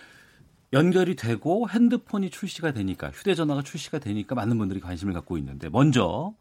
[0.73, 6.35] 연결이 되고 핸드폰이 출시가 되니까 휴대전화가 출시가 되니까 많은 분들이 관심을 갖고 있는데 먼저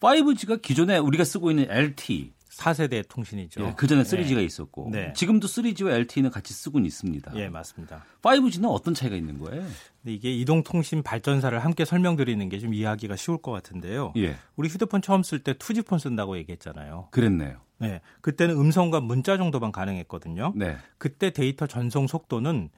[0.00, 3.62] 5G가 기존에 우리가 쓰고 있는 LTE 4세대 통신이죠.
[3.62, 4.44] 예, 그 전에 3G가 네.
[4.44, 5.12] 있었고 네.
[5.14, 7.32] 지금도 3G와 LTE는 같이 쓰고는 있습니다.
[7.36, 8.04] 예, 맞습니다.
[8.22, 9.66] 5G는 어떤 차이가 있는 거예요?
[10.04, 14.12] 이게 이동통신 발전사를 함께 설명드리는 게 좀 이해하기가 쉬울 것 같은데요.
[14.18, 14.36] 예.
[14.54, 17.08] 우리 휴대폰 처음 쓸 때 2G폰 쓴다고 얘기했잖아요.
[17.10, 17.60] 그랬네요.
[17.78, 20.52] 네, 그때는 음성과 문자 정도만 가능했거든요.
[20.54, 20.76] 네.
[20.98, 22.70] 그때 데이터 전송 속도는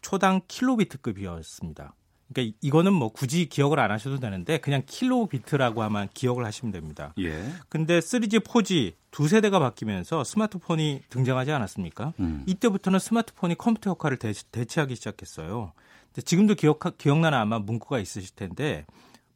[0.00, 1.94] 초당 킬로비트급이었습니다.
[2.32, 7.14] 그러니까 이거는 뭐 굳이 기억을 안 하셔도 되는데 그냥 킬로비트라고 하면 기억을 하시면 됩니다.
[7.18, 7.52] 예.
[7.68, 12.12] 근데 3G, 4G 두 세대가 바뀌면서 스마트폰이 등장하지 않았습니까?
[12.20, 12.44] 음.
[12.46, 15.72] 이때부터는 스마트폰이 컴퓨터 역할을 대, 대체하기 시작했어요.
[16.08, 18.84] 근데 지금도 기억 기억나는 아마 문구가 있으실 텐데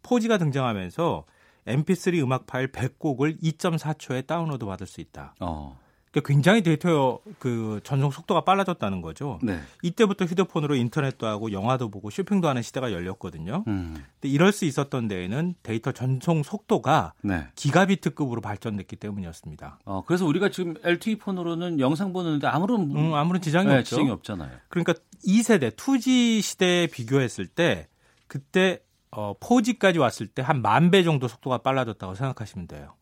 [0.02, 1.24] 4G가 등장하면서
[1.66, 5.34] MP3 음악 파일 100곡을 2.4초에 다운로드 받을 수 있다.
[5.40, 5.78] 어.
[6.12, 9.38] 그러니까 굉장히 데이터 그 전송 속도가 빨라졌다는 거죠.
[9.42, 9.58] 네.
[9.82, 13.64] 이때부터 휴대폰으로 인터넷도 하고 영화도 보고 쇼핑도 하는 시대가 열렸거든요.
[13.66, 13.94] 음.
[13.94, 17.48] 근데 이럴 수 있었던 데에는 데이터 전송 속도가 네.
[17.56, 19.78] 기가비트급으로 발전됐기 때문이었습니다.
[19.86, 23.88] 어, 그래서 우리가 지금 LTE 폰으로는 영상 보는데 아무런 음, 아무런 지장이 네, 없죠.
[23.88, 24.50] 지장이 없잖아요.
[24.68, 24.92] 그러니까
[25.26, 27.88] 2세대 2G 시대에 비교했을 때
[28.26, 28.80] 그때
[29.14, 32.94] 어, 4G까지 왔을 때 한 만 배 정도 속도가 빨라졌다고 생각하시면 돼요.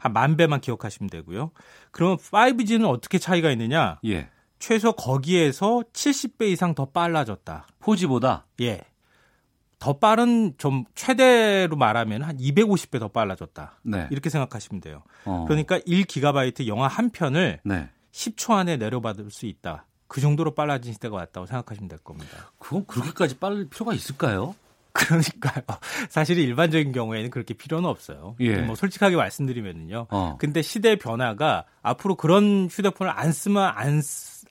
[0.00, 1.50] 한만 배만 기억하시면 되고요.
[1.90, 3.98] 그러면 5G는 어떻게 차이가 있느냐?
[4.04, 4.28] 예.
[4.58, 7.66] 최소 거기에서 70배 이상 더 빨라졌다.
[7.80, 8.42] 4G보다?
[8.60, 8.80] 예.
[9.78, 13.80] 더 빠른 좀 최대로 말하면 한 250배 더 빨라졌다.
[13.82, 14.08] 네.
[14.10, 15.02] 이렇게 생각하시면 돼요.
[15.26, 15.44] 어.
[15.46, 17.90] 그러니까 1기가바이트 영화 한 편을 네.
[18.12, 19.84] 10초 안에 내려받을 수 있다.
[20.08, 22.50] 그 정도로 빨라진 시대가 왔다고 생각하시면 될 겁니다.
[22.58, 24.54] 그건 그렇게까지 빠를 필요가 있을까요?
[24.98, 25.64] 그러니까요.
[26.08, 28.36] 사실 일반적인 경우에는 그렇게 필요는 없어요.
[28.40, 28.56] 예.
[28.58, 30.06] 뭐 솔직하게 말씀드리면요.
[30.10, 30.36] 어.
[30.38, 34.02] 근데 시대 변화가 앞으로 그런 휴대폰을 안 쓰면 안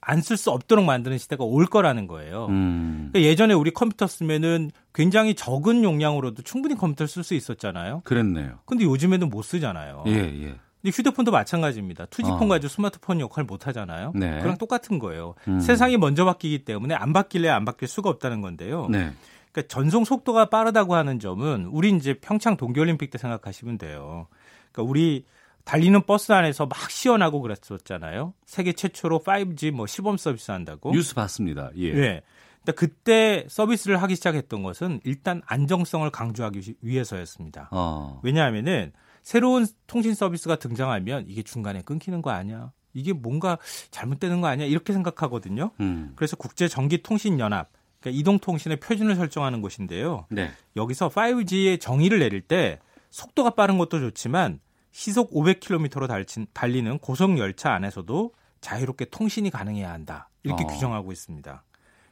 [0.07, 2.45] 안 쓸 수 없도록 만드는 시대가 올 거라는 거예요.
[2.49, 3.09] 음.
[3.11, 8.01] 그러니까 예전에 우리 컴퓨터 쓰면은 굉장히 적은 용량으로도 충분히 컴퓨터를 쓸 수 있었잖아요.
[8.03, 8.59] 그랬네요.
[8.65, 10.03] 근데 요즘에는 못 쓰잖아요.
[10.07, 10.55] 예, 예.
[10.81, 12.05] 근데 휴대폰도 마찬가지입니다.
[12.05, 12.47] 투지폰 어.
[12.47, 14.11] 가지고 스마트폰 역할 못 하잖아요.
[14.15, 14.39] 네.
[14.41, 15.33] 그랑 똑같은 거예요.
[15.47, 15.59] 음.
[15.59, 18.87] 세상이 먼저 바뀌기 때문에 안 바뀔래 안 바뀔 수가 없다는 건데요.
[18.91, 19.11] 네.
[19.55, 24.27] 그러니까 전송 속도가 빠르다고 하는 점은 우리 이제 평창 동계올림픽 때 생각하시면 돼요.
[24.73, 25.25] 그러니까 우리
[25.63, 28.33] 달리는 버스 안에서 막 시연하고 그랬었잖아요.
[28.45, 30.91] 세계 최초로 5G 뭐 시범 서비스 한다고.
[30.91, 31.71] 뉴스 봤습니다.
[31.77, 31.93] 예.
[31.93, 32.21] 네.
[32.57, 37.69] 근데 그때 서비스를 하기 시작했던 것은 일단 안정성을 강조하기 위해서였습니다.
[37.71, 38.19] 어.
[38.23, 38.91] 왜냐하면은
[39.23, 42.73] 새로운 통신 서비스가 등장하면 이게 중간에 끊기는 거 아니야?
[42.93, 43.57] 이게 뭔가
[43.91, 44.67] 잘못되는 거 아니야?
[44.67, 45.71] 이렇게 생각하거든요.
[45.79, 46.11] 음.
[46.15, 47.69] 그래서 국제 전기 통신 연합
[48.05, 50.27] 그러니까 이동통신의 표준을 설정하는 곳인데요.
[50.29, 50.51] 네.
[50.75, 52.79] 여기서 5G의 정의를 내릴 때
[53.09, 54.59] 속도가 빠른 것도 좋지만
[54.91, 60.29] 시속 500km로 달리는 고속 열차 안에서도 자유롭게 통신이 가능해야 한다.
[60.43, 60.67] 이렇게 어.
[60.67, 61.63] 규정하고 있습니다.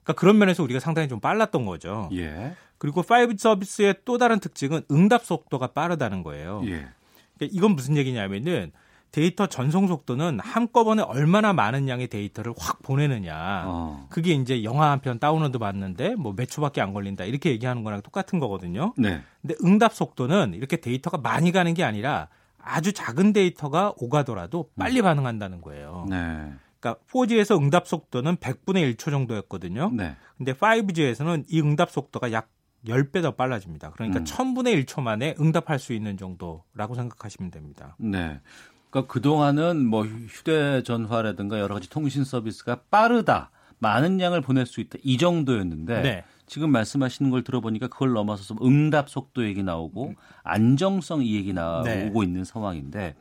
[0.03, 2.09] 그러니까 그런 면에서 우리가 상당히 좀 빨랐던 거죠.
[2.13, 2.55] 예.
[2.79, 6.61] 그리고 5G 서비스의 또 다른 특징은 응답 속도가 빠르다는 거예요.
[6.65, 6.87] 예.
[7.37, 8.71] 그러니까 이건 무슨 얘기냐면은
[9.13, 13.63] 데이터 전송 속도는 한꺼번에 얼마나 많은 양의 데이터를 확 보내느냐.
[13.67, 14.07] 어.
[14.09, 17.23] 그게 이제 영화 한 편 다운로드 받는데 뭐 몇 초밖에 안 걸린다.
[17.23, 18.93] 이렇게 얘기하는 거랑 똑같은 거거든요.
[18.97, 19.21] 네.
[19.41, 22.27] 근데 응답 속도는 이렇게 데이터가 많이 가는 게 아니라
[22.59, 25.03] 아주 작은 데이터가 오가더라도 빨리 음.
[25.03, 26.07] 반응한다는 거예요.
[26.09, 26.51] 네.
[26.79, 29.91] 그러니까 4G에서 응답 속도는 100분의 1초 정도였거든요.
[29.93, 30.15] 네.
[30.37, 32.49] 근데 5G에서는 이 응답 속도가 약
[32.87, 33.91] 10배 더 빨라집니다.
[33.91, 34.23] 그러니까 음.
[34.25, 37.95] 1000분의 1초 만에 응답할 수 있는 정도라고 생각하시면 됩니다.
[37.99, 38.39] 네.
[38.93, 43.49] 그러니까 그동안은 뭐 휴대전화라든가 여러 가지 통신 서비스가 빠르다.
[43.79, 44.99] 많은 양을 보낼 수 있다.
[45.03, 46.23] 이 정도였는데 네.
[46.45, 50.13] 지금 말씀하시는 걸 들어보니까 그걸 넘어서서 응답 속도 얘기 나오고
[50.43, 52.11] 안정성 이 얘기 나오고 네.
[52.21, 53.15] 있는 상황인데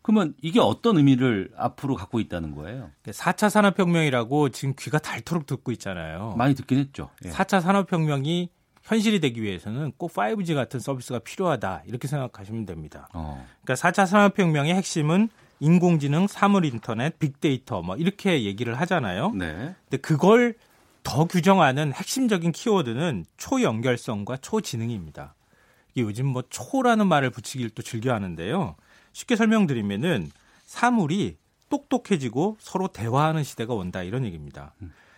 [0.00, 2.92] 그러면 이게 어떤 의미를 앞으로 갖고 있다는 거예요?
[3.04, 6.34] 4차 산업혁명이라고 지금 귀가 닳도록 듣고 있잖아요.
[6.38, 7.10] 많이 듣긴 했죠.
[7.24, 7.30] 예.
[7.30, 8.48] 4차 산업혁명이
[8.86, 13.08] 현실이 되기 위해서는 꼭 5G 같은 서비스가 필요하다 이렇게 생각하시면 됩니다.
[13.12, 13.44] 어.
[13.62, 19.32] 그러니까 4차 산업혁명의 핵심은 인공지능, 사물인터넷, 빅데이터 뭐 이렇게 얘기를 하잖아요.
[19.32, 19.74] 네.
[19.84, 20.54] 근데 그걸
[21.02, 25.34] 더 규정하는 핵심적인 키워드는 초연결성과 초지능입니다.
[25.94, 28.76] 이게 요즘 뭐 초라는 말을 붙이기를 또 즐겨 하는데요.
[29.12, 30.30] 쉽게 설명드리면은
[30.64, 31.38] 사물이
[31.70, 34.74] 똑똑해지고 서로 대화하는 시대가 온다 이런 얘기입니다.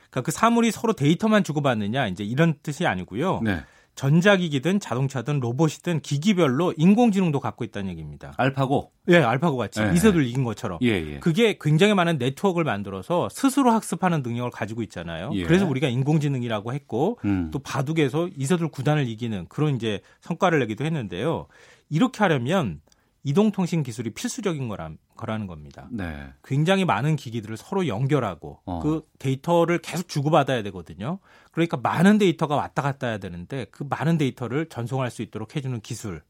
[0.09, 0.11] 음.
[0.11, 3.41] 그러니까 그 사물이 서로 데이터만 주고받느냐 이제 이런 뜻이 아니고요.
[3.43, 3.61] 네.
[3.99, 8.33] 전자기기든 자동차든 로봇이든 기기별로 인공지능도 갖고 있다는 얘기입니다.
[8.37, 8.93] 알파고?
[9.09, 10.79] 예, 알파고 같이 예, 이세돌 이긴 것처럼.
[10.83, 11.19] 예, 예.
[11.19, 15.33] 그게 굉장히 많은 네트워크를 만들어서 스스로 학습하는 능력을 가지고 있잖아요.
[15.35, 15.43] 예.
[15.43, 17.51] 그래서 우리가 인공지능이라고 했고 음.
[17.53, 21.49] 또 바둑에서 이세돌 구단을 이기는 그런 이제 성과를 내기도 했는데요.
[21.91, 22.81] 이렇게 하려면
[23.25, 25.89] 이동통신 기술이 필수적인 거라, 거라는 겁니다.
[25.91, 26.29] 네.
[26.45, 28.81] 굉장히 많은 기기들을 서로 연결하고 어.
[28.81, 31.19] 그 데이터를 계속 주고받아야 되거든요.
[31.51, 36.23] 그러니까 많은 데이터가 왔다 갔다 해야 되는데 그 많은 데이터를 전송할 수 있도록 해주는 기술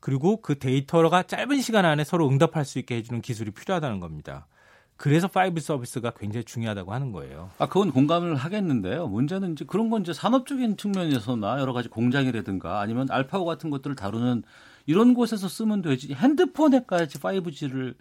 [0.00, 4.46] 그리고 그 데이터가 짧은 시간 안에 서로 응답할 수 있게 해주는 기술이 필요하다는 겁니다.
[4.96, 7.50] 그래서 5G 서비스가 굉장히 중요하다고 하는 거예요.
[7.58, 9.08] 아, 그건 공감을 하겠는데요.
[9.08, 14.42] 문제는 이제 그런 건 이제 산업적인 측면에서나 여러 가지 공장이라든가 아니면 알파고 같은 것들을 다루는
[14.86, 17.94] 이런 곳에서 쓰면 되지 핸드폰에까지 5G를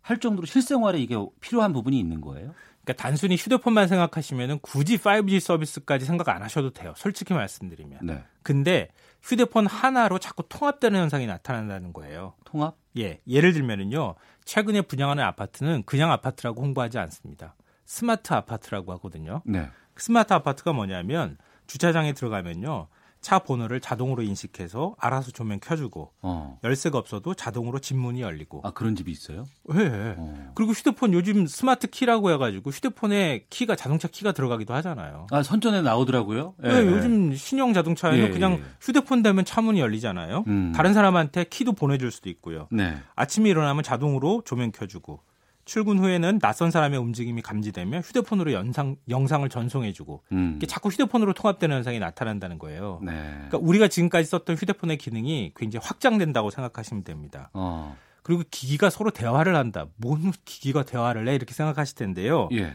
[0.00, 2.54] 할 정도로 실생활에 이게 필요한 부분이 있는 거예요?
[2.82, 6.94] 그러니까 단순히 휴대폰만 생각하시면 굳이 5G 서비스까지 생각 안 하셔도 돼요.
[6.96, 8.00] 솔직히 말씀드리면.
[8.02, 8.24] 네.
[8.42, 8.88] 근데
[9.22, 12.34] 휴대폰 하나로 자꾸 통합되는 현상이 나타난다는 거예요.
[12.44, 12.76] 통합?
[12.96, 13.20] 예.
[13.28, 14.14] 예를 들면은요.
[14.44, 17.54] 최근에 분양하는 아파트는 그냥 아파트라고 홍보하지 않습니다.
[17.84, 19.42] 스마트 아파트라고 하거든요.
[19.44, 19.68] 네.
[19.96, 21.36] 스마트 아파트가 뭐냐면
[21.66, 22.88] 주차장에 들어가면요.
[23.20, 26.58] 차 번호를 자동으로 인식해서 알아서 조명 켜주고 어.
[26.64, 28.62] 열쇠가 없어도 자동으로 집 문이 열리고.
[28.64, 29.44] 아 그런 집이 있어요?
[29.68, 30.14] 네.
[30.16, 30.52] 어.
[30.54, 35.26] 그리고 휴대폰 요즘 스마트 키라고 해가지고 휴대폰에 키가 자동차 키가 들어가기도 하잖아요.
[35.30, 36.54] 아 선전에 나오더라고요.
[36.58, 36.90] 네, 네.
[36.90, 38.62] 요즘 신형 자동차에는 예, 그냥 예.
[38.80, 40.44] 휴대폰 되면 차 문이 열리잖아요.
[40.46, 40.72] 음.
[40.74, 42.68] 다른 사람한테 키도 보내줄 수도 있고요.
[42.70, 42.96] 네.
[43.16, 45.20] 아침에 일어나면 자동으로 조명 켜주고
[45.68, 50.58] 출근 후에는 낯선 사람의 움직임이 감지되면 휴대폰으로 영상, 영상을 전송해주고 음.
[50.66, 53.00] 자꾸 휴대폰으로 통합되는 현상이 나타난다는 거예요.
[53.02, 53.12] 네.
[53.12, 57.50] 그러니까 우리가 지금까지 썼던 휴대폰의 기능이 굉장히 확장된다고 생각하시면 됩니다.
[57.52, 57.94] 어.
[58.22, 59.84] 그리고 기기가 서로 대화를 한다.
[59.98, 61.34] 뭔 기기가 대화를 해?
[61.34, 62.48] 이렇게 생각하실 텐데요.
[62.52, 62.74] 예.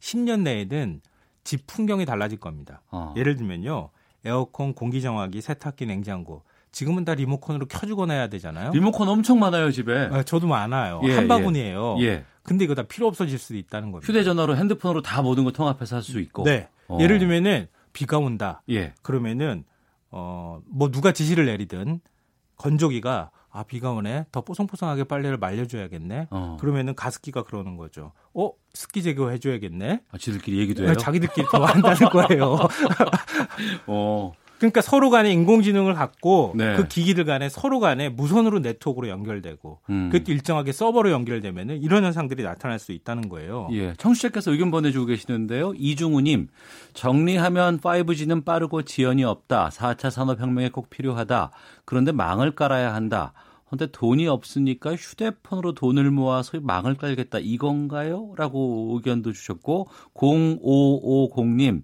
[0.00, 1.00] 10년 내에는
[1.44, 2.82] 집 풍경이 달라질 겁니다.
[2.90, 3.14] 어.
[3.16, 3.88] 예를 들면요.
[4.26, 6.42] 에어컨, 공기정화기, 세탁기, 냉장고
[6.74, 8.72] 지금은 다 리모컨으로 켜주거나 해야 되잖아요.
[8.72, 10.08] 리모컨 엄청 많아요 집에.
[10.08, 11.00] 네, 저도 많아요.
[11.04, 11.96] 예, 한 바구니예요.
[12.00, 12.04] 예.
[12.04, 12.24] 예.
[12.42, 14.06] 근데 이거 다 필요 없어질 수도 있다는 겁니다.
[14.06, 16.42] 휴대전화로 핸드폰으로 다 모든 걸 통합해서 할 수 있고.
[16.42, 16.68] 네.
[16.88, 16.98] 어.
[17.00, 18.60] 예를 들면은 비가 온다.
[18.68, 18.92] 예.
[19.02, 19.64] 그러면은
[20.10, 22.00] 어뭐 누가 지시를 내리든
[22.56, 26.56] 건조기가 아 비가 오네 더 뽀송뽀송하게 빨래를 말려줘야겠네 어.
[26.60, 31.64] 그러면은 가습기가 그러는 거죠 어 습기 제거 해줘야겠네 아, 지들끼리 얘기도 해요 네, 자기들끼리 더
[31.64, 32.58] 한다는 거예요
[33.86, 36.76] 어 그러니까 서로 간에 인공지능을 갖고 네.
[36.76, 40.10] 그 기기들 간에 서로 간에 무선으로 네트워크로 연결되고 음.
[40.10, 43.68] 그것도 일정하게 서버로 연결되면은 이런 현상들이 나타날 수 있다는 거예요.
[43.72, 43.94] 예.
[43.94, 45.74] 청취자께서 의견 보내주고 계시는데요.
[45.76, 46.48] 이중우님
[46.94, 49.70] 정리하면 5G는 빠르고 지연이 없다.
[49.70, 51.50] 4차 산업혁명에 꼭 필요하다.
[51.84, 53.32] 그런데 망을 깔아야 한다.
[53.68, 58.34] 근데 돈이 없으니까 휴대폰으로 돈을 모아서 망을 깔겠다 이건가요?
[58.36, 61.82] 라고 의견도 주셨고 0550님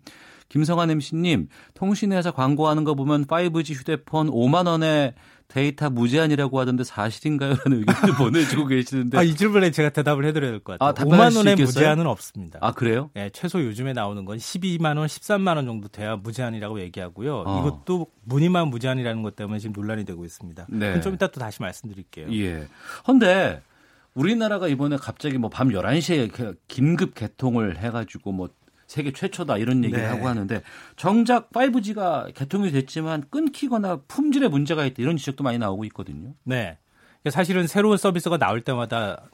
[0.50, 5.14] 김성환 MC님, 통신회사 광고하는 거 보면 5G 휴대폰 5만 원에
[5.48, 7.54] 데이터 무제한이라고 하던데 사실인가요?
[7.64, 9.18] 라는 의견을 보내주고 계시는데.
[9.18, 10.90] 아, 이 질문에 제가 대답을 해드려야 될 것 같아요.
[10.90, 12.58] 아, 5만 원의 무제한은 없습니다.
[12.62, 13.10] 아, 그래요?
[13.14, 17.44] 네, 최소 요즘에 나오는 건 12만 원, 13만 원 정도 돼야 무제한이라고 얘기하고요.
[17.46, 17.60] 어.
[17.60, 20.66] 이것도 무늬만 무제한이라는 것 때문에 지금 논란이 되고 있습니다.
[20.68, 21.00] 네.
[21.00, 22.26] 좀 이따 또 다시 말씀드릴게요.
[22.32, 22.68] 예.
[23.04, 23.60] 근데
[24.14, 28.48] 우리나라가 이번에 갑자기 뭐 밤 11시에 긴급 개통을 해가지고 뭐
[28.90, 30.08] 세계 최초다 이런 얘기를 네.
[30.08, 30.62] 하고 하는데
[30.96, 36.34] 정작 5G가 개통이 됐지만 끊기거나 품질에 문제가 있다 이런 지적도 많이 나오고 있거든요.
[36.42, 36.76] 네.
[37.30, 39.30] 사실은 새로운 서비스가 나올 때마다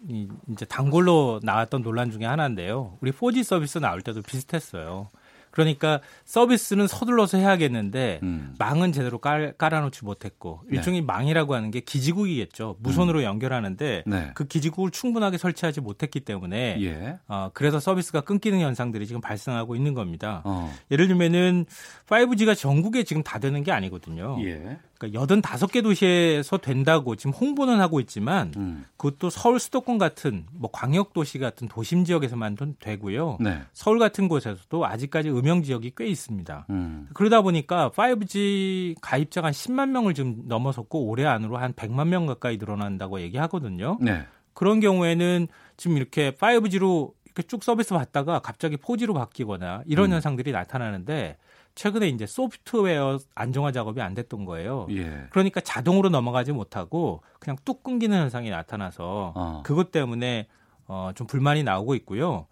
[0.53, 2.99] 이제 단골로 나왔던 논란 중에 하나인데요.
[3.01, 5.09] 우리 4G 서비스 나올 때도 비슷했어요.
[5.57, 8.55] 그러니까 서비스는 서둘러서 해야겠는데 음.
[8.59, 10.77] 망은 제대로 깔, 깔아놓지 못했고 네.
[10.77, 11.07] 일종의 네.
[11.07, 12.77] 망이라고 하는 게 기지국이겠죠.
[12.81, 13.25] 무선으로 음.
[13.25, 14.31] 연결하는데 네.
[14.35, 17.19] 그 기지국을 충분하게 설치하지 못했기 때문에 예.
[17.27, 20.43] 어, 그래서 서비스가 끊기는 현상들이 지금 발생하고 있는 겁니다.
[20.45, 20.71] 어.
[20.91, 21.65] 예를 들면은
[22.07, 24.37] 5G가 전국에 지금 다 되는 게 아니거든요.
[24.45, 24.77] 예.
[24.99, 28.85] 그러니까 85개 도시에서 된다고 지금 홍보는 하고 있지만 음.
[28.97, 33.39] 그것도 서울 수도권 같은 뭐 광역 도시 같은 도심 지역에서만 되고요.
[33.41, 33.61] 네.
[33.73, 36.67] 서울 같은 곳에서도 아직까지 음영 지역이 꽤 있습니다.
[36.71, 37.09] 음.
[37.15, 42.57] 그러다 보니까 5G 가입자가 한 10만 명을 지금 넘어섰고 올해 안으로 한 100만 명 가까이
[42.57, 43.99] 늘어난다고 얘기하거든요.
[44.01, 44.27] 네.
[44.55, 50.15] 그런 경우에는 지금 이렇게 5G로 이렇게 쭉 서비스 받다가 갑자기 4G로 바뀌거나 이런 음.
[50.15, 51.37] 현상들이 나타나는데
[51.77, 54.89] 최근에 이제 소프트웨어 안정화 작업이 안 됐던 거예요.
[54.91, 55.27] 예.
[55.31, 59.63] 그러니까 자동으로 넘어가지 못하고 그냥 뚝 끊기는 현상이 나타나서 어.
[59.65, 60.49] 그것 때문에
[60.89, 62.47] 어, 좀 불만이 나오고 있고요.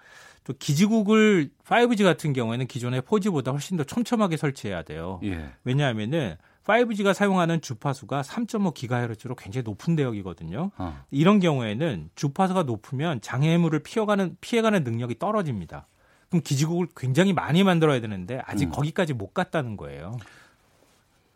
[0.45, 5.21] 또 기지국을 5G 같은 경우에는 기존의 4G보다 훨씬 더 촘촘하게 설치해야 돼요.
[5.25, 5.53] 예.
[5.65, 6.37] 왜냐하면은
[6.67, 10.71] 5G가 사용하는 주파수가 3.5GHz로 굉장히 높은 대역이거든요.
[10.77, 11.05] 어.
[11.11, 15.87] 이런 경우에는 주파수가 높으면 장애물을 피해가는 피해가는 능력이 떨어집니다.
[16.35, 18.71] 그럼 기지국을 굉장히 많이 만들어야 되는데 아직 음.
[18.73, 20.19] 거기까지 못 갔다는 거예요.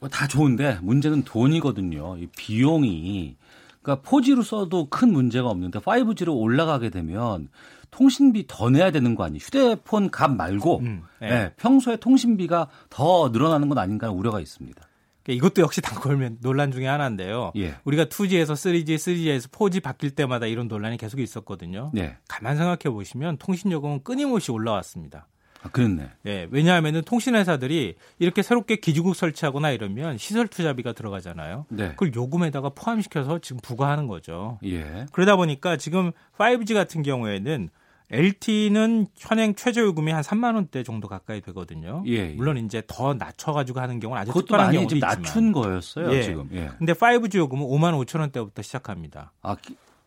[0.01, 2.17] 뭐 다 좋은데 문제는 돈이거든요.
[2.19, 3.37] 이 비용이
[3.81, 7.49] 그러니까 4G로 써도 큰 문제가 없는데 5G로 올라가게 되면
[7.93, 9.39] 통신비 더 내야 되는 거 아니에요?
[9.39, 11.29] 휴대폰 값 말고 음, 네.
[11.29, 14.83] 네, 평소에 통신비가 더 늘어나는 건 아닌가 우려가 있습니다.
[15.29, 17.53] 그러니까 이것도 역시 단골면 논란 중에 하나인데요.
[17.57, 17.75] 예.
[17.85, 21.93] 우리가 2G에서 3G, 3G에서 4G 바뀔 때마다 이런 논란이 계속 있었거든요.
[21.99, 22.17] 예.
[22.29, 25.29] 가만 생각해 보시면 통신 요금은 끊임없이 올라왔습니다.
[25.63, 26.09] 아, 그렇네.
[26.27, 31.67] 예, 왜냐하면은 통신회사들이 이렇게 새롭게 기지국 설치하거나 이러면 시설 투자비가 들어가잖아요.
[31.69, 31.89] 네.
[31.91, 34.59] 그걸 요금에다가 포함시켜서 지금 부과하는 거죠.
[34.65, 35.07] 예.
[35.13, 37.71] 그러다 보니까 지금 5G 같은 경우에는
[38.11, 42.03] LT는 현행 최저 요금이 한 3만 원대 정도 가까이 되거든요.
[42.07, 42.29] 예, 예.
[42.35, 46.23] 물론 이제 더 낮춰 가지고 하는 경우는 아주 특별한 경우도 있지만 낮춘 거였어요 예.
[46.23, 46.49] 지금.
[46.53, 46.71] 예.
[46.79, 49.33] 근데 5G 요금은 5만 5천 원대부터 시작합니다.
[49.43, 49.57] 아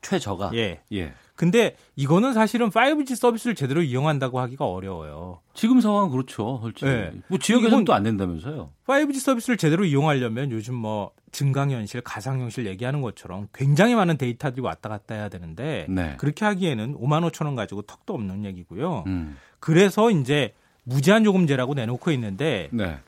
[0.02, 0.52] 최저가.
[0.56, 0.82] 예.
[0.94, 1.14] 예.
[1.36, 5.40] 근데 이거는 사실은 5G 서비스를 제대로 이용한다고 하기가 어려워요.
[5.54, 6.60] 지금 상황은 그렇죠.
[6.62, 6.86] 솔직히.
[6.86, 7.12] 네.
[7.28, 8.72] 뭐 지역에서는 또 안 된다면서요.
[8.88, 15.16] 5G 서비스를 제대로 이용하려면 요즘 뭐 증강현실, 가상현실 얘기하는 것처럼 굉장히 많은 데이터들이 왔다 갔다
[15.16, 16.16] 해야 되는데 네.
[16.18, 19.04] 그렇게 하기에는 5만 5천 원 가지고 턱도 없는 얘기고요.
[19.08, 19.38] 음.
[19.60, 20.54] 그래서 이제
[20.84, 23.00] 무제한 요금제라고 내놓고 있는데 네.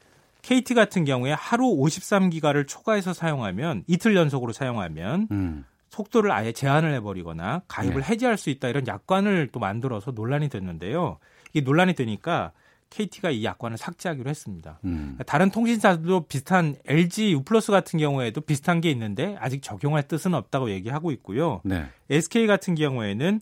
[0.44, 5.66] KT 같은 경우에 하루 53기가를 초과해서 사용하면 이틀 연속으로 사용하면 음.
[5.90, 8.08] 속도를 아예 제한을 해버리거나 가입을 네.
[8.10, 11.20] 해지할 수 있다 이런 약관을 또 만들어서 논란이 됐는데요.
[11.54, 12.52] 이게 논란이 되니까
[12.94, 14.80] KT가 이 약관을 삭제하기로 했습니다.
[14.86, 15.18] 음.
[15.26, 20.70] 다른 통신사들도 비슷한 LG U 플러스 같은 경우에도 비슷한 게 있는데 아직 적용할 뜻은 없다고
[20.70, 21.61] 얘기하고 있고요.
[21.64, 21.88] 네.
[22.11, 23.41] SK 같은 경우에는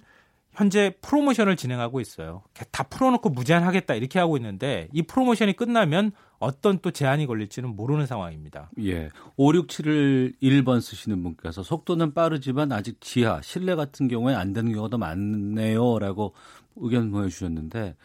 [0.53, 2.44] 현재 프로모션을 진행하고 있어요.
[2.72, 8.72] 다 풀어놓고 무제한하겠다 이렇게 하고 있는데 이 프로모션이 끝나면 어떤 또 제한이 걸릴지는 모르는 상황입니다.
[8.84, 9.10] 예.
[9.38, 15.99] 567을 1번 쓰시는 분께서 속도는 빠르지만 아직 지하, 실내 같은 경우에 안 되는 경우도 많네요.
[15.99, 16.34] 라고
[16.78, 17.95] 의견 보내주셨는데, 어,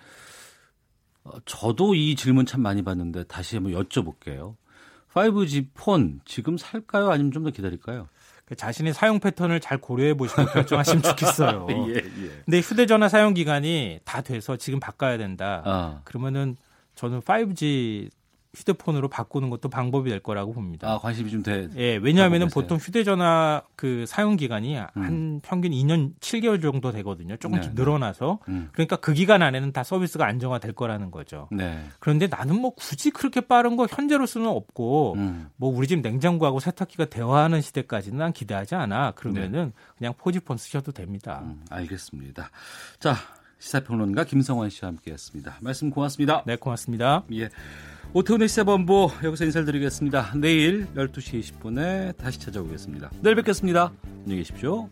[1.44, 4.56] 저도 이 질문 참 많이 받는데 다시 한번 여쭤볼게요.
[5.14, 7.10] 5G 폰 지금 살까요?
[7.10, 8.08] 아니면 좀 더 기다릴까요?
[8.44, 11.66] 그 자신의 사용 패턴을 잘 고려해 보시고 결정하시면 좋겠어요.
[11.88, 12.02] 예, 예.
[12.44, 15.62] 근데 휴대전화 사용 기간이 다 돼서 지금 바꿔야 된다.
[15.64, 16.00] 아.
[16.04, 16.56] 그러면은
[16.94, 18.10] 저는 5G
[18.56, 20.90] 휴대폰으로 바꾸는 것도 방법이 될 거라고 봅니다.
[20.90, 21.68] 아, 관심이 좀 돼.
[21.76, 24.86] 예, 왜냐하면 보통 휴대전화 그 사용 기간이 음.
[24.94, 27.36] 한 평균 2년 7개월 정도 되거든요.
[27.36, 28.38] 조금씩 네, 네, 늘어나서.
[28.48, 28.70] 음.
[28.72, 31.48] 그러니까 그 기간 안에는 다 서비스가 안정화될 거라는 거죠.
[31.52, 31.84] 네.
[31.98, 35.50] 그런데 나는 뭐 굳이 그렇게 빠른 거 현재로서는 없고 음.
[35.56, 39.12] 뭐 우리 집 냉장고하고 세탁기가 대화하는 시대까지는 난 기대하지 않아.
[39.12, 39.72] 그러면은 네.
[39.98, 41.42] 그냥 포지폰 쓰셔도 됩니다.
[41.44, 42.50] 음, 알겠습니다.
[42.98, 43.16] 자,
[43.58, 45.58] 시사평론가 김성환 씨와 함께했습니다.
[45.60, 46.42] 말씀 고맙습니다.
[46.46, 47.24] 네, 고맙습니다.
[47.32, 47.48] 예.
[48.12, 50.32] 오태훈의 시사본부 여기서 인사를 드리겠습니다.
[50.36, 53.10] 내일 12시 20분에 다시 찾아오겠습니다.
[53.20, 53.92] 내일 뵙겠습니다.
[54.24, 54.88] 안녕히 계십시오.